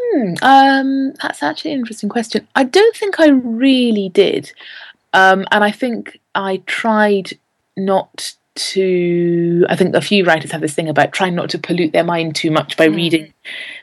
Hmm, 0.00 0.34
um, 0.42 1.12
that's 1.22 1.42
actually 1.42 1.72
an 1.72 1.80
interesting 1.80 2.08
question. 2.08 2.48
I 2.54 2.64
don't 2.64 2.96
think 2.96 3.20
I 3.20 3.28
really 3.28 4.08
did, 4.08 4.52
um, 5.12 5.44
and 5.52 5.62
I 5.62 5.70
think 5.70 6.18
I 6.34 6.62
tried 6.66 7.38
not 7.76 8.34
to. 8.54 9.66
I 9.68 9.76
think 9.76 9.94
a 9.94 10.00
few 10.00 10.24
writers 10.24 10.50
have 10.50 10.60
this 10.60 10.74
thing 10.74 10.88
about 10.88 11.12
trying 11.12 11.34
not 11.34 11.50
to 11.50 11.58
pollute 11.58 11.92
their 11.92 12.04
mind 12.04 12.34
too 12.36 12.50
much 12.50 12.76
by 12.76 12.88
Mm. 12.88 12.96
reading 12.96 13.34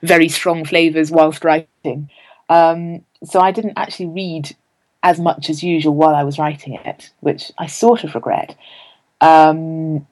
very 0.03 0.29
strong 0.29 0.65
flavors 0.65 1.11
whilst 1.11 1.43
writing. 1.43 2.09
Um, 2.49 3.05
so 3.23 3.39
I 3.39 3.51
didn't 3.51 3.77
actually 3.77 4.07
read 4.07 4.55
as 5.03 5.19
much 5.19 5.49
as 5.49 5.63
usual 5.63 5.95
while 5.95 6.15
I 6.15 6.23
was 6.23 6.39
writing 6.39 6.73
it, 6.73 7.11
which 7.21 7.51
I 7.57 7.67
sort 7.67 8.03
of 8.03 8.15
regret. 8.15 8.55
Um, 9.21 10.07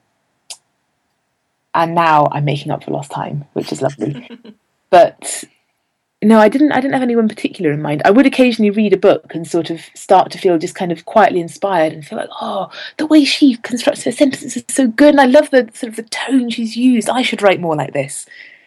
and 1.74 1.94
now 1.94 2.28
I'm 2.32 2.44
making 2.44 2.72
up 2.72 2.84
for 2.84 2.92
lost 2.92 3.10
time, 3.10 3.44
which 3.52 3.72
is 3.72 3.82
lovely. 3.82 4.28
but 4.90 5.44
no, 6.22 6.38
I 6.38 6.48
didn't. 6.48 6.72
I 6.72 6.80
didn't 6.80 6.94
have 6.94 7.02
anyone 7.02 7.28
particular 7.28 7.70
in 7.70 7.80
mind. 7.82 8.02
I 8.04 8.10
would 8.10 8.26
occasionally 8.26 8.70
read 8.70 8.92
a 8.92 8.96
book 8.96 9.34
and 9.34 9.46
sort 9.46 9.70
of 9.70 9.80
start 9.94 10.32
to 10.32 10.38
feel 10.38 10.58
just 10.58 10.74
kind 10.74 10.90
of 10.90 11.04
quietly 11.04 11.40
inspired 11.40 11.92
and 11.92 12.04
feel 12.04 12.18
like, 12.18 12.30
oh, 12.40 12.70
the 12.96 13.06
way 13.06 13.24
she 13.24 13.56
constructs 13.58 14.02
her 14.02 14.12
sentences 14.12 14.56
is 14.56 14.64
so 14.68 14.88
good, 14.88 15.10
and 15.10 15.20
I 15.20 15.26
love 15.26 15.50
the 15.50 15.70
sort 15.74 15.90
of 15.90 15.96
the 15.96 16.02
tone 16.02 16.50
she's 16.50 16.76
used. 16.76 17.08
I 17.08 17.22
should 17.22 17.42
write 17.42 17.60
more 17.60 17.76
like 17.76 17.92
this. 17.92 18.26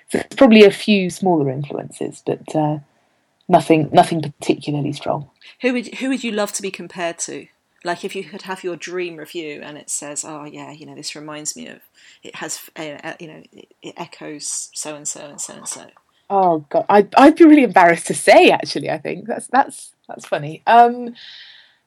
So 0.09 0.19
it's 0.19 0.35
probably 0.35 0.63
a 0.63 0.71
few 0.71 1.09
smaller 1.09 1.49
influences, 1.49 2.23
but 2.25 2.55
uh, 2.55 2.79
nothing, 3.51 3.89
nothing 3.91 4.21
particularly 4.21 4.93
strong. 4.93 5.29
Who 5.61 5.73
would 5.73 5.95
who 5.95 6.09
would 6.09 6.23
you 6.23 6.31
love 6.31 6.53
to 6.53 6.61
be 6.61 6.71
compared 6.71 7.19
to? 7.19 7.47
Like 7.83 8.05
if 8.05 8.15
you 8.15 8.23
could 8.23 8.43
have 8.43 8.63
your 8.63 8.75
dream 8.75 9.17
review 9.17 9.61
and 9.63 9.77
it 9.77 9.89
says, 9.89 10.23
oh 10.25 10.45
yeah, 10.45 10.71
you 10.71 10.85
know, 10.85 10.95
this 10.95 11.15
reminds 11.15 11.55
me 11.55 11.67
of, 11.67 11.79
it 12.23 12.35
has, 12.35 12.69
uh, 12.75 13.13
you 13.19 13.27
know, 13.27 13.43
it, 13.81 13.93
echoes 13.97 14.69
so 14.73 14.95
and 14.95 15.07
so 15.07 15.21
and 15.21 15.41
so 15.41 15.53
and 15.53 15.67
so. 15.67 15.87
Oh 16.29 16.65
god, 16.69 16.85
I'd 16.89 17.13
I'd 17.15 17.35
be 17.35 17.45
really 17.45 17.63
embarrassed 17.63 18.07
to 18.07 18.13
say. 18.13 18.49
Actually, 18.49 18.89
I 18.89 18.97
think 18.97 19.27
that's 19.27 19.47
that's 19.47 19.91
that's 20.07 20.25
funny. 20.25 20.63
Um, 20.65 21.15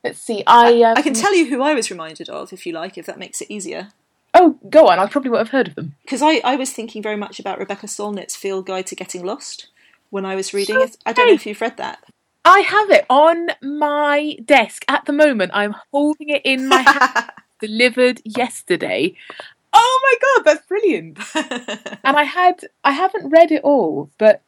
let's 0.03 0.19
see. 0.19 0.43
I 0.47 0.83
um, 0.83 0.95
I 0.97 1.03
can 1.03 1.15
tell 1.15 1.35
you 1.35 1.49
who 1.49 1.63
I 1.63 1.75
was 1.75 1.91
reminded 1.91 2.29
of, 2.29 2.53
if 2.53 2.67
you 2.67 2.73
like, 2.73 2.99
if 2.99 3.07
that 3.07 3.19
makes 3.19 3.41
it 3.41 3.51
easier. 3.51 3.89
Oh, 4.37 4.59
go 4.69 4.89
on. 4.89 4.99
I 4.99 5.07
probably 5.07 5.31
would 5.31 5.39
have 5.39 5.51
heard 5.51 5.69
of 5.69 5.77
them 5.77 5.95
because 6.03 6.21
I 6.21 6.41
I 6.45 6.57
was 6.57 6.73
thinking 6.73 7.03
very 7.03 7.17
much 7.17 7.39
about 7.41 7.59
Rebecca 7.59 7.87
Solnit's 7.87 8.37
Field 8.37 8.67
Guide 8.67 8.87
to 8.89 8.97
Getting 8.97 9.25
Lost 9.25 9.69
when 10.11 10.25
I 10.25 10.35
was 10.35 10.55
reading 10.55 10.81
it. 10.81 10.97
I 11.07 11.13
don't 11.13 11.29
know 11.29 11.35
if 11.35 11.47
you've 11.47 11.61
read 11.61 11.77
that. 11.79 12.05
I 12.45 12.61
have 12.61 12.91
it 12.91 13.07
on 13.09 13.49
my 13.63 14.37
desk 14.45 14.85
at 14.89 15.07
the 15.07 15.13
moment. 15.13 15.53
I'm 15.55 15.75
holding 15.93 16.29
it 16.29 16.43
in 16.45 16.69
my 16.69 16.81
hand. 16.81 17.31
delivered 17.61 18.21
yesterday 18.25 19.15
oh 19.75 20.01
my 20.03 20.43
god, 20.43 20.45
that's 20.45 20.67
brilliant. 20.67 21.19
and 22.05 22.17
I 22.17 22.23
had 22.23 22.65
I 22.85 22.93
haven't 22.93 23.31
read 23.31 23.53
it 23.53 23.63
all, 23.63 24.11
but 24.19 24.41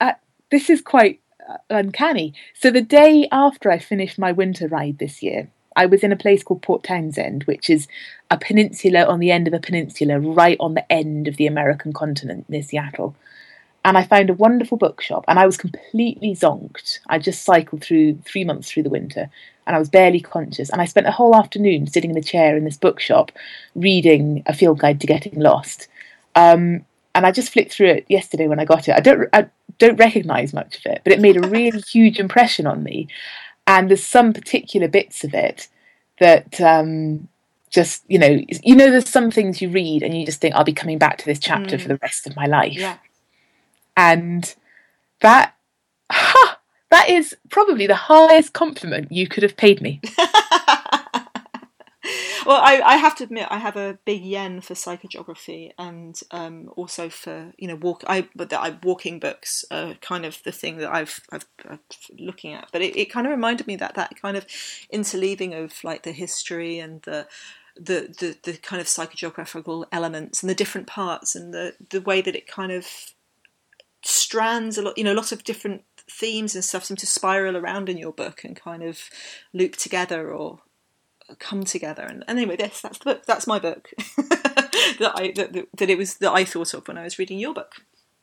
uh, 0.00 0.12
this 0.50 0.68
is 0.68 0.82
quite 0.82 1.20
uh, 1.48 1.56
uncanny. 1.70 2.34
So 2.54 2.70
the 2.70 2.82
day 2.82 3.28
after 3.32 3.70
I 3.70 3.78
finished 3.78 4.18
my 4.18 4.32
winter 4.32 4.68
ride 4.68 4.98
this 4.98 5.22
year, 5.22 5.48
I 5.74 5.86
was 5.86 6.02
in 6.02 6.12
a 6.12 6.16
place 6.16 6.42
called 6.42 6.62
Port 6.62 6.82
Townsend, 6.82 7.44
which 7.44 7.70
is 7.70 7.88
a 8.30 8.36
peninsula 8.36 9.04
on 9.04 9.20
the 9.20 9.30
end 9.30 9.48
of 9.48 9.54
a 9.54 9.60
peninsula, 9.60 10.18
right 10.18 10.56
on 10.60 10.74
the 10.74 10.92
end 10.92 11.28
of 11.28 11.36
the 11.36 11.46
American 11.46 11.92
continent 11.92 12.48
near 12.48 12.62
Seattle. 12.62 13.14
And 13.84 13.98
I 13.98 14.04
found 14.04 14.30
a 14.30 14.34
wonderful 14.34 14.78
bookshop, 14.78 15.24
and 15.26 15.38
I 15.38 15.46
was 15.46 15.56
completely 15.56 16.36
zonked. 16.36 17.00
I 17.08 17.18
just 17.18 17.42
cycled 17.42 17.82
through 17.82 18.18
three 18.24 18.44
months 18.44 18.70
through 18.70 18.84
the 18.84 18.90
winter, 18.90 19.28
and 19.66 19.74
I 19.74 19.78
was 19.78 19.88
barely 19.88 20.20
conscious. 20.20 20.70
And 20.70 20.80
I 20.80 20.84
spent 20.84 21.08
a 21.08 21.12
whole 21.12 21.34
afternoon 21.34 21.86
sitting 21.88 22.10
in 22.10 22.14
the 22.14 22.22
chair 22.22 22.56
in 22.56 22.64
this 22.64 22.76
bookshop 22.76 23.32
reading 23.74 24.42
a 24.46 24.54
field 24.54 24.78
guide 24.78 25.00
to 25.00 25.06
getting 25.06 25.38
lost. 25.38 25.88
Um, 26.36 26.84
and 27.14 27.26
I 27.26 27.32
just 27.32 27.52
flicked 27.52 27.72
through 27.72 27.88
it 27.88 28.06
yesterday 28.08 28.46
when 28.46 28.60
I 28.60 28.64
got 28.64 28.88
it. 28.88 28.94
I 28.94 29.00
don't 29.00 29.28
I 29.32 29.46
don't 29.78 29.98
recognise 29.98 30.52
much 30.52 30.78
of 30.78 30.86
it, 30.86 31.02
but 31.04 31.12
it 31.12 31.20
made 31.20 31.36
a 31.36 31.48
really 31.48 31.80
huge 31.92 32.18
impression 32.18 32.66
on 32.66 32.82
me. 32.82 33.08
And 33.66 33.88
there's 33.88 34.04
some 34.04 34.32
particular 34.32 34.88
bits 34.88 35.24
of 35.24 35.34
it 35.34 35.68
that 36.18 36.60
um, 36.60 37.28
just 37.70 38.04
you 38.08 38.18
know 38.18 38.40
you 38.62 38.76
know 38.76 38.90
there's 38.90 39.08
some 39.08 39.30
things 39.30 39.60
you 39.60 39.70
read 39.70 40.02
and 40.02 40.16
you 40.16 40.24
just 40.24 40.40
think 40.40 40.54
I'll 40.54 40.64
be 40.64 40.72
coming 40.72 40.98
back 40.98 41.18
to 41.18 41.24
this 41.24 41.38
chapter 41.38 41.76
mm. 41.76 41.80
for 41.80 41.88
the 41.88 41.98
rest 42.02 42.26
of 42.26 42.36
my 42.36 42.46
life. 42.46 42.74
Yeah. 42.74 42.96
And 43.96 44.54
that 45.20 45.54
that 46.92 47.08
is 47.08 47.36
probably 47.50 47.86
the 47.86 47.94
highest 47.94 48.52
compliment 48.52 49.10
you 49.10 49.26
could 49.26 49.42
have 49.42 49.56
paid 49.56 49.80
me. 49.80 50.00
well, 52.46 52.60
I, 52.60 52.82
I, 52.84 52.96
have 52.96 53.16
to 53.16 53.24
admit, 53.24 53.46
I 53.50 53.58
have 53.58 53.76
a 53.76 53.98
big 54.04 54.22
yen 54.22 54.60
for 54.60 54.74
psychogeography, 54.74 55.72
and 55.78 56.20
um, 56.30 56.70
also 56.76 57.08
for 57.08 57.52
you 57.56 57.66
know 57.66 57.76
walk. 57.76 58.04
I 58.06 58.28
but 58.36 58.50
the, 58.50 58.60
I, 58.60 58.76
walking 58.82 59.18
books 59.18 59.64
are 59.70 59.94
kind 60.02 60.26
of 60.26 60.42
the 60.44 60.52
thing 60.52 60.76
that 60.78 60.92
I've 60.92 61.20
I've, 61.30 61.46
I've 61.68 61.80
looking 62.18 62.52
at. 62.52 62.68
But 62.72 62.82
it, 62.82 62.94
it 62.94 63.10
kind 63.10 63.26
of 63.26 63.30
reminded 63.30 63.66
me 63.66 63.76
that 63.76 63.94
that 63.94 64.20
kind 64.20 64.36
of 64.36 64.46
interleaving 64.92 65.54
of 65.54 65.72
like 65.82 66.02
the 66.02 66.12
history 66.12 66.78
and 66.78 67.00
the 67.02 67.26
the, 67.74 68.14
the, 68.20 68.52
the 68.52 68.58
kind 68.58 68.82
of 68.82 68.86
psychogeographical 68.86 69.86
elements 69.90 70.42
and 70.42 70.50
the 70.50 70.54
different 70.54 70.86
parts 70.86 71.34
and 71.34 71.54
the, 71.54 71.74
the 71.88 72.02
way 72.02 72.20
that 72.20 72.36
it 72.36 72.46
kind 72.46 72.70
of 72.70 72.86
strands 74.04 74.76
a 74.76 74.82
lot 74.82 74.98
you 74.98 75.04
know 75.04 75.12
a 75.12 75.14
lot 75.14 75.32
of 75.32 75.44
different 75.44 75.82
themes 76.10 76.54
and 76.54 76.64
stuff 76.64 76.84
seem 76.84 76.96
to 76.96 77.06
spiral 77.06 77.56
around 77.56 77.88
in 77.88 77.96
your 77.96 78.12
book 78.12 78.44
and 78.44 78.56
kind 78.56 78.82
of 78.82 79.08
loop 79.52 79.76
together 79.76 80.30
or 80.30 80.60
come 81.38 81.64
together. 81.64 82.02
And, 82.02 82.24
and 82.28 82.38
anyway, 82.38 82.56
this 82.56 82.80
that's 82.80 82.98
the 82.98 83.04
book. 83.04 83.26
That's 83.26 83.46
my 83.46 83.58
book 83.58 83.90
that 83.98 85.12
I 85.14 85.32
that, 85.36 85.66
that 85.76 85.90
it 85.90 85.98
was 85.98 86.14
that 86.14 86.32
I 86.32 86.44
thought 86.44 86.74
of 86.74 86.86
when 86.88 86.98
I 86.98 87.04
was 87.04 87.18
reading 87.18 87.38
your 87.38 87.54
book. 87.54 87.74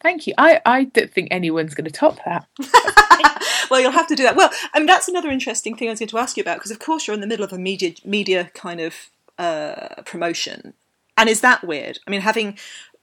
Thank 0.02 0.28
you. 0.28 0.34
I, 0.38 0.62
I 0.66 0.86
don't 0.86 1.12
think 1.12 1.28
anyone's 1.30 1.76
going 1.76 1.86
to 1.86 1.92
top 1.92 2.20
that. 2.24 2.48
well, 3.70 3.82
you'll 3.82 3.92
have 3.92 4.08
to 4.08 4.16
do 4.16 4.24
that. 4.24 4.38
Well, 4.38 4.50
I 4.74 4.80
mean, 4.80 4.86
that's 4.86 5.10
another 5.10 5.30
interesting 5.30 5.76
thing 5.76 5.90
I 5.90 5.92
was 5.92 6.00
going 6.00 6.08
to 6.08 6.18
ask 6.18 6.38
you 6.38 6.42
about 6.42 6.58
because, 6.58 6.72
of 6.72 6.80
course, 6.80 7.06
you're 7.06 7.14
in 7.14 7.20
the 7.20 7.28
middle 7.28 7.44
of 7.44 7.52
a 7.52 7.58
media 7.58 7.94
media 8.06 8.50
kind 8.54 8.80
of 8.80 9.10
uh, 9.38 10.02
promotion, 10.06 10.74
and 11.18 11.30
is 11.30 11.42
that 11.42 11.66
weird? 11.66 12.00
I 12.08 12.12
mean, 12.12 12.22
having 12.22 12.58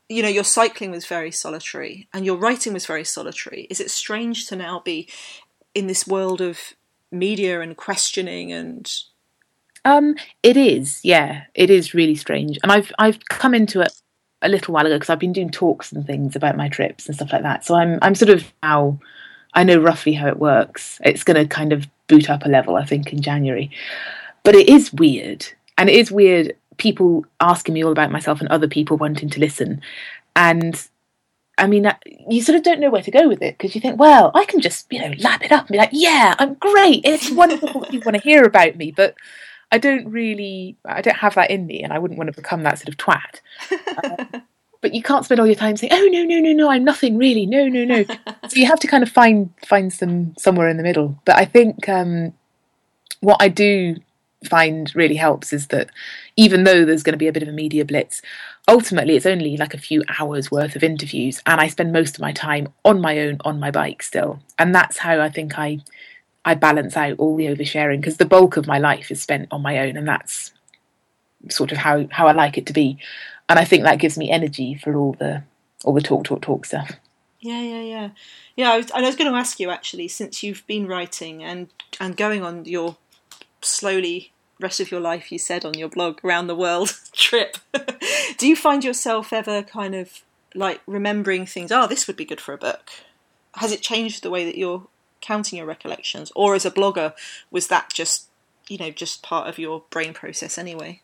you 0.09 0.23
know, 0.23 0.29
your 0.29 0.45
cycling 0.45 0.91
was 0.91 1.07
very 1.07 1.31
solitary 1.31 2.09
and 2.13 2.25
your 2.25 2.37
writing 2.37 2.73
was 2.73 2.87
very 2.87 3.05
solitary. 3.05 3.67
Is 3.71 3.81
it 3.81 3.91
strange 3.91 4.47
to 4.47 4.57
now 4.57 4.81
be 4.81 5.09
in 5.75 5.87
this 5.87 6.07
world 6.07 6.41
of 6.41 6.59
media 7.11 7.61
and 7.61 7.77
questioning 7.77 8.53
and 8.53 8.93
um 9.85 10.17
it 10.43 10.57
is 10.57 11.01
yeah. 11.03 11.45
It 11.55 11.71
is 11.71 11.95
really 11.95 12.15
strange. 12.15 12.59
And 12.63 12.73
i've 12.73 12.93
i've 12.99 13.25
come 13.29 13.55
into 13.55 13.81
it 13.81 13.93
a 14.43 14.49
little 14.49 14.75
while 14.75 14.87
ago 14.87 14.97
because 14.97 15.11
i've 15.11 15.19
been 15.19 15.33
doing 15.33 15.51
talks 15.51 15.93
and 15.93 16.07
things 16.07 16.37
about 16.37 16.57
my 16.57 16.69
trips 16.69 17.07
and 17.07 17.17
stuff 17.17 17.33
like 17.33 17.43
that. 17.43 17.65
So 17.65 17.75
i'm 17.75 17.99
i'm 18.03 18.15
sort 18.15 18.31
of 18.31 18.53
now 18.63 18.99
i 19.55 19.65
know 19.65 19.79
roughly 19.79 20.13
how 20.13 20.29
it 20.29 20.39
works. 20.39 21.01
It's 21.05 21.25
going 21.25 21.37
to 21.37 21.47
kind 21.47 21.73
of 21.73 21.87
boot 22.07 22.31
up 22.31 22.45
a 22.45 22.49
level 22.49 22.77
i 22.77 22.85
think 22.85 23.13
in 23.13 23.23
january. 23.23 23.71
But 24.45 24.55
it 24.55 24.69
is 24.69 24.93
weird. 24.93 25.47
And 25.79 25.91
it 25.91 25.97
is 25.97 26.11
weird 26.11 26.55
people 26.79 27.25
asking 27.41 27.75
me 27.75 27.85
all 27.85 27.93
about 27.93 28.11
myself 28.11 28.41
and 28.41 28.49
other 28.49 28.69
people 28.69 28.97
wanting 28.97 29.31
to 29.31 29.41
listen. 29.41 29.81
And 30.35 30.81
I 31.59 31.67
mean, 31.67 31.91
you 32.29 32.43
sort 32.43 32.57
of 32.57 32.63
don't 32.63 32.81
know 32.81 32.91
where 32.91 33.03
to 33.03 33.11
go 33.11 33.29
with 33.29 33.43
it 33.43 33.57
because 33.57 33.75
you 33.75 33.81
think, 33.81 33.99
well, 33.99 34.31
I 34.35 34.45
can 34.45 34.61
just, 34.61 34.93
you 34.93 35.01
know, 35.01 35.15
lap 35.19 35.43
it 35.43 35.53
up 35.53 35.67
and 35.67 35.73
be 35.73 35.79
like, 35.79 35.91
yeah, 35.93 36.35
I'm 36.39 36.55
great. 36.55 37.03
It's 37.05 37.31
wonderful 37.31 37.81
that 37.81 37.93
you 37.93 38.01
want 38.01 38.17
to 38.17 38.23
hear 38.23 38.45
about 38.45 38.77
me. 38.77 38.91
But 38.91 39.15
I 39.73 39.79
don't 39.79 40.09
really, 40.09 40.77
I 40.85 41.01
don't 41.01 41.17
have 41.17 41.35
that 41.35 41.51
in 41.51 41.67
me 41.67 41.83
and 41.83 41.93
I 41.93 41.99
wouldn't 41.99 42.19
want 42.19 42.29
to 42.29 42.37
become 42.37 42.63
that 42.63 42.79
sort 42.79 42.89
of 42.89 42.97
twat. 42.97 44.43
But 44.87 44.95
you 44.95 45.03
can't 45.03 45.25
spend 45.25 45.41
all 45.41 45.47
your 45.47 45.57
time 45.57 45.77
saying, 45.77 45.93
oh, 45.93 46.09
no, 46.13 46.23
no, 46.23 46.39
no, 46.39 46.53
no, 46.53 46.71
I'm 46.71 46.85
nothing 46.85 47.17
really. 47.19 47.45
No, 47.45 47.67
no, 47.67 47.85
no. 47.85 48.05
so 48.49 48.55
you 48.55 48.67
have 48.67 48.79
to 48.81 48.87
kind 48.87 49.03
of 49.03 49.11
find, 49.11 49.53
find 49.67 49.93
some 49.93 50.35
somewhere 50.39 50.69
in 50.69 50.77
the 50.77 50.85
middle. 50.85 51.21
But 51.25 51.37
I 51.37 51.45
think 51.45 51.89
um, 51.89 52.33
what 53.21 53.39
I 53.41 53.49
do 53.49 53.97
find 54.45 54.95
really 54.95 55.17
helps 55.17 55.53
is 55.53 55.69
that 55.69 55.91
even 56.37 56.65
though 56.65 56.85
there's 56.85 57.03
going 57.03 57.15
to 57.15 57.19
be 57.19 57.29
a 57.29 57.33
bit 57.33 57.43
of 57.43 57.49
a 57.49 57.53
media 57.53 57.85
blitz, 57.85 58.23
ultimately 58.69 59.17
it's 59.17 59.27
only 59.27 59.57
like 59.57 59.75
a 59.75 59.79
few 59.79 60.03
hours 60.19 60.51
worth 60.51 60.77
of 60.77 60.85
interviews, 60.85 61.41
and 61.47 61.61
I 61.61 61.69
spend 61.69 61.93
most 61.93 62.17
of 62.17 62.21
my 62.21 62.33
time 62.33 62.69
on 62.85 63.01
my 63.01 63.19
own 63.21 63.39
on 63.45 63.61
my 63.61 63.71
bike 63.71 64.03
still, 64.03 64.41
and 64.59 64.75
that's 64.75 64.99
how 64.99 65.21
I 65.21 65.31
think 65.31 65.59
I 65.59 65.81
I 66.45 66.55
balance 66.55 66.97
out 66.97 67.19
all 67.19 67.37
the 67.37 67.47
oversharing 67.47 68.01
because 68.01 68.19
the 68.19 68.25
bulk 68.25 68.57
of 68.57 68.67
my 68.67 68.79
life 68.79 69.11
is 69.11 69.23
spent 69.23 69.49
on 69.51 69.63
my 69.63 69.79
own, 69.79 69.97
and 69.97 70.07
that's 70.07 70.53
sort 71.49 71.73
of 71.73 71.79
how 71.79 72.07
how 72.11 72.27
I 72.27 72.33
like 72.33 72.59
it 72.59 72.67
to 72.67 72.73
be, 72.73 72.99
and 73.49 73.59
I 73.59 73.65
think 73.65 73.85
that 73.85 73.99
gives 73.99 74.19
me 74.19 74.31
energy 74.31 74.75
for 74.75 74.95
all 74.97 75.15
the 75.15 75.43
all 75.85 75.95
the 75.95 76.01
talk 76.01 76.25
talk 76.25 76.43
talk 76.43 76.67
stuff. 76.67 76.93
Yeah, 77.41 77.61
yeah, 77.61 77.83
yeah, 77.83 78.09
yeah. 78.57 78.71
I 78.73 78.77
was, 78.79 78.91
I 78.91 79.01
was 79.03 79.15
going 79.15 79.31
to 79.31 79.39
ask 79.39 79.61
you 79.61 79.71
actually, 79.71 80.09
since 80.09 80.43
you've 80.43 80.67
been 80.67 80.87
writing 80.87 81.45
and 81.45 81.69
and 82.01 82.17
going 82.17 82.43
on 82.43 82.65
your 82.65 82.97
slowly 83.67 84.33
rest 84.59 84.81
of 84.81 84.91
your 84.91 85.01
life 85.01 85.31
you 85.31 85.39
said 85.39 85.65
on 85.65 85.75
your 85.75 85.89
blog 85.89 86.19
around 86.25 86.47
the 86.47 86.57
world 86.57 86.99
trip. 87.13 87.59
Do 88.39 88.49
you 88.49 88.57
find 88.57 88.83
yourself 88.85 89.33
ever 89.33 89.63
kind 89.63 89.95
of 89.95 90.23
like 90.55 90.81
remembering 90.87 91.45
things 91.45 91.71
oh 91.71 91.87
this 91.87 92.07
would 92.07 92.17
be 92.17 92.25
good 92.25 92.41
for 92.41 92.55
a 92.55 92.59
book 92.59 92.91
has 93.57 93.73
it 93.73 93.83
changed 93.83 94.23
the 94.23 94.31
way 94.31 94.45
that 94.45 94.57
you're 94.57 94.87
counting 95.21 95.59
your 95.59 95.67
recollections? 95.67 96.31
Or 96.37 96.55
as 96.55 96.65
a 96.65 96.71
blogger 96.71 97.15
was 97.51 97.69
that 97.69 97.93
just 97.93 98.29
you 98.69 98.79
know 98.79 98.91
just 98.91 99.23
part 99.23 99.49
of 99.49 99.59
your 99.59 99.83
brain 99.91 100.15
process 100.15 100.59
anyway? 100.59 101.01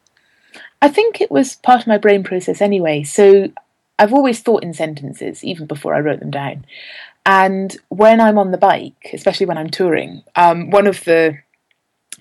I 0.81 0.88
think 0.88 1.20
it 1.20 1.31
was 1.31 1.57
part 1.57 1.81
of 1.81 1.87
my 1.87 1.98
brain 1.98 2.22
process 2.25 2.61
anyway. 2.61 3.03
So 3.03 3.51
i've 3.99 4.12
always 4.12 4.41
thought 4.41 4.64
in 4.64 4.72
sentences 4.72 5.45
even 5.45 5.66
before 5.66 5.95
i 5.95 6.01
wrote 6.01 6.20
them 6.20 6.30
down. 6.30 6.64
And 7.24 7.76
when 7.89 8.20
i'm 8.20 8.39
on 8.39 8.51
the 8.51 8.59
bike 8.59 9.11
especially 9.12 9.47
when 9.47 9.59
i'm 9.59 9.70
touring 9.70 10.22
um, 10.34 10.70
one 10.70 10.87
of 10.87 11.05
the 11.05 11.39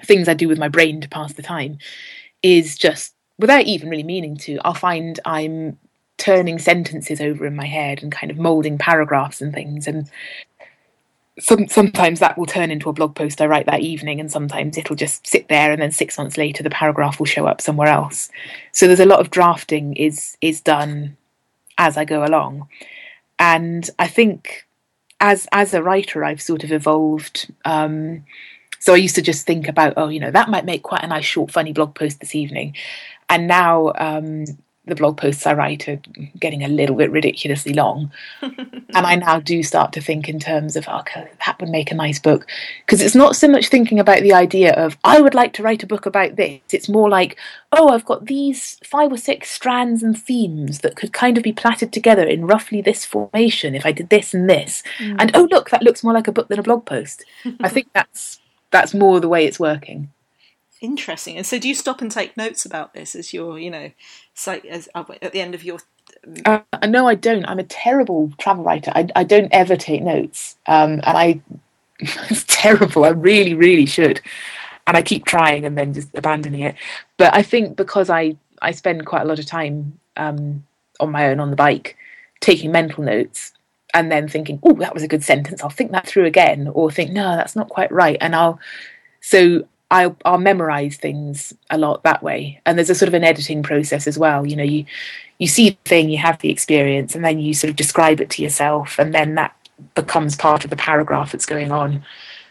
things 0.06 0.28
I 0.28 0.34
do 0.34 0.48
with 0.48 0.60
my 0.60 0.68
brain 0.68 1.02
to 1.02 1.10
pass 1.10 1.34
the 1.34 1.42
time 1.42 1.78
is 2.44 2.78
just 2.78 3.14
without 3.38 3.66
even 3.66 3.90
really 3.90 4.04
meaning 4.04 4.38
to, 4.38 4.60
I'll 4.64 4.74
find 4.74 5.20
I'm 5.26 5.78
turning 6.18 6.60
sentences 6.60 7.20
over 7.20 7.46
in 7.46 7.56
my 7.56 7.66
head 7.66 8.04
and 8.04 8.12
kind 8.12 8.30
of 8.30 8.38
molding 8.38 8.78
paragraphs 8.78 9.42
and 9.42 9.52
things. 9.52 9.88
And 9.88 10.10
some, 11.40 11.68
sometimes 11.68 12.20
that 12.20 12.38
will 12.38 12.46
turn 12.46 12.70
into 12.70 12.90
a 12.90 12.94
blog 12.94 13.16
post 13.16 13.42
I 13.42 13.48
write 13.48 13.66
that 13.66 13.80
evening, 13.80 14.20
and 14.20 14.32
sometimes 14.32 14.78
it'll 14.78 14.96
just 14.96 15.26
sit 15.26 15.48
there, 15.48 15.72
and 15.72 15.82
then 15.82 15.92
six 15.92 16.18
months 16.18 16.38
later, 16.38 16.62
the 16.62 16.70
paragraph 16.70 17.20
will 17.20 17.26
show 17.26 17.48
up 17.48 17.62
somewhere 17.62 17.88
else. 17.88 18.30
So 18.72 18.86
there's 18.86 19.00
a 19.00 19.06
lot 19.06 19.20
of 19.20 19.32
drafting 19.32 19.96
is 19.96 20.38
is 20.42 20.62
done 20.62 21.18
as 21.78 21.98
I 21.98 22.06
go 22.06 22.24
along, 22.24 22.68
and 23.40 23.90
I 23.98 24.08
think 24.08 24.68
as 25.20 25.48
as 25.52 25.74
a 25.74 25.82
writer, 25.82 26.24
I've 26.24 26.42
sort 26.42 26.64
of 26.64 26.72
evolved. 26.72 27.52
Um, 27.66 28.24
so 28.82 28.94
I 28.94 28.98
used 28.98 29.16
to 29.16 29.22
just 29.22 29.46
think 29.46 29.68
about, 29.68 29.94
oh, 29.96 30.10
you 30.10 30.20
know, 30.20 30.32
that 30.32 30.50
might 30.50 30.66
make 30.66 30.82
quite 30.82 31.04
a 31.04 31.08
nice, 31.08 31.24
short, 31.24 31.52
funny 31.52 31.72
blog 31.72 31.94
post 31.96 32.20
this 32.20 32.36
evening, 32.36 32.76
and 33.30 33.48
now 33.48 33.94
um, 33.96 34.46
the 34.86 34.96
blog 34.96 35.16
posts 35.16 35.46
I 35.46 35.54
write 35.54 35.88
are 35.88 36.02
getting 36.40 36.64
a 36.64 36.68
little 36.68 36.96
bit 36.96 37.12
ridiculously 37.12 37.74
long. 37.74 38.12
and 38.42 38.92
I 38.94 39.16
now 39.16 39.40
do 39.40 39.62
start 39.62 39.94
to 39.94 40.02
think 40.02 40.28
in 40.28 40.40
terms 40.40 40.76
of, 40.76 40.88
okay, 40.88 41.30
that 41.46 41.60
would 41.62 41.70
make 41.70 41.92
a 41.92 41.96
nice 41.96 42.18
book. 42.18 42.48
Because 42.86 43.00
it's 43.00 43.14
not 43.14 43.36
so 43.36 43.48
much 43.48 43.68
thinking 43.68 44.00
about 44.00 44.22
the 44.22 44.34
idea 44.34 44.74
of, 44.74 44.98
I 45.04 45.22
would 45.22 45.36
like 45.36 45.54
to 45.54 45.64
write 45.64 45.84
a 45.84 45.88
book 45.88 46.08
about 46.08 46.36
this. 46.36 46.60
It's 46.72 46.90
more 46.90 47.10
like, 47.10 47.38
oh, 47.72 47.90
I've 47.90 48.06
got 48.06 48.26
these 48.26 48.80
five 48.84 49.14
or 49.14 49.18
six 49.18 49.52
strands 49.52 50.02
and 50.02 50.20
themes 50.20 50.80
that 50.80 50.96
could 50.96 51.14
kind 51.14 51.38
of 51.38 51.44
be 51.44 51.54
plaited 51.54 51.94
together 51.94 52.26
in 52.26 52.48
roughly 52.48 52.82
this 52.82 53.06
formation 53.06 53.76
if 53.76 53.86
I 53.86 53.94
did 53.94 54.10
this 54.10 54.34
and 54.34 54.50
this. 54.50 54.82
Mm. 54.98 55.16
And 55.20 55.32
oh, 55.36 55.48
look, 55.52 55.70
that 55.70 55.84
looks 55.84 56.04
more 56.04 56.14
like 56.14 56.28
a 56.28 56.34
book 56.34 56.50
than 56.50 56.60
a 56.60 56.64
blog 56.64 56.86
post. 56.86 57.24
I 57.62 57.70
think 57.70 57.88
that's 57.94 58.41
that's 58.72 58.94
more 58.94 59.20
the 59.20 59.30
way 59.30 59.46
it's 59.46 59.60
working. 59.60 60.12
Interesting. 60.82 61.38
And 61.38 61.46
so, 61.46 61.60
do 61.60 61.68
you 61.68 61.76
stop 61.76 62.02
and 62.02 62.12
take 62.12 62.36
notes 62.36 62.66
about 62.66 62.94
this 62.94 63.14
as 63.14 63.34
you're, 63.34 63.60
you 63.60 63.70
know, 63.70 63.92
so 64.34 64.60
as 64.68 64.90
uh, 64.96 65.04
at 65.22 65.32
the 65.32 65.40
end 65.40 65.54
of 65.54 65.64
your? 65.64 65.78
Uh, 66.46 66.62
no, 66.88 67.08
I 67.08 67.14
don't. 67.14 67.46
I'm 67.46 67.60
a 67.60 67.64
terrible 67.64 68.32
travel 68.40 68.64
writer. 68.64 68.92
I, 68.96 69.08
I 69.16 69.24
don't 69.24 69.50
ever 69.52 69.76
take 69.76 70.02
notes, 70.02 70.56
um, 70.66 70.94
and 71.04 71.06
I 71.06 71.42
it's 72.00 72.46
terrible. 72.48 73.06
I 73.06 73.10
really, 73.10 73.54
really 73.54 73.86
should, 73.86 74.22
and 74.88 74.98
I 74.98 75.04
keep 75.04 75.26
trying 75.26 75.66
and 75.66 75.78
then 75.78 75.94
just 75.94 76.10
abandoning 76.16 76.62
it. 76.62 76.76
But 77.18 77.34
I 77.36 77.44
think 77.44 77.76
because 77.76 78.10
I 78.10 78.36
I 78.64 78.72
spend 78.72 79.06
quite 79.06 79.22
a 79.22 79.26
lot 79.26 79.38
of 79.38 79.46
time 79.46 80.00
um, 80.18 80.66
on 81.00 81.12
my 81.12 81.28
own 81.30 81.40
on 81.40 81.52
the 81.52 81.56
bike, 81.56 81.96
taking 82.40 82.72
mental 82.72 83.04
notes, 83.04 83.54
and 83.94 84.12
then 84.12 84.28
thinking, 84.28 84.60
oh, 84.64 84.74
that 84.74 84.94
was 84.94 85.04
a 85.04 85.08
good 85.08 85.24
sentence. 85.24 85.62
I'll 85.62 85.70
think 85.70 85.92
that 85.92 86.08
through 86.08 86.26
again, 86.26 86.68
or 86.74 86.92
think, 86.92 87.12
no, 87.12 87.36
that's 87.36 87.56
not 87.56 87.70
quite 87.70 87.92
right, 87.92 88.18
and 88.22 88.36
I'll. 88.36 88.60
So 89.22 89.68
I'll, 89.92 90.16
I'll 90.26 90.38
memorize 90.38 90.96
things 90.96 91.54
a 91.70 91.78
lot 91.78 92.04
that 92.04 92.24
way. 92.24 92.62
And 92.66 92.78
there's 92.78 92.90
a 92.90 92.96
sort 92.96 93.08
of 93.08 93.14
an 93.14 93.24
editing 93.24 93.62
process 93.62 94.08
as 94.08 94.18
well. 94.18 94.46
You 94.46 94.56
know, 94.56 94.64
you 94.64 94.86
you 95.38 95.48
see 95.48 95.72
the 95.72 95.78
thing, 95.86 96.10
you 96.10 96.18
have 96.18 96.40
the 96.40 96.50
experience, 96.50 97.16
and 97.16 97.26
then 97.26 97.40
you 97.40 97.54
sort 97.54 97.70
of 97.70 97.76
describe 97.76 98.22
it 98.22 98.30
to 98.32 98.42
yourself, 98.42 98.98
and 99.00 99.14
then 99.14 99.36
that 99.36 99.56
becomes 99.96 100.36
part 100.36 100.64
of 100.64 100.70
the 100.70 100.76
paragraph 100.76 101.32
that's 101.32 101.46
going 101.46 101.72
on. 101.72 102.04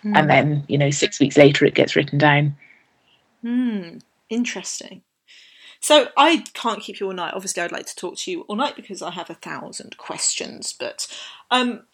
Mm. 0.05 0.17
And 0.17 0.31
then, 0.31 0.65
you 0.69 0.79
know, 0.79 0.91
six 0.91 1.21
weeks 1.21 1.37
later, 1.37 1.65
it 1.65 1.75
gets 1.75 1.95
written 1.95 2.19
down. 2.19 2.57
Hmm. 3.43 3.99
Interesting. 4.29 5.03
So 5.81 6.09
I 6.17 6.45
can't 6.53 6.81
keep 6.81 7.01
you 7.01 7.07
all 7.07 7.15
night. 7.15 7.35
Obviously, 7.35 7.63
I'd 7.63 7.73
like 7.73 7.87
to 7.87 7.97
talk 7.97 8.17
to 8.19 8.31
you 8.31 8.43
all 8.43 8.57
night 8.57 8.77
because 8.77 9.01
I 9.03 9.11
have 9.11 9.31
a 9.31 9.35
thousand 9.35 9.97
questions. 9.97 10.75
But 10.79 11.07
um, 11.51 11.85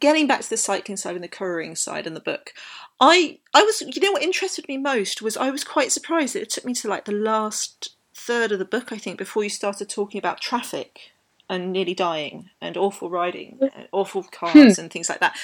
getting 0.00 0.26
back 0.26 0.40
to 0.40 0.50
the 0.50 0.56
cycling 0.56 0.96
side 0.96 1.14
and 1.14 1.24
the 1.24 1.28
couriering 1.28 1.76
side 1.76 2.06
in 2.06 2.14
the 2.14 2.20
book, 2.20 2.52
I 3.00 3.38
I 3.54 3.62
was 3.62 3.80
you 3.80 4.02
know 4.02 4.12
what 4.12 4.22
interested 4.22 4.66
me 4.68 4.76
most 4.76 5.22
was 5.22 5.36
I 5.36 5.50
was 5.50 5.64
quite 5.64 5.92
surprised 5.92 6.34
that 6.34 6.42
it 6.42 6.50
took 6.50 6.64
me 6.64 6.74
to 6.74 6.88
like 6.88 7.04
the 7.04 7.12
last 7.12 7.94
third 8.14 8.50
of 8.50 8.58
the 8.58 8.64
book 8.64 8.92
I 8.92 8.98
think 8.98 9.16
before 9.16 9.44
you 9.44 9.50
started 9.50 9.88
talking 9.88 10.18
about 10.18 10.40
traffic 10.40 11.12
and 11.48 11.72
nearly 11.72 11.94
dying 11.94 12.50
and 12.60 12.76
awful 12.76 13.08
riding, 13.08 13.58
and 13.60 13.88
awful 13.92 14.22
cars 14.24 14.76
hmm. 14.76 14.80
and 14.80 14.90
things 14.90 15.08
like 15.08 15.20
that. 15.20 15.34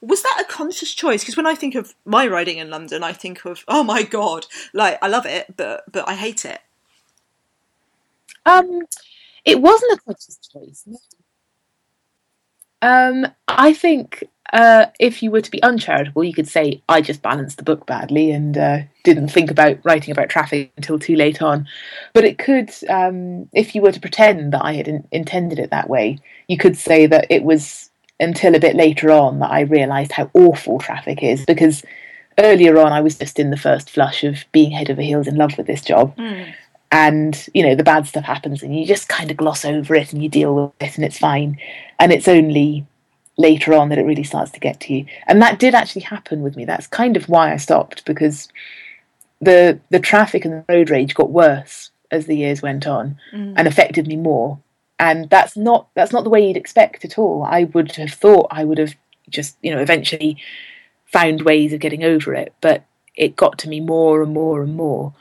Was 0.00 0.22
that 0.22 0.40
a 0.40 0.50
conscious 0.50 0.94
choice? 0.94 1.22
Because 1.22 1.36
when 1.36 1.46
I 1.46 1.54
think 1.54 1.74
of 1.74 1.94
my 2.06 2.26
riding 2.26 2.56
in 2.56 2.70
London, 2.70 3.02
I 3.02 3.12
think 3.12 3.44
of 3.44 3.64
oh 3.68 3.82
my 3.82 4.02
god, 4.02 4.46
like 4.72 4.98
I 5.02 5.08
love 5.08 5.26
it, 5.26 5.56
but 5.56 5.90
but 5.90 6.08
I 6.08 6.14
hate 6.14 6.44
it. 6.44 6.60
Um, 8.46 8.82
it 9.44 9.60
wasn't 9.60 9.92
a 9.92 10.02
conscious 10.02 10.38
choice. 10.52 10.88
Um, 12.82 13.26
I 13.46 13.72
think 13.72 14.24
uh, 14.52 14.86
if 14.98 15.22
you 15.22 15.30
were 15.30 15.40
to 15.40 15.50
be 15.50 15.62
uncharitable, 15.62 16.24
you 16.24 16.32
could 16.32 16.48
say 16.48 16.82
I 16.88 17.00
just 17.00 17.22
balanced 17.22 17.58
the 17.58 17.62
book 17.62 17.86
badly 17.86 18.30
and 18.30 18.56
uh, 18.56 18.78
didn't 19.04 19.28
think 19.28 19.50
about 19.50 19.78
writing 19.84 20.12
about 20.12 20.28
traffic 20.28 20.72
until 20.76 20.98
too 20.98 21.16
late 21.16 21.42
on. 21.42 21.68
But 22.14 22.24
it 22.24 22.38
could, 22.38 22.70
um, 22.88 23.48
if 23.52 23.74
you 23.74 23.82
were 23.82 23.92
to 23.92 24.00
pretend 24.00 24.52
that 24.52 24.64
I 24.64 24.72
had 24.74 24.88
in- 24.88 25.06
intended 25.12 25.58
it 25.58 25.70
that 25.70 25.90
way, 25.90 26.18
you 26.48 26.56
could 26.56 26.76
say 26.76 27.06
that 27.06 27.26
it 27.30 27.44
was 27.44 27.90
until 28.18 28.54
a 28.54 28.60
bit 28.60 28.76
later 28.76 29.10
on 29.10 29.38
that 29.38 29.50
I 29.50 29.60
realised 29.60 30.12
how 30.12 30.30
awful 30.34 30.78
traffic 30.78 31.22
is 31.22 31.44
because 31.46 31.82
earlier 32.38 32.78
on 32.78 32.92
I 32.92 33.00
was 33.00 33.18
just 33.18 33.38
in 33.38 33.50
the 33.50 33.56
first 33.56 33.88
flush 33.90 34.24
of 34.24 34.44
being 34.52 34.70
head 34.70 34.90
over 34.90 35.00
heels 35.00 35.26
in 35.26 35.36
love 35.36 35.56
with 35.56 35.66
this 35.66 35.82
job. 35.82 36.16
Mm. 36.16 36.52
And 36.92 37.48
you 37.54 37.62
know 37.62 37.74
the 37.74 37.84
bad 37.84 38.06
stuff 38.06 38.24
happens, 38.24 38.62
and 38.62 38.76
you 38.76 38.84
just 38.84 39.08
kind 39.08 39.30
of 39.30 39.36
gloss 39.36 39.64
over 39.64 39.94
it, 39.94 40.12
and 40.12 40.22
you 40.22 40.28
deal 40.28 40.54
with 40.54 40.72
it, 40.80 40.96
and 40.96 41.04
it's 41.04 41.18
fine. 41.18 41.58
And 41.98 42.12
it's 42.12 42.28
only 42.28 42.86
later 43.36 43.72
on 43.74 43.88
that 43.88 43.98
it 43.98 44.04
really 44.04 44.24
starts 44.24 44.50
to 44.52 44.60
get 44.60 44.80
to 44.80 44.94
you. 44.94 45.06
And 45.26 45.40
that 45.40 45.58
did 45.58 45.74
actually 45.74 46.02
happen 46.02 46.42
with 46.42 46.56
me. 46.56 46.64
That's 46.64 46.86
kind 46.86 47.16
of 47.16 47.28
why 47.28 47.52
I 47.52 47.56
stopped 47.56 48.04
because 48.04 48.48
the 49.40 49.80
the 49.90 50.00
traffic 50.00 50.44
and 50.44 50.54
the 50.54 50.64
road 50.68 50.90
rage 50.90 51.14
got 51.14 51.30
worse 51.30 51.90
as 52.10 52.26
the 52.26 52.36
years 52.36 52.62
went 52.62 52.86
on 52.86 53.18
mm. 53.32 53.54
and 53.56 53.66
affected 53.66 54.06
me 54.06 54.16
more. 54.16 54.58
And 54.98 55.30
that's 55.30 55.56
not 55.56 55.88
that's 55.94 56.12
not 56.12 56.24
the 56.24 56.30
way 56.30 56.46
you'd 56.46 56.56
expect 56.56 57.04
at 57.04 57.18
all. 57.18 57.42
I 57.42 57.64
would 57.64 57.92
have 57.92 58.12
thought 58.12 58.48
I 58.50 58.64
would 58.64 58.78
have 58.78 58.94
just, 59.28 59.56
you 59.62 59.74
know, 59.74 59.80
eventually 59.80 60.36
found 61.06 61.42
ways 61.42 61.72
of 61.72 61.80
getting 61.80 62.04
over 62.04 62.34
it, 62.34 62.52
but 62.60 62.84
it 63.16 63.36
got 63.36 63.58
to 63.58 63.68
me 63.68 63.80
more 63.80 64.22
and 64.22 64.32
more 64.32 64.62
and 64.62 64.74
more. 64.74 65.14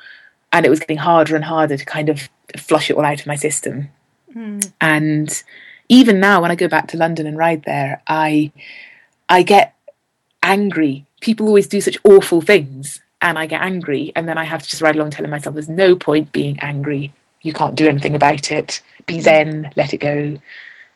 And 0.51 0.65
it 0.65 0.69
was 0.69 0.79
getting 0.79 0.97
harder 0.97 1.35
and 1.35 1.45
harder 1.45 1.77
to 1.77 1.85
kind 1.85 2.09
of 2.09 2.29
flush 2.57 2.89
it 2.89 2.97
all 2.97 3.05
out 3.05 3.19
of 3.21 3.27
my 3.27 3.35
system. 3.35 3.89
Mm. 4.35 4.71
And 4.81 5.43
even 5.89 6.19
now 6.19 6.41
when 6.41 6.51
I 6.51 6.55
go 6.55 6.67
back 6.67 6.87
to 6.89 6.97
London 6.97 7.27
and 7.27 7.37
ride 7.37 7.63
there, 7.63 8.01
I 8.07 8.51
I 9.27 9.43
get 9.43 9.75
angry. 10.43 11.05
People 11.21 11.47
always 11.47 11.67
do 11.67 11.81
such 11.81 11.97
awful 12.03 12.41
things 12.41 13.01
and 13.21 13.37
I 13.37 13.45
get 13.45 13.61
angry 13.61 14.11
and 14.15 14.27
then 14.27 14.37
I 14.37 14.43
have 14.43 14.63
to 14.63 14.69
just 14.69 14.81
ride 14.81 14.95
along 14.95 15.11
telling 15.11 15.31
myself 15.31 15.53
there's 15.53 15.69
no 15.69 15.95
point 15.95 16.31
being 16.31 16.59
angry. 16.59 17.13
You 17.41 17.53
can't 17.53 17.75
do 17.75 17.87
anything 17.87 18.15
about 18.15 18.51
it. 18.51 18.81
Be 19.05 19.21
zen, 19.21 19.71
let 19.75 19.93
it 19.93 19.97
go. 19.97 20.37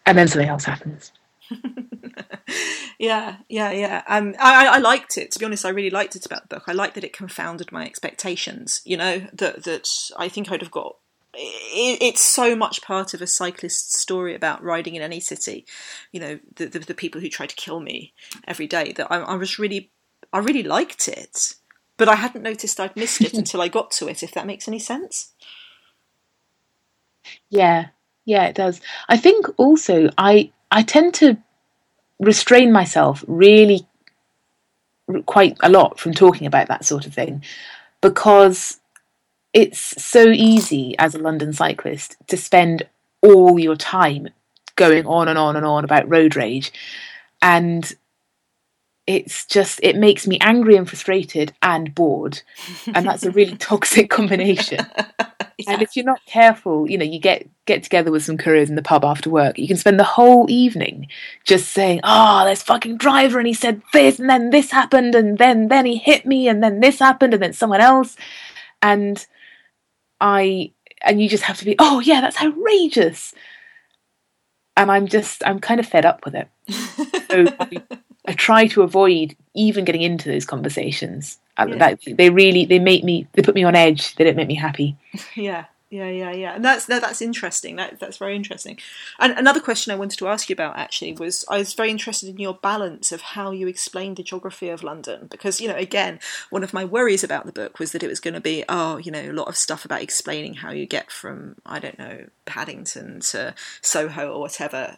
And 0.06 0.18
then 0.18 0.28
something 0.28 0.50
else 0.50 0.66
happens. 0.66 1.13
yeah, 3.00 3.38
yeah, 3.50 3.72
yeah. 3.72 4.04
Um, 4.08 4.36
I, 4.40 4.68
I 4.68 4.78
liked 4.80 5.18
it. 5.18 5.32
To 5.32 5.40
be 5.40 5.46
honest, 5.46 5.66
I 5.66 5.70
really 5.70 5.90
liked 5.90 6.16
it 6.16 6.26
about 6.26 6.50
the 6.50 6.56
book. 6.56 6.64
I 6.68 6.74
liked 6.74 6.96
that 6.96 7.04
it 7.04 7.14
confounded 7.14 7.72
my 7.72 7.86
expectations. 7.86 8.82
You 8.86 8.98
know 8.98 9.28
that 9.34 9.64
that 9.64 9.90
I 10.18 10.30
think 10.30 10.52
I'd 10.52 10.62
have 10.62 10.72
got 10.72 10.96
it's 11.36 12.22
so 12.22 12.56
much 12.56 12.82
part 12.82 13.14
of 13.14 13.22
a 13.22 13.28
cyclist's 13.28 14.00
story 14.00 14.36
about 14.36 14.64
riding 14.64 14.96
in 14.96 15.02
any 15.02 15.20
city. 15.20 15.66
You 16.12 16.20
know, 16.20 16.40
the, 16.56 16.68
the, 16.68 16.80
the 16.80 16.94
people 16.94 17.22
who 17.22 17.30
try 17.30 17.48
to 17.48 17.56
kill 17.56 17.80
me 17.80 18.14
every 18.48 18.68
day. 18.68 18.92
That 18.92 19.12
I, 19.12 19.18
I, 19.18 19.36
was 19.36 19.58
really, 19.58 19.92
I 20.32 20.40
really 20.40 20.64
liked 20.64 21.08
it, 21.08 21.56
but 21.98 22.08
I 22.08 22.16
hadn't 22.16 22.44
noticed 22.44 22.80
I'd 22.80 22.96
missed 22.96 23.22
it 23.22 23.34
until 23.38 23.62
I 23.62 23.68
got 23.68 23.92
to 23.92 24.08
it. 24.08 24.22
If 24.22 24.32
that 24.34 24.48
makes 24.48 24.68
any 24.68 24.80
sense. 24.80 25.34
Yeah, 27.50 27.88
yeah, 28.26 28.46
it 28.46 28.56
does. 28.56 28.80
I 29.10 29.18
think 29.18 29.48
also 29.58 30.10
I 30.18 30.52
I 30.74 30.82
tend 30.82 31.14
to 31.16 31.38
restrain 32.20 32.72
myself 32.72 33.24
really 33.28 33.88
quite 35.26 35.56
a 35.62 35.70
lot 35.70 36.00
from 36.00 36.14
talking 36.14 36.48
about 36.48 36.68
that 36.68 36.84
sort 36.84 37.06
of 37.06 37.14
thing 37.14 37.44
because 38.02 38.80
it's 39.54 39.80
so 40.04 40.24
easy 40.30 40.96
as 40.98 41.14
a 41.14 41.20
London 41.20 41.54
cyclist 41.54 42.16
to 42.28 42.38
spend 42.38 42.84
all 43.22 43.60
your 43.60 43.76
time 43.76 44.30
going 44.76 45.06
on 45.06 45.28
and 45.28 45.38
on 45.38 45.56
and 45.56 45.66
on 45.66 45.84
about 45.84 46.10
road 46.10 46.36
rage. 46.36 46.74
And 47.42 47.94
it's 49.06 49.46
just, 49.46 49.80
it 49.84 49.96
makes 49.96 50.26
me 50.26 50.40
angry 50.42 50.76
and 50.76 50.90
frustrated 50.90 51.54
and 51.62 51.94
bored. 51.94 52.42
And 52.88 53.06
that's 53.06 53.24
a 53.24 53.32
really 53.32 53.58
toxic 53.58 54.10
combination. 54.10 54.80
And 55.68 55.82
if 55.82 55.96
you're 55.96 56.06
not 56.06 56.26
careful, 56.26 56.90
you 56.90 56.98
know, 56.98 57.06
you 57.06 57.20
get 57.20 57.48
get 57.66 57.84
together 57.84 58.12
with 58.12 58.24
some 58.24 58.38
couriers 58.38 58.70
in 58.70 58.76
the 58.76 58.82
pub 58.82 59.06
after 59.06 59.30
work, 59.30 59.58
you 59.58 59.68
can 59.68 59.78
spend 59.78 60.00
the 60.00 60.04
whole 60.04 60.50
evening 60.50 61.08
just 61.44 61.70
saying, 61.70 62.02
"Oh, 62.04 62.44
there's 62.46 62.64
fucking 62.64 62.98
driver, 62.98 63.40
and 63.40 63.48
he 63.48 63.54
said 63.54 63.82
this, 63.94 64.20
and 64.20 64.30
then 64.30 64.50
this 64.50 64.72
happened, 64.72 65.16
and 65.16 65.38
then 65.38 65.68
then 65.68 65.86
he 65.86 65.98
hit 65.98 66.26
me, 66.26 66.48
and 66.48 66.64
then 66.64 66.80
this 66.80 67.00
happened, 67.00 67.34
and 67.34 67.44
then 67.44 67.54
someone 67.54 67.82
else," 67.82 68.16
and 68.82 69.26
I 70.20 70.72
and 71.04 71.22
you 71.22 71.30
just 71.30 71.44
have 71.44 71.58
to 71.58 71.66
be, 71.66 71.76
oh 71.80 72.00
yeah, 72.00 72.22
that's 72.22 72.42
outrageous. 72.42 73.34
And 74.76 74.90
I'm 74.92 75.08
just 75.08 75.44
I'm 75.46 75.60
kind 75.60 75.80
of 75.80 75.86
fed 75.86 76.06
up 76.06 76.26
with 76.26 76.36
it. 76.36 76.48
so 77.30 77.46
I, 77.60 77.84
I, 78.26 78.34
try 78.34 78.68
to 78.68 78.82
avoid 78.82 79.36
even 79.54 79.86
getting 79.86 80.02
into 80.02 80.30
those 80.30 80.46
conversations. 80.46 81.38
Yeah. 81.58 81.76
That, 81.76 82.00
they 82.08 82.30
really 82.30 82.66
they 82.66 82.80
make 82.80 83.04
me 83.04 83.28
they 83.34 83.42
put 83.42 83.56
me 83.56 83.64
on 83.64 83.76
edge. 83.76 84.16
They 84.16 84.24
don't 84.24 84.36
make 84.36 84.48
me 84.48 84.56
happy. 84.56 84.98
Yeah 85.36 85.66
yeah, 85.94 86.10
yeah, 86.10 86.32
yeah. 86.32 86.56
And 86.56 86.66
that's 86.66 86.88
that, 86.88 87.04
that's 87.04 87.22
interesting. 87.22 87.76
That 87.76 88.00
that's 88.00 88.18
very 88.18 88.36
interesting. 88.36 88.80
And 89.20 89.38
another 89.38 89.60
question 89.60 89.94
I 89.94 89.96
wanted 89.96 90.18
to 90.18 90.28
ask 90.28 90.50
you 90.50 90.54
about 90.54 90.76
actually 90.76 91.14
was 91.14 91.46
I 91.48 91.60
was 91.60 91.76
very 91.76 91.92
interested 91.92 92.30
in 92.30 92.40
your 92.40 92.56
balance 92.56 93.12
of 93.12 93.22
how 93.22 93.52
you 93.52 93.68
explained 93.68 94.18
the 94.18 94.24
geography 94.24 94.70
of 94.70 94.82
London 94.82 95.28
because 95.30 95.62
you 95.62 95.68
know 95.68 95.76
again 95.76 96.20
one 96.50 96.64
of 96.64 96.74
my 96.74 96.84
worries 96.84 97.24
about 97.24 97.46
the 97.46 97.52
book 97.52 97.78
was 97.78 97.92
that 97.92 98.02
it 98.02 98.08
was 98.08 98.20
going 98.20 98.34
to 98.34 98.42
be 98.42 98.64
oh 98.68 98.98
you 98.98 99.12
know 99.12 99.22
a 99.22 99.32
lot 99.34 99.48
of 99.48 99.56
stuff 99.56 99.86
about 99.86 100.02
explaining 100.02 100.56
how 100.56 100.72
you 100.72 100.88
get 100.88 101.12
from 101.12 101.58
I 101.64 101.78
don't 101.78 102.00
know 102.00 102.26
Paddington 102.46 103.20
to 103.20 103.54
Soho 103.82 104.32
or 104.32 104.40
whatever 104.40 104.96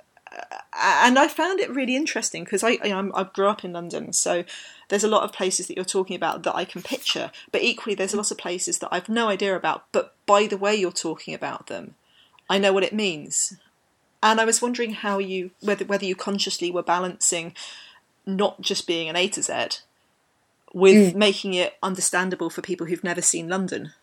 and 0.73 1.17
I 1.17 1.27
found 1.27 1.59
it 1.59 1.73
really 1.73 1.95
interesting 1.95 2.43
because 2.43 2.63
I, 2.63 2.77
I 2.83 3.09
I 3.13 3.23
grew 3.23 3.47
up 3.47 3.63
in 3.63 3.73
London, 3.73 4.13
so 4.13 4.43
there's 4.89 5.03
a 5.03 5.09
lot 5.09 5.23
of 5.23 5.33
places 5.33 5.67
that 5.67 5.75
you're 5.75 5.85
talking 5.85 6.15
about 6.15 6.43
that 6.43 6.55
I 6.55 6.65
can 6.65 6.81
picture, 6.81 7.31
but 7.51 7.63
equally 7.63 7.95
there's 7.95 8.13
a 8.13 8.17
lot 8.17 8.31
of 8.31 8.37
places 8.37 8.79
that 8.79 8.89
I've 8.91 9.09
no 9.09 9.29
idea 9.29 9.55
about. 9.55 9.85
But 9.91 10.15
by 10.25 10.47
the 10.47 10.57
way 10.57 10.75
you're 10.75 10.91
talking 10.91 11.33
about 11.33 11.67
them, 11.67 11.95
I 12.49 12.57
know 12.57 12.73
what 12.73 12.83
it 12.83 12.93
means. 12.93 13.57
And 14.21 14.41
I 14.41 14.45
was 14.45 14.61
wondering 14.61 14.93
how 14.93 15.19
you 15.19 15.51
whether 15.61 15.85
whether 15.85 16.05
you 16.05 16.15
consciously 16.15 16.71
were 16.71 16.83
balancing 16.83 17.53
not 18.25 18.61
just 18.61 18.87
being 18.87 19.07
an 19.07 19.15
A 19.15 19.27
to 19.29 19.43
Z 19.43 19.53
with 20.73 21.13
mm. 21.13 21.15
making 21.15 21.53
it 21.53 21.75
understandable 21.81 22.49
for 22.49 22.61
people 22.61 22.87
who've 22.87 23.03
never 23.03 23.21
seen 23.21 23.47
London. 23.47 23.93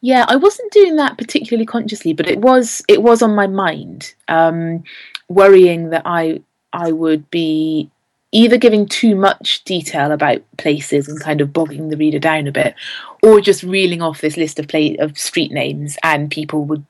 Yeah, 0.00 0.24
I 0.28 0.36
wasn't 0.36 0.72
doing 0.72 0.96
that 0.96 1.18
particularly 1.18 1.66
consciously, 1.66 2.12
but 2.12 2.28
it 2.28 2.38
was 2.38 2.82
it 2.88 3.02
was 3.02 3.22
on 3.22 3.34
my 3.34 3.46
mind, 3.46 4.14
um, 4.28 4.84
worrying 5.28 5.90
that 5.90 6.02
I 6.04 6.40
I 6.72 6.92
would 6.92 7.30
be 7.30 7.90
either 8.32 8.58
giving 8.58 8.86
too 8.86 9.14
much 9.14 9.62
detail 9.64 10.10
about 10.10 10.42
places 10.58 11.08
and 11.08 11.20
kind 11.20 11.40
of 11.40 11.52
bogging 11.52 11.88
the 11.88 11.96
reader 11.96 12.18
down 12.18 12.48
a 12.48 12.52
bit, 12.52 12.74
or 13.22 13.40
just 13.40 13.62
reeling 13.62 14.02
off 14.02 14.20
this 14.20 14.36
list 14.36 14.58
of 14.58 14.68
play 14.68 14.96
of 14.96 15.16
street 15.16 15.52
names 15.52 15.96
and 16.02 16.30
people 16.30 16.64
would 16.64 16.84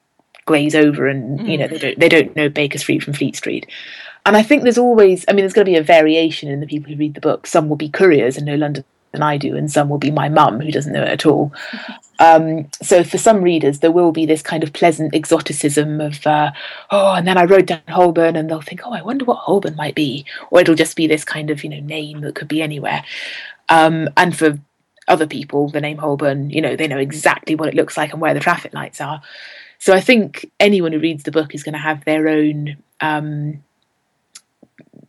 glaze 0.46 0.74
over 0.74 1.06
and 1.06 1.40
mm. 1.40 1.48
you 1.48 1.56
know 1.56 1.66
they 1.66 1.78
don't 1.78 1.98
they 1.98 2.08
don't 2.08 2.36
know 2.36 2.48
Baker 2.48 2.78
Street 2.78 3.02
from 3.02 3.14
Fleet 3.14 3.36
Street. 3.36 3.66
And 4.26 4.36
I 4.38 4.42
think 4.42 4.62
there's 4.62 4.78
always 4.78 5.24
I 5.28 5.32
mean 5.32 5.42
there's 5.42 5.52
going 5.52 5.66
to 5.66 5.70
be 5.70 5.76
a 5.76 5.82
variation 5.82 6.50
in 6.50 6.60
the 6.60 6.66
people 6.66 6.90
who 6.90 6.98
read 6.98 7.14
the 7.14 7.20
book. 7.20 7.46
Some 7.46 7.68
will 7.68 7.76
be 7.76 7.88
couriers 7.88 8.36
and 8.36 8.46
know 8.46 8.56
London 8.56 8.84
than 9.14 9.22
I 9.22 9.38
do, 9.38 9.56
and 9.56 9.72
some 9.72 9.88
will 9.88 9.98
be 9.98 10.10
my 10.10 10.28
mum 10.28 10.60
who 10.60 10.70
doesn't 10.70 10.92
know 10.92 11.02
it 11.02 11.08
at 11.08 11.26
all. 11.26 11.52
Um, 12.20 12.70
so 12.80 13.02
for 13.02 13.18
some 13.18 13.42
readers, 13.42 13.80
there 13.80 13.90
will 13.90 14.12
be 14.12 14.24
this 14.24 14.40
kind 14.40 14.62
of 14.62 14.72
pleasant 14.72 15.16
exoticism 15.16 16.00
of, 16.00 16.24
uh, 16.24 16.52
oh, 16.92 17.12
and 17.14 17.26
then 17.26 17.36
I 17.36 17.42
wrote 17.42 17.66
down 17.66 17.82
Holborn, 17.88 18.36
and 18.36 18.48
they'll 18.48 18.60
think, 18.60 18.82
oh, 18.84 18.92
I 18.92 19.02
wonder 19.02 19.24
what 19.24 19.38
Holborn 19.38 19.74
might 19.74 19.96
be, 19.96 20.24
or 20.52 20.60
it'll 20.60 20.76
just 20.76 20.94
be 20.94 21.08
this 21.08 21.24
kind 21.24 21.50
of 21.50 21.64
you 21.64 21.70
know 21.70 21.80
name 21.80 22.20
that 22.20 22.36
could 22.36 22.46
be 22.46 22.62
anywhere. 22.62 23.02
Um, 23.68 24.08
and 24.16 24.36
for 24.36 24.60
other 25.08 25.26
people, 25.26 25.68
the 25.68 25.80
name 25.80 25.98
Holborn, 25.98 26.50
you 26.50 26.60
know, 26.60 26.76
they 26.76 26.86
know 26.86 26.98
exactly 26.98 27.54
what 27.56 27.68
it 27.68 27.74
looks 27.74 27.96
like 27.96 28.12
and 28.12 28.20
where 28.20 28.34
the 28.34 28.38
traffic 28.38 28.72
lights 28.72 29.00
are. 29.00 29.20
So 29.78 29.92
I 29.92 30.00
think 30.00 30.50
anyone 30.60 30.92
who 30.92 30.98
reads 30.98 31.24
the 31.24 31.32
book 31.32 31.54
is 31.54 31.62
going 31.62 31.74
to 31.74 31.78
have 31.78 32.04
their 32.04 32.28
own 32.28 32.76
um, 33.00 33.62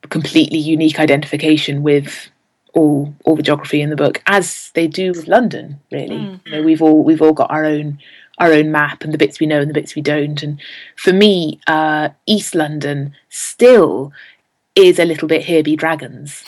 completely 0.10 0.58
unique 0.58 0.99
identification 0.99 1.84
with 1.84 2.30
all 2.76 3.15
all 3.23 3.36
the 3.36 3.43
geography 3.43 3.82
in 3.82 3.89
the 3.89 3.95
book, 3.95 4.21
as 4.28 4.71
they 4.76 4.88
do 4.88 5.11
with 5.11 5.28
London. 5.28 5.80
Really, 5.91 6.17
mm. 6.17 6.39
you 6.45 6.51
know, 6.51 6.61
we've 6.61 6.82
all 6.82 7.03
we've 7.03 7.21
all 7.21 7.34
got 7.34 7.49
our 7.49 7.65
own 7.65 7.99
our 8.38 8.51
own 8.51 8.71
map 8.71 9.03
and 9.03 9.13
the 9.13 9.17
bits 9.17 9.39
we 9.39 9.47
know 9.47 9.61
and 9.61 9.69
the 9.69 9.73
bits 9.73 9.95
we 9.95 10.01
don't. 10.01 10.43
And 10.43 10.59
for 10.97 11.13
me, 11.13 11.59
uh, 11.67 12.09
East 12.26 12.53
London 12.53 13.15
still 13.30 14.11
is 14.76 14.99
a 14.99 15.05
little 15.05 15.28
bit 15.28 15.43
here 15.43 15.63
be 15.63 15.76
dragons. 15.76 16.43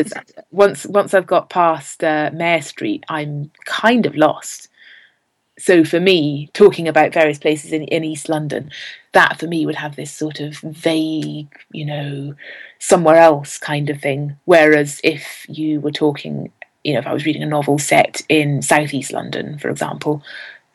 once 0.50 0.86
once 0.86 1.14
I've 1.14 1.26
got 1.26 1.50
past 1.50 2.02
uh, 2.04 2.30
Mare 2.32 2.62
Street, 2.62 3.04
I'm 3.08 3.50
kind 3.64 4.06
of 4.06 4.16
lost. 4.16 4.68
So 5.58 5.84
for 5.84 6.00
me, 6.00 6.48
talking 6.54 6.88
about 6.88 7.12
various 7.12 7.38
places 7.38 7.72
in, 7.72 7.84
in 7.84 8.04
East 8.04 8.28
London, 8.28 8.70
that 9.12 9.38
for 9.38 9.46
me 9.46 9.66
would 9.66 9.74
have 9.74 9.96
this 9.96 10.12
sort 10.12 10.40
of 10.40 10.56
vague, 10.58 11.54
you 11.70 11.84
know, 11.84 12.34
somewhere 12.78 13.16
else 13.16 13.58
kind 13.58 13.90
of 13.90 14.00
thing. 14.00 14.36
Whereas 14.46 15.00
if 15.04 15.46
you 15.48 15.80
were 15.80 15.92
talking, 15.92 16.50
you 16.84 16.94
know, 16.94 17.00
if 17.00 17.06
I 17.06 17.12
was 17.12 17.26
reading 17.26 17.42
a 17.42 17.46
novel 17.46 17.78
set 17.78 18.22
in 18.28 18.62
southeast 18.62 19.12
London, 19.12 19.58
for 19.58 19.68
example, 19.68 20.22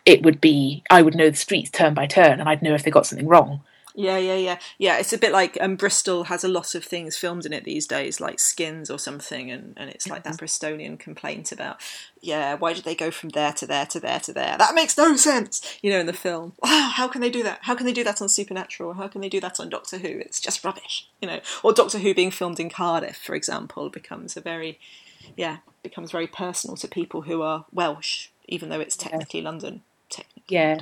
it 0.05 0.23
would 0.23 0.39
be 0.39 0.83
I 0.89 1.01
would 1.01 1.15
know 1.15 1.29
the 1.29 1.35
streets 1.35 1.69
turn 1.71 1.93
by 1.93 2.05
turn, 2.05 2.39
and 2.39 2.47
I'd 2.47 2.61
know 2.61 2.75
if 2.75 2.83
they 2.83 2.91
got 2.91 3.07
something 3.07 3.27
wrong. 3.27 3.61
Yeah, 3.97 4.19
yeah, 4.19 4.35
yeah, 4.35 4.59
yeah. 4.77 4.99
It's 4.99 5.11
a 5.11 5.17
bit 5.17 5.31
like 5.31 5.57
um, 5.59 5.75
Bristol 5.75 6.25
has 6.25 6.43
a 6.43 6.47
lot 6.47 6.75
of 6.75 6.85
things 6.85 7.17
filmed 7.17 7.47
in 7.47 7.51
it 7.51 7.63
these 7.63 7.87
days, 7.87 8.21
like 8.21 8.39
Skins 8.39 8.91
or 8.91 8.99
something, 8.99 9.49
and, 9.49 9.73
and 9.75 9.89
it's 9.89 10.07
like 10.07 10.21
that 10.21 10.33
mm-hmm. 10.33 10.45
Bristolian 10.45 10.99
complaint 10.99 11.51
about, 11.51 11.81
yeah, 12.21 12.53
why 12.53 12.73
did 12.73 12.83
they 12.83 12.93
go 12.93 13.09
from 13.09 13.29
there 13.29 13.53
to 13.53 13.65
there 13.65 13.87
to 13.87 13.99
there 13.99 14.19
to 14.19 14.31
there? 14.31 14.55
That 14.55 14.75
makes 14.75 14.99
no 14.99 15.15
sense, 15.15 15.79
you 15.81 15.89
know, 15.89 15.99
in 15.99 16.05
the 16.05 16.13
film. 16.13 16.53
Wow, 16.67 16.91
how 16.93 17.07
can 17.07 17.21
they 17.21 17.31
do 17.31 17.41
that? 17.41 17.59
How 17.63 17.73
can 17.73 17.87
they 17.87 17.93
do 17.93 18.03
that 18.03 18.21
on 18.21 18.29
Supernatural? 18.29 18.93
How 18.93 19.07
can 19.07 19.21
they 19.21 19.29
do 19.29 19.39
that 19.39 19.59
on 19.59 19.69
Doctor 19.69 19.97
Who? 19.97 20.07
It's 20.07 20.39
just 20.39 20.63
rubbish, 20.63 21.09
you 21.19 21.27
know. 21.27 21.39
Or 21.63 21.73
Doctor 21.73 21.97
Who 21.97 22.13
being 22.13 22.29
filmed 22.29 22.59
in 22.59 22.69
Cardiff, 22.69 23.17
for 23.17 23.33
example, 23.33 23.89
becomes 23.89 24.37
a 24.37 24.41
very, 24.41 24.79
yeah, 25.35 25.57
becomes 25.81 26.11
very 26.11 26.27
personal 26.27 26.77
to 26.77 26.87
people 26.87 27.23
who 27.23 27.41
are 27.41 27.65
Welsh, 27.71 28.27
even 28.47 28.69
though 28.69 28.79
it's 28.79 28.95
technically 28.95 29.39
yeah. 29.39 29.45
London. 29.45 29.81
Technically. 30.09 30.43
Yeah. 30.49 30.81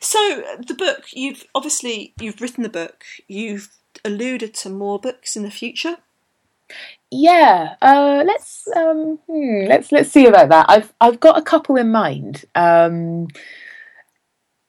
So 0.00 0.42
the 0.66 0.74
book, 0.74 1.06
you've 1.12 1.44
obviously 1.54 2.14
you've 2.20 2.40
written 2.40 2.62
the 2.62 2.68
book. 2.68 3.04
You've 3.28 3.68
alluded 4.04 4.54
to 4.54 4.70
more 4.70 4.98
books 4.98 5.36
in 5.36 5.42
the 5.42 5.50
future. 5.50 5.96
Yeah, 7.10 7.74
uh, 7.82 8.22
let's 8.26 8.68
um, 8.76 9.18
hmm, 9.26 9.64
let's 9.66 9.90
let's 9.90 10.10
see 10.10 10.26
about 10.26 10.48
that. 10.50 10.66
I've 10.68 10.92
I've 11.00 11.20
got 11.20 11.38
a 11.38 11.42
couple 11.42 11.76
in 11.76 11.90
mind, 11.90 12.44
um, 12.54 13.28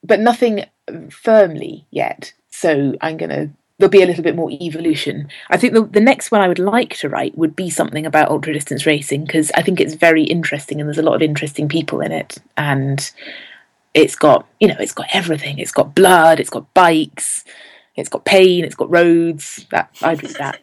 but 0.03 0.19
nothing 0.19 0.65
firmly 1.09 1.85
yet. 1.91 2.33
So 2.49 2.95
I'm 3.01 3.17
gonna 3.17 3.51
there'll 3.77 3.91
be 3.91 4.03
a 4.03 4.07
little 4.07 4.23
bit 4.23 4.35
more 4.35 4.51
evolution. 4.51 5.27
I 5.49 5.57
think 5.57 5.73
the, 5.73 5.83
the 5.83 5.99
next 5.99 6.31
one 6.31 6.41
I 6.41 6.47
would 6.47 6.59
like 6.59 6.95
to 6.97 7.09
write 7.09 7.37
would 7.37 7.55
be 7.55 7.69
something 7.69 8.05
about 8.05 8.29
ultra 8.29 8.53
distance 8.53 8.85
racing 8.85 9.25
because 9.25 9.51
I 9.55 9.63
think 9.63 9.79
it's 9.79 9.95
very 9.95 10.23
interesting 10.23 10.79
and 10.79 10.87
there's 10.87 10.99
a 10.99 11.03
lot 11.03 11.15
of 11.15 11.21
interesting 11.23 11.67
people 11.67 11.99
in 12.01 12.11
it 12.11 12.37
and 12.57 13.11
it's 13.93 14.15
got 14.15 14.47
you 14.59 14.67
know 14.67 14.75
it's 14.79 14.93
got 14.93 15.07
everything. 15.13 15.59
It's 15.59 15.71
got 15.71 15.95
blood 15.95 16.39
it's 16.39 16.49
got 16.49 16.73
bikes 16.73 17.43
it's 17.95 18.09
got 18.09 18.25
pain 18.25 18.63
it's 18.63 18.75
got 18.75 18.89
roads 18.89 19.65
that 19.71 19.89
i'd 20.01 20.23
read 20.23 20.35
that. 20.35 20.59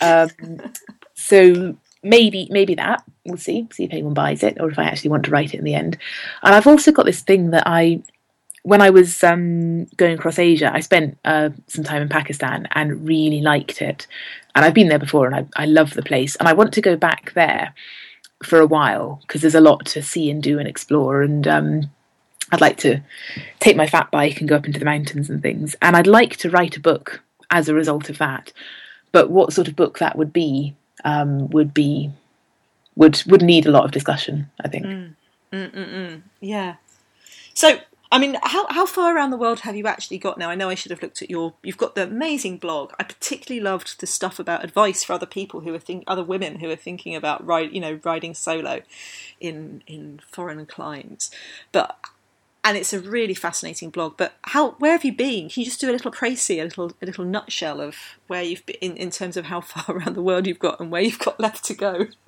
Um, 0.00 0.72
so 1.14 1.76
maybe 2.02 2.48
maybe 2.50 2.74
that. 2.76 3.04
We'll 3.24 3.36
see 3.36 3.68
see 3.72 3.84
if 3.84 3.92
anyone 3.92 4.14
buys 4.14 4.42
it 4.42 4.58
or 4.60 4.70
if 4.70 4.78
i 4.78 4.84
actually 4.84 5.10
want 5.10 5.24
to 5.24 5.30
write 5.30 5.54
it 5.54 5.58
in 5.58 5.64
the 5.64 5.74
end. 5.74 5.98
And 6.42 6.54
i've 6.54 6.66
also 6.66 6.92
got 6.92 7.06
this 7.06 7.20
thing 7.20 7.50
that 7.50 7.64
i 7.66 8.02
when 8.62 8.82
i 8.82 8.90
was 8.90 9.22
um, 9.24 9.86
going 9.96 10.18
across 10.18 10.38
asia 10.38 10.70
i 10.72 10.80
spent 10.80 11.16
uh, 11.24 11.50
some 11.66 11.84
time 11.84 12.02
in 12.02 12.08
pakistan 12.08 12.66
and 12.72 13.06
really 13.06 13.40
liked 13.40 13.82
it. 13.82 14.06
And 14.54 14.64
i've 14.64 14.74
been 14.74 14.88
there 14.88 14.98
before 14.98 15.26
and 15.26 15.36
i, 15.36 15.62
I 15.62 15.66
love 15.66 15.94
the 15.94 16.02
place. 16.02 16.34
And 16.36 16.48
i 16.48 16.54
want 16.54 16.72
to 16.74 16.80
go 16.80 16.96
back 16.96 17.32
there 17.34 17.74
for 18.42 18.58
a 18.58 18.66
while 18.66 19.20
because 19.22 19.42
there's 19.42 19.54
a 19.54 19.60
lot 19.60 19.84
to 19.86 20.02
see 20.02 20.30
and 20.30 20.42
do 20.42 20.58
and 20.58 20.66
explore. 20.66 21.22
And 21.22 21.46
um, 21.46 21.90
I'd 22.52 22.60
like 22.60 22.76
to 22.78 23.00
take 23.60 23.76
my 23.76 23.86
fat 23.86 24.10
bike 24.10 24.40
and 24.40 24.48
go 24.48 24.56
up 24.56 24.66
into 24.66 24.78
the 24.78 24.84
mountains 24.84 25.30
and 25.30 25.42
things. 25.42 25.76
And 25.82 25.96
I'd 25.96 26.06
like 26.06 26.36
to 26.38 26.50
write 26.50 26.76
a 26.76 26.80
book 26.80 27.22
as 27.50 27.68
a 27.68 27.74
result 27.74 28.10
of 28.10 28.18
that. 28.18 28.52
But 29.12 29.30
what 29.30 29.52
sort 29.52 29.68
of 29.68 29.76
book 29.76 29.98
that 29.98 30.16
would 30.16 30.32
be 30.32 30.74
um, 31.04 31.48
would 31.50 31.74
be 31.74 32.10
would 32.96 33.22
would 33.26 33.42
need 33.42 33.66
a 33.66 33.70
lot 33.70 33.84
of 33.84 33.90
discussion. 33.90 34.50
I 34.62 34.68
think. 34.68 34.86
Mm, 34.86 35.14
mm, 35.52 35.70
mm, 35.70 35.88
mm. 35.88 36.22
yeah. 36.40 36.76
So 37.54 37.78
I 38.12 38.18
mean, 38.18 38.38
how 38.42 38.66
how 38.68 38.86
far 38.86 39.14
around 39.14 39.30
the 39.30 39.36
world 39.36 39.60
have 39.60 39.76
you 39.76 39.86
actually 39.86 40.18
got 40.18 40.36
now? 40.36 40.50
I 40.50 40.56
know 40.56 40.68
I 40.68 40.74
should 40.74 40.90
have 40.90 41.02
looked 41.02 41.22
at 41.22 41.30
your. 41.30 41.54
You've 41.62 41.76
got 41.76 41.94
the 41.94 42.02
amazing 42.02 42.58
blog. 42.58 42.92
I 42.98 43.04
particularly 43.04 43.62
loved 43.62 44.00
the 44.00 44.06
stuff 44.06 44.40
about 44.40 44.64
advice 44.64 45.04
for 45.04 45.12
other 45.12 45.26
people 45.26 45.60
who 45.60 45.72
are 45.74 45.78
think 45.78 46.02
other 46.08 46.24
women 46.24 46.58
who 46.58 46.68
are 46.70 46.76
thinking 46.76 47.14
about 47.14 47.46
ride, 47.46 47.72
you 47.72 47.80
know, 47.80 48.00
riding 48.02 48.34
solo 48.34 48.82
in 49.38 49.84
in 49.86 50.20
foreign 50.26 50.66
climes. 50.66 51.30
But 51.70 51.98
and 52.62 52.76
it's 52.76 52.92
a 52.92 53.00
really 53.00 53.34
fascinating 53.34 53.90
blog. 53.90 54.16
But 54.16 54.34
how 54.42 54.72
where 54.72 54.92
have 54.92 55.04
you 55.04 55.12
been? 55.12 55.48
Can 55.48 55.62
you 55.62 55.64
just 55.64 55.80
do 55.80 55.90
a 55.90 55.92
little 55.92 56.10
précis, 56.10 56.60
a 56.60 56.64
little 56.64 56.92
a 57.00 57.06
little 57.06 57.24
nutshell 57.24 57.80
of 57.80 57.96
where 58.26 58.42
you've 58.42 58.64
been 58.66 58.76
in, 58.80 58.96
in 58.96 59.10
terms 59.10 59.36
of 59.36 59.46
how 59.46 59.60
far 59.60 59.96
around 59.96 60.14
the 60.14 60.22
world 60.22 60.46
you've 60.46 60.58
got 60.58 60.80
and 60.80 60.90
where 60.90 61.02
you've 61.02 61.18
got 61.18 61.40
left 61.40 61.64
to 61.64 61.74
go? 61.74 62.06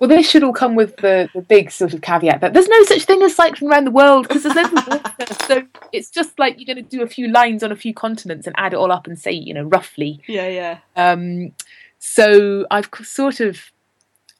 well, 0.00 0.08
this 0.08 0.28
should 0.28 0.44
all 0.44 0.52
come 0.52 0.74
with 0.74 0.96
the, 0.98 1.28
the 1.34 1.42
big 1.42 1.70
sort 1.70 1.94
of 1.94 2.00
caveat 2.00 2.40
that 2.40 2.52
there's 2.54 2.68
no 2.68 2.82
such 2.84 3.04
thing 3.04 3.22
as 3.22 3.34
cycling 3.34 3.70
around 3.70 3.84
the 3.84 3.90
world 3.90 4.28
because 4.28 4.42
there's 4.42 4.72
no 4.72 5.00
so 5.46 5.62
it's 5.92 6.10
just 6.10 6.38
like 6.38 6.58
you're 6.58 6.74
going 6.74 6.84
to 6.84 6.96
do 6.96 7.02
a 7.02 7.08
few 7.08 7.28
lines 7.28 7.62
on 7.62 7.72
a 7.72 7.76
few 7.76 7.94
continents 7.94 8.46
and 8.46 8.54
add 8.58 8.72
it 8.72 8.76
all 8.76 8.92
up 8.92 9.06
and 9.06 9.18
say, 9.18 9.32
you 9.32 9.54
know, 9.54 9.64
roughly. 9.64 10.20
Yeah, 10.26 10.48
yeah. 10.48 10.78
Um, 10.96 11.52
so 11.98 12.66
I've 12.70 12.88
sort 13.02 13.40
of 13.40 13.60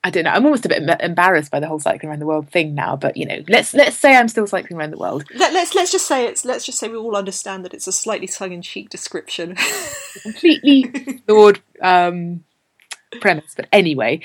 I 0.07 0.11
don't 0.11 0.23
know. 0.23 0.31
I'm 0.31 0.45
almost 0.45 0.65
a 0.65 0.69
bit 0.69 0.89
embarrassed 1.01 1.51
by 1.51 1.59
the 1.59 1.67
whole 1.67 1.81
cycling 1.81 2.11
around 2.11 2.21
the 2.21 2.27
world 2.27 2.49
thing 2.49 2.77
now, 2.77 2.95
but 2.95 3.17
you 3.17 3.27
know, 3.27 3.43
let's 3.49 3.75
let's 3.75 3.97
say 3.97 4.15
I'm 4.15 4.29
still 4.29 4.47
cycling 4.47 4.79
around 4.79 4.93
the 4.93 4.99
world. 4.99 5.25
Let, 5.35 5.49
us 5.49 5.55
let's, 5.55 5.75
let's 5.75 5.91
just 5.91 6.07
say 6.07 6.27
it's 6.27 6.45
let's 6.45 6.65
just 6.65 6.79
say 6.79 6.87
we 6.87 6.97
all 6.97 7.17
understand 7.17 7.65
that 7.65 7.75
it's 7.75 7.89
a 7.89 7.93
slightly 7.93 8.29
tongue-in-cheek 8.29 8.89
description. 8.89 9.57
Completely 10.23 10.85
flawed 11.27 11.61
um, 11.83 12.45
premise, 13.21 13.53
but 13.57 13.67
anyway. 13.73 14.21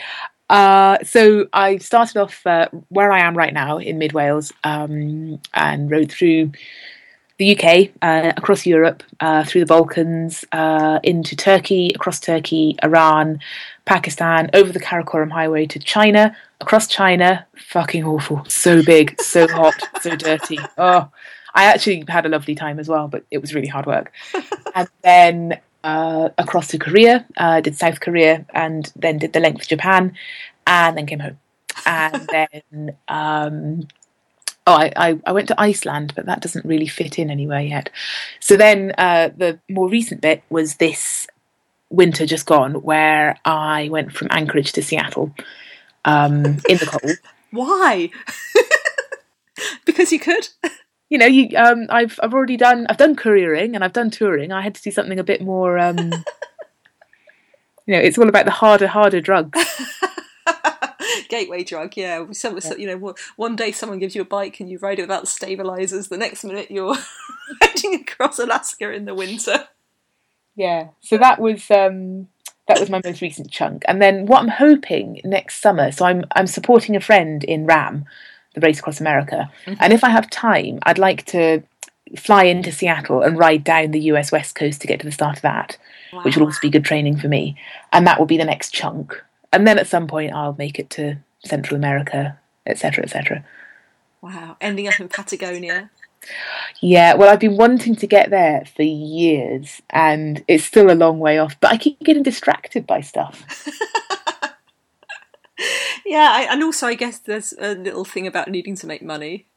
Uh, 0.52 1.00
so 1.04 1.48
I 1.52 1.80
started 1.80 2.18
off 2.18 2.46
uh, 2.46 2.68
where 2.90 3.12
I 3.12 3.22
am 3.22 3.36
right 3.36 3.54
now 3.54 3.80
in 3.80 3.98
mid 3.98 4.14
Wales 4.14 4.54
um, 4.64 5.42
and 5.56 5.90
rode 5.90 6.12
through 6.12 6.52
the 7.42 7.58
UK, 7.58 7.90
uh, 8.04 8.34
across 8.38 8.68
Europe, 8.68 9.02
uh, 9.20 9.44
through 9.44 9.62
the 9.62 9.66
Balkans, 9.66 10.46
uh, 10.52 11.00
into 11.02 11.36
Turkey, 11.36 11.90
across 11.96 12.20
Turkey, 12.20 12.76
Iran, 12.84 13.40
Pakistan, 13.86 14.50
over 14.54 14.72
the 14.72 14.80
Karakoram 14.80 15.32
Highway 15.32 15.66
to 15.68 15.80
China, 15.80 16.36
across 16.60 16.88
China. 16.88 17.46
Fucking 17.56 18.04
awful. 18.04 18.46
So 18.48 18.84
big, 18.84 19.20
so 19.22 19.48
hot, 19.52 19.76
so 20.02 20.16
dirty. 20.16 20.60
Oh, 20.78 21.10
I 21.54 21.66
actually 21.66 22.06
had 22.08 22.26
a 22.26 22.30
lovely 22.30 22.56
time 22.56 22.80
as 22.80 22.88
well, 22.88 23.08
but 23.08 23.26
it 23.32 23.40
was 23.40 23.54
really 23.54 23.68
hard 23.68 23.86
work. 23.86 24.12
and 24.76 24.88
then 25.04 25.60
uh, 25.84 26.30
across 26.38 26.68
to 26.70 26.78
Korea, 26.78 27.26
uh, 27.38 27.62
did 27.62 27.76
South 27.76 28.00
Korea, 28.00 28.46
and 28.54 28.92
then 28.96 29.18
did 29.18 29.34
the 29.34 29.40
length 29.40 29.64
of 29.64 29.68
Japan, 29.68 30.16
and 30.68 30.98
then 30.98 31.06
came 31.06 31.20
home. 31.20 31.40
And 31.86 32.30
then, 32.32 32.96
um, 33.08 33.88
oh, 34.68 34.76
I, 34.76 34.94
I, 34.96 35.20
I, 35.26 35.32
went 35.32 35.48
to 35.48 35.60
Iceland, 35.60 36.14
but 36.16 36.26
that 36.28 36.42
doesn't 36.42 36.66
really 36.66 36.88
fit 36.88 37.18
in 37.18 37.30
anywhere 37.30 37.62
yet. 37.62 37.90
So 38.40 38.56
then 38.58 38.94
uh, 38.98 39.30
the 39.36 39.60
more 39.70 39.90
recent 39.90 40.22
bit 40.22 40.44
was 40.50 40.76
this 40.76 41.28
winter 41.92 42.26
just 42.26 42.46
gone, 42.46 42.76
where 42.82 43.38
I 43.46 43.89
went 43.89 44.12
from 44.14 44.30
Anchorage 44.32 44.72
to 44.74 44.82
Seattle 44.82 45.36
um, 46.06 46.46
in 46.68 46.78
the 46.78 46.88
cold. 46.88 47.18
Why? 47.52 48.10
because 49.86 50.12
you 50.12 50.20
could. 50.20 50.48
You 51.10 51.18
know, 51.18 51.26
you 51.26 51.50
um, 51.58 51.88
I've 51.89 52.18
I've 52.24 52.34
already 52.34 52.56
done 52.56 52.88
I've 52.89 52.98
done 52.98 53.18
couriering 53.18 53.76
and 53.76 53.84
I've 53.84 53.94
done 53.94 54.10
touring. 54.10 54.54
I 54.54 54.62
had 54.62 54.76
to 54.76 54.82
do 54.82 54.92
something 54.92 55.20
a 55.20 55.24
bit 55.24 55.42
more. 55.42 55.78
Um, 55.78 55.98
you 57.86 57.94
know, 57.94 58.00
it's 58.00 58.18
all 58.18 58.30
about 58.30 58.46
the 58.46 58.52
harder, 58.52 58.88
harder 58.88 59.20
drugs. 59.20 59.60
Gateway 61.28 61.64
drug, 61.64 61.98
yeah. 61.98 62.26
Some, 62.32 62.60
yeah. 62.64 62.76
You 62.76 62.88
know, 62.88 63.16
one 63.36 63.56
day 63.58 63.72
someone 63.72 64.00
gives 64.00 64.16
you 64.16 64.22
a 64.22 64.26
bike 64.26 64.60
and 64.60 64.70
you 64.70 64.80
ride 64.80 65.00
it 65.00 65.04
without 65.04 65.28
stabilizers. 65.28 66.08
The 66.08 66.18
next 66.18 66.44
minute 66.46 66.72
you're 66.72 66.96
riding 67.62 67.96
across 67.96 68.39
Alaska 68.39 68.92
in 68.92 69.06
the 69.06 69.16
winter. 69.16 69.68
Yeah. 70.62 70.89
So 70.99 71.18
that 71.18 71.41
was 71.41 71.72
um, 71.72 72.28
that 72.68 72.80
was 72.80 72.91
my 72.91 73.01
most 73.03 73.20
recent 73.20 73.49
chunk. 73.49 73.82
And 73.88 73.99
then 73.99 74.28
what 74.28 74.43
I'm 74.43 74.47
hoping 74.47 75.20
next 75.24 75.59
summer, 75.59 75.91
so 75.91 76.05
I'm 76.05 76.24
I'm 76.36 76.45
supporting 76.45 76.95
a 76.95 77.01
friend 77.01 77.43
in 77.43 77.66
RAAM, 77.66 78.05
the 78.53 78.62
Race 78.62 78.78
Across 78.78 79.01
America, 79.01 79.51
mm-hmm. 79.66 79.82
and 79.82 79.91
if 79.91 80.03
I 80.03 80.09
have 80.09 80.30
time, 80.30 80.78
I'd 80.84 80.99
like 80.99 81.26
to 81.28 81.64
fly 82.16 82.43
into 82.43 82.72
Seattle 82.72 83.24
and 83.24 83.39
ride 83.39 83.64
down 83.64 83.89
the 83.89 84.01
US 84.12 84.32
West 84.32 84.53
Coast 84.53 84.82
to 84.82 84.88
get 84.88 84.99
to 84.99 85.05
the 85.07 85.12
start 85.12 85.38
of 85.38 85.41
that, 85.41 85.80
wow. 86.14 86.22
which 86.22 86.38
will 86.38 86.45
also 86.45 86.59
be 86.62 86.70
good 86.70 86.86
training 86.86 87.18
for 87.18 87.28
me. 87.28 87.57
And 87.91 88.05
that 88.05 88.20
will 88.20 88.28
be 88.28 88.38
the 88.38 88.45
next 88.45 88.72
chunk. 88.72 89.20
And 89.51 89.66
then 89.66 89.80
at 89.80 89.88
some 89.88 90.05
point, 90.05 90.32
I'll 90.32 90.55
make 90.59 90.78
it 90.78 90.91
to 90.91 91.18
Central 91.43 91.76
America, 91.76 92.38
etc., 92.68 93.03
etc. 93.03 93.43
Wow, 94.22 94.57
ending 94.62 94.88
up 94.88 94.99
in 94.99 95.09
Patagonia. 95.09 95.89
Yeah, 96.82 97.14
well, 97.16 97.30
I've 97.30 97.40
been 97.40 97.58
wanting 97.58 97.96
to 97.96 98.08
get 98.08 98.30
there 98.30 98.64
for 98.76 98.84
years, 98.84 99.82
and 99.90 100.44
it's 100.48 100.64
still 100.64 100.92
a 100.92 100.94
long 100.94 101.20
way 101.20 101.38
off. 101.38 101.60
But 101.60 101.72
I 101.72 101.78
keep 101.78 102.00
getting 102.00 102.24
distracted 102.24 102.88
by 102.88 103.02
stuff. 103.02 103.44
yeah, 106.06 106.30
I, 106.32 106.48
and 106.52 106.64
also 106.64 106.88
I 106.88 106.96
guess 106.96 107.20
there's 107.20 107.54
a 107.60 107.76
little 107.76 108.06
thing 108.06 108.28
about 108.28 108.50
needing 108.50 108.76
to 108.78 108.88
make 108.88 109.02
money. 109.02 109.48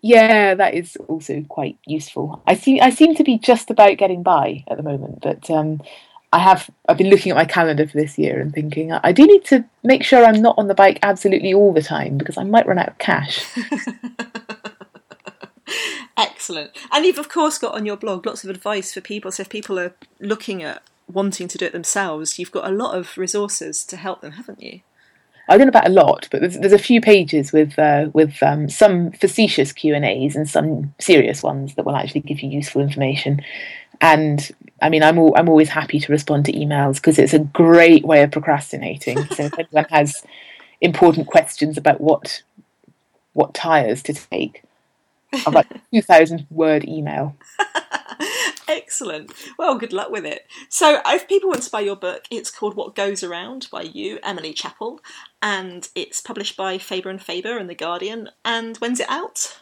Yeah, 0.00 0.54
that 0.54 0.74
is 0.74 0.96
also 1.08 1.42
quite 1.48 1.78
useful. 1.86 2.42
I 2.46 2.56
seem 2.56 2.82
I 2.82 2.90
seem 2.90 3.14
to 3.14 3.24
be 3.24 3.38
just 3.38 3.70
about 3.70 3.96
getting 3.96 4.22
by 4.22 4.64
at 4.68 4.76
the 4.76 4.82
moment, 4.82 5.20
but 5.22 5.48
um, 5.50 5.80
I 6.30 6.40
have 6.40 6.68
I've 6.88 6.98
been 6.98 7.08
looking 7.08 7.30
at 7.30 7.36
my 7.36 7.46
calendar 7.46 7.86
for 7.86 7.96
this 7.96 8.18
year 8.18 8.40
and 8.40 8.52
thinking 8.52 8.92
I 8.92 9.12
do 9.12 9.26
need 9.26 9.44
to 9.46 9.64
make 9.82 10.02
sure 10.02 10.24
I'm 10.24 10.42
not 10.42 10.58
on 10.58 10.68
the 10.68 10.74
bike 10.74 10.98
absolutely 11.02 11.54
all 11.54 11.72
the 11.72 11.80
time 11.80 12.18
because 12.18 12.36
I 12.36 12.44
might 12.44 12.66
run 12.66 12.78
out 12.78 12.88
of 12.88 12.98
cash. 12.98 13.44
Excellent. 16.44 16.72
And 16.92 17.06
you've, 17.06 17.18
of 17.18 17.30
course, 17.30 17.56
got 17.56 17.74
on 17.74 17.86
your 17.86 17.96
blog 17.96 18.26
lots 18.26 18.44
of 18.44 18.50
advice 18.50 18.92
for 18.92 19.00
people. 19.00 19.32
So 19.32 19.40
if 19.40 19.48
people 19.48 19.80
are 19.80 19.94
looking 20.20 20.62
at 20.62 20.82
wanting 21.10 21.48
to 21.48 21.56
do 21.56 21.64
it 21.64 21.72
themselves, 21.72 22.38
you've 22.38 22.50
got 22.50 22.68
a 22.68 22.74
lot 22.74 22.94
of 22.94 23.16
resources 23.16 23.82
to 23.86 23.96
help 23.96 24.20
them, 24.20 24.32
haven't 24.32 24.62
you? 24.62 24.80
I 25.48 25.56
don't 25.56 25.66
know 25.66 25.70
about 25.70 25.88
a 25.88 25.92
lot, 25.92 26.28
but 26.30 26.42
there's, 26.42 26.58
there's 26.58 26.74
a 26.74 26.78
few 26.78 27.00
pages 27.00 27.50
with 27.50 27.78
uh, 27.78 28.10
with 28.12 28.42
um, 28.42 28.68
some 28.68 29.12
facetious 29.12 29.72
Q 29.72 29.94
and 29.94 30.04
A's 30.04 30.36
and 30.36 30.46
some 30.46 30.94
serious 30.98 31.42
ones 31.42 31.76
that 31.76 31.86
will 31.86 31.96
actually 31.96 32.20
give 32.20 32.40
you 32.40 32.50
useful 32.50 32.82
information. 32.82 33.40
And 34.02 34.50
I 34.82 34.90
mean, 34.90 35.02
I'm 35.02 35.18
all, 35.18 35.34
I'm 35.38 35.48
always 35.48 35.70
happy 35.70 35.98
to 35.98 36.12
respond 36.12 36.44
to 36.44 36.52
emails 36.52 36.96
because 36.96 37.18
it's 37.18 37.32
a 37.32 37.38
great 37.38 38.04
way 38.04 38.22
of 38.22 38.32
procrastinating. 38.32 39.16
so 39.28 39.44
if 39.44 39.58
anyone 39.58 39.86
has 39.90 40.22
important 40.82 41.26
questions 41.26 41.78
about 41.78 42.02
what 42.02 42.42
what 43.32 43.54
tires 43.54 44.02
to 44.02 44.12
take, 44.12 44.62
of 45.46 45.54
like 45.54 45.68
2,000 45.94 46.46
word 46.50 46.84
email. 46.88 47.36
Excellent. 48.66 49.32
Well, 49.58 49.76
good 49.78 49.92
luck 49.92 50.10
with 50.10 50.24
it. 50.24 50.46
So, 50.68 51.00
if 51.06 51.28
people 51.28 51.50
want 51.50 51.62
to 51.62 51.70
buy 51.70 51.80
your 51.80 51.96
book, 51.96 52.24
it's 52.30 52.50
called 52.50 52.76
What 52.76 52.94
Goes 52.94 53.22
Around 53.22 53.68
by 53.70 53.82
you, 53.82 54.18
Emily 54.22 54.52
Chappell, 54.52 55.00
and 55.42 55.88
it's 55.94 56.20
published 56.20 56.56
by 56.56 56.78
Faber 56.78 57.10
and 57.10 57.20
Faber 57.20 57.58
and 57.58 57.68
The 57.68 57.74
Guardian. 57.74 58.30
And 58.44 58.76
when's 58.78 59.00
it 59.00 59.10
out? 59.10 59.58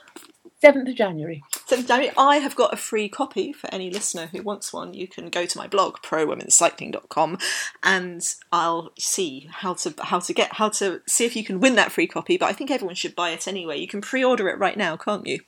7th 0.62 0.88
of 0.88 0.94
January. 0.94 1.42
7th 1.52 1.80
of 1.80 1.86
January. 1.88 2.14
I 2.16 2.36
have 2.36 2.54
got 2.54 2.72
a 2.72 2.76
free 2.76 3.08
copy 3.08 3.52
for 3.52 3.72
any 3.74 3.90
listener 3.90 4.26
who 4.26 4.42
wants 4.42 4.72
one. 4.72 4.94
You 4.94 5.08
can 5.08 5.28
go 5.28 5.44
to 5.44 5.58
my 5.58 5.66
blog, 5.66 5.96
prowomenscycling.com, 6.02 7.38
and 7.82 8.34
I'll 8.52 8.92
see 8.98 9.48
how 9.50 9.74
to 9.74 9.94
how 10.00 10.20
to 10.20 10.32
get 10.32 10.54
how 10.54 10.68
to 10.70 11.02
see 11.06 11.24
if 11.24 11.34
you 11.34 11.44
can 11.44 11.58
win 11.58 11.74
that 11.74 11.90
free 11.90 12.06
copy. 12.06 12.36
But 12.36 12.46
I 12.46 12.52
think 12.52 12.70
everyone 12.70 12.94
should 12.94 13.16
buy 13.16 13.30
it 13.30 13.48
anyway. 13.48 13.78
You 13.78 13.88
can 13.88 14.00
pre-order 14.00 14.48
it 14.48 14.58
right 14.58 14.76
now, 14.76 14.96
can't 14.96 15.26
you? 15.26 15.40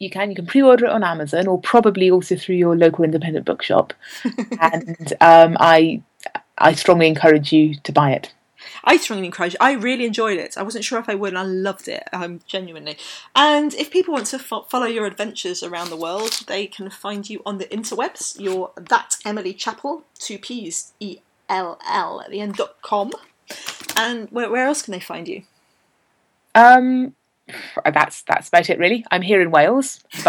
You 0.00 0.10
can. 0.10 0.30
You 0.30 0.36
can 0.36 0.46
pre-order 0.46 0.86
it 0.86 0.92
on 0.92 1.04
Amazon, 1.04 1.46
or 1.46 1.60
probably 1.60 2.10
also 2.10 2.36
through 2.36 2.56
your 2.56 2.76
local 2.76 3.04
independent 3.04 3.46
bookshop. 3.46 3.92
and 4.60 5.12
um, 5.20 5.56
I 5.60 6.02
I 6.56 6.72
strongly 6.72 7.06
encourage 7.06 7.52
you 7.52 7.76
to 7.84 7.92
buy 7.92 8.12
it. 8.12 8.32
I 8.88 8.96
strongly 8.96 9.26
encourage. 9.26 9.54
I 9.60 9.72
really 9.72 10.06
enjoyed 10.06 10.38
it. 10.38 10.56
I 10.56 10.62
wasn't 10.62 10.82
sure 10.82 10.98
if 10.98 11.10
I 11.10 11.14
would, 11.14 11.28
and 11.28 11.38
I 11.38 11.42
loved 11.42 11.88
it. 11.88 12.04
Um, 12.10 12.40
genuinely. 12.46 12.96
And 13.36 13.74
if 13.74 13.90
people 13.90 14.14
want 14.14 14.28
to 14.28 14.38
fo- 14.38 14.62
follow 14.62 14.86
your 14.86 15.04
adventures 15.04 15.62
around 15.62 15.90
the 15.90 15.96
world, 15.96 16.44
they 16.46 16.66
can 16.66 16.88
find 16.88 17.28
you 17.28 17.42
on 17.44 17.58
the 17.58 17.66
interwebs. 17.66 18.40
You're 18.40 18.70
that 18.76 19.16
Emily 19.26 19.52
Chappell, 19.52 20.04
two 20.18 20.38
P's 20.38 20.94
E 21.00 21.18
L 21.50 21.78
L 21.86 22.22
at 22.22 22.30
the 22.30 22.40
end 22.40 22.54
dot 22.54 22.80
com. 22.80 23.12
And 23.94 24.30
where, 24.30 24.50
where 24.50 24.66
else 24.66 24.80
can 24.80 24.92
they 24.92 25.00
find 25.00 25.28
you? 25.28 25.42
Um, 26.54 27.14
that's 27.84 28.22
that's 28.22 28.48
about 28.48 28.70
it 28.70 28.78
really. 28.78 29.04
I'm 29.10 29.22
here 29.22 29.42
in 29.42 29.50
Wales, 29.50 30.02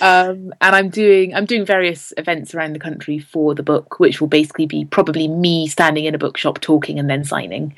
um, 0.00 0.52
and 0.60 0.76
I'm 0.76 0.88
doing 0.88 1.34
I'm 1.34 1.46
doing 1.46 1.64
various 1.64 2.12
events 2.16 2.54
around 2.54 2.74
the 2.74 2.78
country 2.78 3.18
for 3.18 3.54
the 3.54 3.62
book, 3.62 4.00
which 4.00 4.20
will 4.20 4.28
basically 4.28 4.66
be 4.66 4.84
probably 4.84 5.28
me 5.28 5.66
standing 5.66 6.04
in 6.04 6.14
a 6.14 6.18
bookshop 6.18 6.60
talking 6.60 6.98
and 6.98 7.08
then 7.08 7.24
signing. 7.24 7.74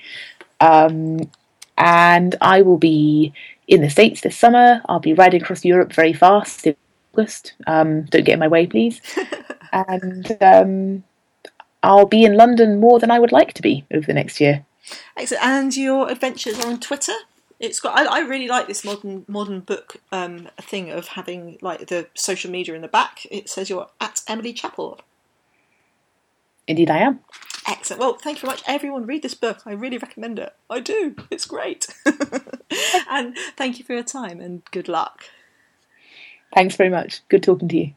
Um, 0.61 1.31
and 1.79 2.35
I 2.41 2.63
will 2.63 2.79
be 2.79 3.33
in 3.69 3.83
the 3.83 3.91
States 3.91 4.23
this 4.23 4.37
summer. 4.37 4.81
I'll 4.89 5.01
be 5.01 5.15
riding 5.15 5.43
across 5.43 5.65
Europe 5.65 5.93
very 5.93 6.13
fast 6.13 6.67
in 6.67 6.77
August. 7.13 7.55
Um, 7.67 8.03
don't 8.05 8.25
get 8.25 8.35
in 8.35 8.39
my 8.39 8.49
way, 8.49 8.67
please. 8.67 9.01
and 9.73 10.37
um, 10.41 11.05
I'll 11.83 12.07
be 12.07 12.25
in 12.25 12.37
London 12.37 12.81
more 12.81 12.99
than 12.99 13.11
I 13.11 13.19
would 13.19 13.33
like 13.33 13.53
to 13.55 13.63
be 13.63 13.85
over 13.93 14.07
the 14.07 14.15
next 14.15 14.41
year. 14.41 14.65
Excellent. 15.17 15.45
And 15.45 15.77
your 15.77 16.11
adventures 16.11 16.59
are 16.61 16.69
on 16.69 16.81
Twitter? 16.81 17.15
It's 17.59 17.81
got. 17.81 17.99
I, 17.99 18.19
I, 18.19 18.21
really 18.21 18.49
like 18.49 18.67
this 18.67 18.85
modern 18.85 19.25
modern 19.29 19.61
book 19.61 19.97
um, 20.13 20.49
thing 20.61 20.91
of 20.91 21.09
having 21.09 21.59
like 21.63 21.87
the 21.87 22.07
social 22.15 22.51
media 22.51 22.75
in 22.75 22.83
the 22.83 22.89
back. 22.89 23.27
It 23.31 23.49
says 23.49 23.71
you're 23.71 23.89
at 24.01 24.23
Emily 24.29 24.53
Chappell. 24.53 25.01
Indeed, 26.67 26.91
I 26.91 26.99
am. 26.99 27.21
Excellent. 27.67 28.01
Well, 28.01 28.15
thank 28.15 28.39
you 28.39 28.43
very 28.43 28.53
much, 28.53 28.63
everyone. 28.67 29.07
Read 29.07 29.23
this 29.23 29.35
book. 29.35 29.63
I 29.67 29.73
really 29.73 29.99
recommend 29.99 30.39
it. 30.39 30.55
I 30.71 30.81
do. 30.81 31.17
It's 31.31 31.47
great. 31.47 31.87
and 33.11 33.37
thank 33.57 33.79
you 33.79 33.85
for 33.85 33.93
your 33.93 34.03
time 34.03 34.41
and 34.41 34.65
good 34.71 34.89
luck. 34.89 35.25
Thanks 36.55 36.77
very 36.77 36.91
much. 36.91 37.27
Good 37.29 37.43
talking 37.43 37.69
to 37.69 37.77
you. 37.77 37.95